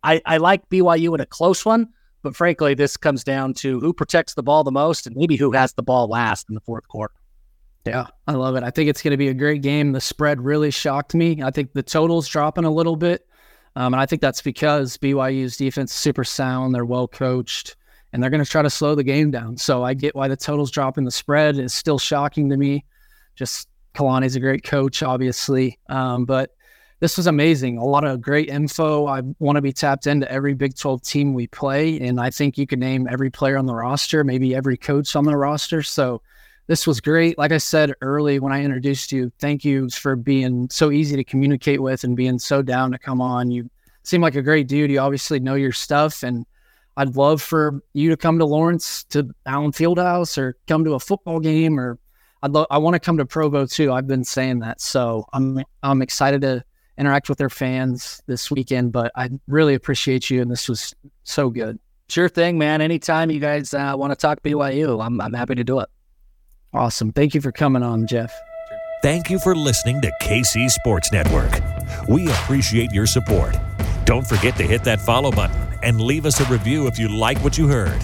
I, 0.03 0.21
I 0.25 0.37
like 0.37 0.69
BYU 0.69 1.15
in 1.15 1.21
a 1.21 1.25
close 1.25 1.65
one. 1.65 1.89
But 2.21 2.35
frankly, 2.35 2.73
this 2.73 2.97
comes 2.97 3.23
down 3.23 3.53
to 3.55 3.79
who 3.79 3.93
protects 3.93 4.33
the 4.33 4.43
ball 4.43 4.63
the 4.63 4.71
most 4.71 5.07
and 5.07 5.15
maybe 5.15 5.37
who 5.37 5.51
has 5.51 5.73
the 5.73 5.83
ball 5.83 6.07
last 6.07 6.49
in 6.49 6.55
the 6.55 6.61
fourth 6.61 6.87
quarter. 6.87 7.13
Yeah, 7.85 8.07
I 8.27 8.33
love 8.33 8.55
it. 8.55 8.63
I 8.63 8.69
think 8.69 8.89
it's 8.89 9.01
going 9.01 9.11
to 9.11 9.17
be 9.17 9.29
a 9.29 9.33
great 9.33 9.61
game. 9.61 9.93
The 9.93 10.01
spread 10.01 10.41
really 10.41 10.71
shocked 10.71 11.15
me. 11.15 11.41
I 11.41 11.49
think 11.49 11.73
the 11.73 11.83
total's 11.83 12.27
dropping 12.27 12.65
a 12.65 12.71
little 12.71 12.95
bit. 12.95 13.25
Um, 13.75 13.93
and 13.93 14.01
I 14.01 14.05
think 14.05 14.21
that's 14.21 14.41
because 14.41 14.97
BYU's 14.97 15.57
defense 15.57 15.91
is 15.91 15.97
super 15.97 16.23
sound. 16.23 16.75
They're 16.75 16.85
well 16.85 17.07
coached 17.07 17.75
and 18.11 18.21
they're 18.21 18.29
going 18.29 18.43
to 18.43 18.49
try 18.49 18.61
to 18.61 18.69
slow 18.69 18.95
the 18.95 19.03
game 19.03 19.31
down. 19.31 19.57
So 19.57 19.83
I 19.83 19.93
get 19.93 20.15
why 20.15 20.27
the 20.27 20.35
total's 20.35 20.71
dropping. 20.71 21.05
The 21.05 21.11
spread 21.11 21.57
is 21.57 21.73
still 21.73 21.99
shocking 21.99 22.49
to 22.49 22.57
me. 22.57 22.83
Just 23.35 23.69
Kalani's 23.93 24.35
a 24.35 24.39
great 24.39 24.63
coach, 24.63 25.03
obviously. 25.03 25.79
Um, 25.87 26.25
but 26.25 26.51
this 26.99 27.15
was 27.15 27.27
amazing. 27.27 27.77
A 27.77 27.85
lot 27.85 28.03
of 28.03 28.21
great 28.21 28.49
info. 28.49 29.07
I 29.07 29.21
want 29.39 29.55
to 29.55 29.61
be 29.61 29.71
tapped 29.71 30.07
into 30.07 30.29
every 30.29 30.53
Big 30.53 30.75
12 30.75 31.01
team 31.01 31.33
we 31.33 31.47
play. 31.47 31.99
And 31.99 32.19
I 32.19 32.29
think 32.29 32.57
you 32.57 32.67
can 32.67 32.79
name 32.79 33.07
every 33.09 33.29
player 33.29 33.57
on 33.57 33.67
the 33.67 33.75
roster, 33.75 34.23
maybe 34.23 34.53
every 34.55 34.75
coach 34.75 35.15
on 35.15 35.23
the 35.23 35.37
roster. 35.37 35.81
So 35.81 36.21
this 36.69 36.85
was 36.85 37.01
great. 37.01 37.35
Like 37.35 37.51
I 37.51 37.57
said 37.57 37.95
early 38.03 38.39
when 38.39 38.53
I 38.53 38.63
introduced 38.63 39.11
you, 39.11 39.31
thank 39.39 39.65
you 39.65 39.89
for 39.89 40.15
being 40.15 40.69
so 40.69 40.91
easy 40.91 41.15
to 41.15 41.23
communicate 41.23 41.81
with 41.81 42.03
and 42.03 42.15
being 42.15 42.37
so 42.37 42.61
down 42.61 42.91
to 42.91 42.99
come 42.99 43.21
on. 43.21 43.49
You 43.49 43.67
seem 44.03 44.21
like 44.21 44.35
a 44.35 44.43
great 44.43 44.67
dude. 44.67 44.91
You 44.91 44.99
obviously 44.99 45.39
know 45.39 45.55
your 45.55 45.71
stuff. 45.71 46.21
And 46.21 46.45
I'd 46.95 47.15
love 47.15 47.41
for 47.41 47.81
you 47.93 48.11
to 48.11 48.17
come 48.17 48.37
to 48.37 48.45
Lawrence 48.45 49.03
to 49.05 49.33
Allen 49.47 49.71
Fieldhouse 49.71 50.37
or 50.37 50.57
come 50.67 50.85
to 50.85 50.93
a 50.93 50.99
football 50.99 51.39
game 51.39 51.79
or 51.79 51.97
I'd 52.43 52.51
lo- 52.51 52.67
I 52.69 52.77
want 52.77 52.93
to 52.93 52.99
come 52.99 53.17
to 53.17 53.25
Provo 53.25 53.65
too. 53.65 53.91
I've 53.91 54.07
been 54.07 54.23
saying 54.23 54.59
that. 54.59 54.79
So 54.79 55.25
I'm 55.33 55.63
I'm 55.81 56.03
excited 56.03 56.41
to 56.41 56.63
interact 56.99 57.29
with 57.29 57.39
their 57.39 57.49
fans 57.49 58.21
this 58.27 58.51
weekend. 58.51 58.91
But 58.91 59.11
I 59.15 59.31
really 59.47 59.73
appreciate 59.73 60.29
you, 60.29 60.39
and 60.43 60.51
this 60.51 60.69
was 60.69 60.93
so 61.23 61.49
good. 61.49 61.79
Sure 62.09 62.29
thing, 62.29 62.59
man. 62.59 62.79
Anytime 62.79 63.31
you 63.31 63.39
guys 63.39 63.73
uh, 63.73 63.95
want 63.97 64.11
to 64.11 64.15
talk 64.15 64.43
BYU, 64.43 65.03
I'm, 65.03 65.19
I'm 65.19 65.33
happy 65.33 65.55
to 65.55 65.63
do 65.63 65.79
it. 65.79 65.89
Awesome. 66.73 67.11
Thank 67.11 67.33
you 67.33 67.41
for 67.41 67.51
coming 67.51 67.83
on, 67.83 68.05
Jeff. 68.05 68.31
Thank 69.01 69.29
you 69.29 69.39
for 69.39 69.55
listening 69.55 70.01
to 70.01 70.11
KC 70.21 70.69
Sports 70.69 71.11
Network. 71.11 71.51
We 72.07 72.27
appreciate 72.27 72.91
your 72.91 73.07
support. 73.07 73.55
Don't 74.05 74.27
forget 74.27 74.55
to 74.57 74.63
hit 74.63 74.83
that 74.83 74.99
follow 74.99 75.31
button 75.31 75.55
and 75.83 76.01
leave 76.01 76.25
us 76.25 76.39
a 76.41 76.45
review 76.51 76.87
if 76.87 76.99
you 76.99 77.07
like 77.07 77.41
what 77.43 77.57
you 77.57 77.67
heard. 77.67 78.01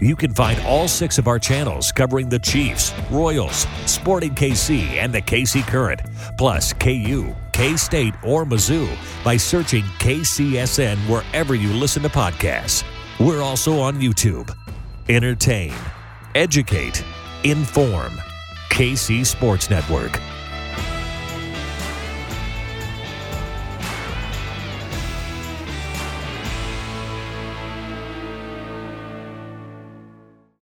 You 0.00 0.14
can 0.14 0.34
find 0.34 0.60
all 0.66 0.88
six 0.88 1.18
of 1.18 1.26
our 1.26 1.38
channels 1.38 1.90
covering 1.90 2.28
the 2.28 2.38
Chiefs, 2.38 2.92
Royals, 3.10 3.66
Sporting 3.86 4.34
KC, 4.34 4.80
and 4.96 5.12
the 5.12 5.22
KC 5.22 5.62
Current, 5.66 6.02
plus 6.36 6.72
KU, 6.74 7.34
K 7.52 7.76
State, 7.76 8.14
or 8.22 8.44
Mizzou 8.44 8.88
by 9.24 9.36
searching 9.36 9.84
KCSN 10.00 10.98
wherever 11.08 11.54
you 11.54 11.72
listen 11.72 12.02
to 12.02 12.08
podcasts. 12.08 12.84
We're 13.18 13.42
also 13.42 13.78
on 13.78 14.00
YouTube. 14.00 14.54
Entertain, 15.08 15.72
educate, 16.34 17.04
inform. 17.44 18.14
KC 18.70 19.24
Sports 19.24 19.70
Network. 19.70 20.33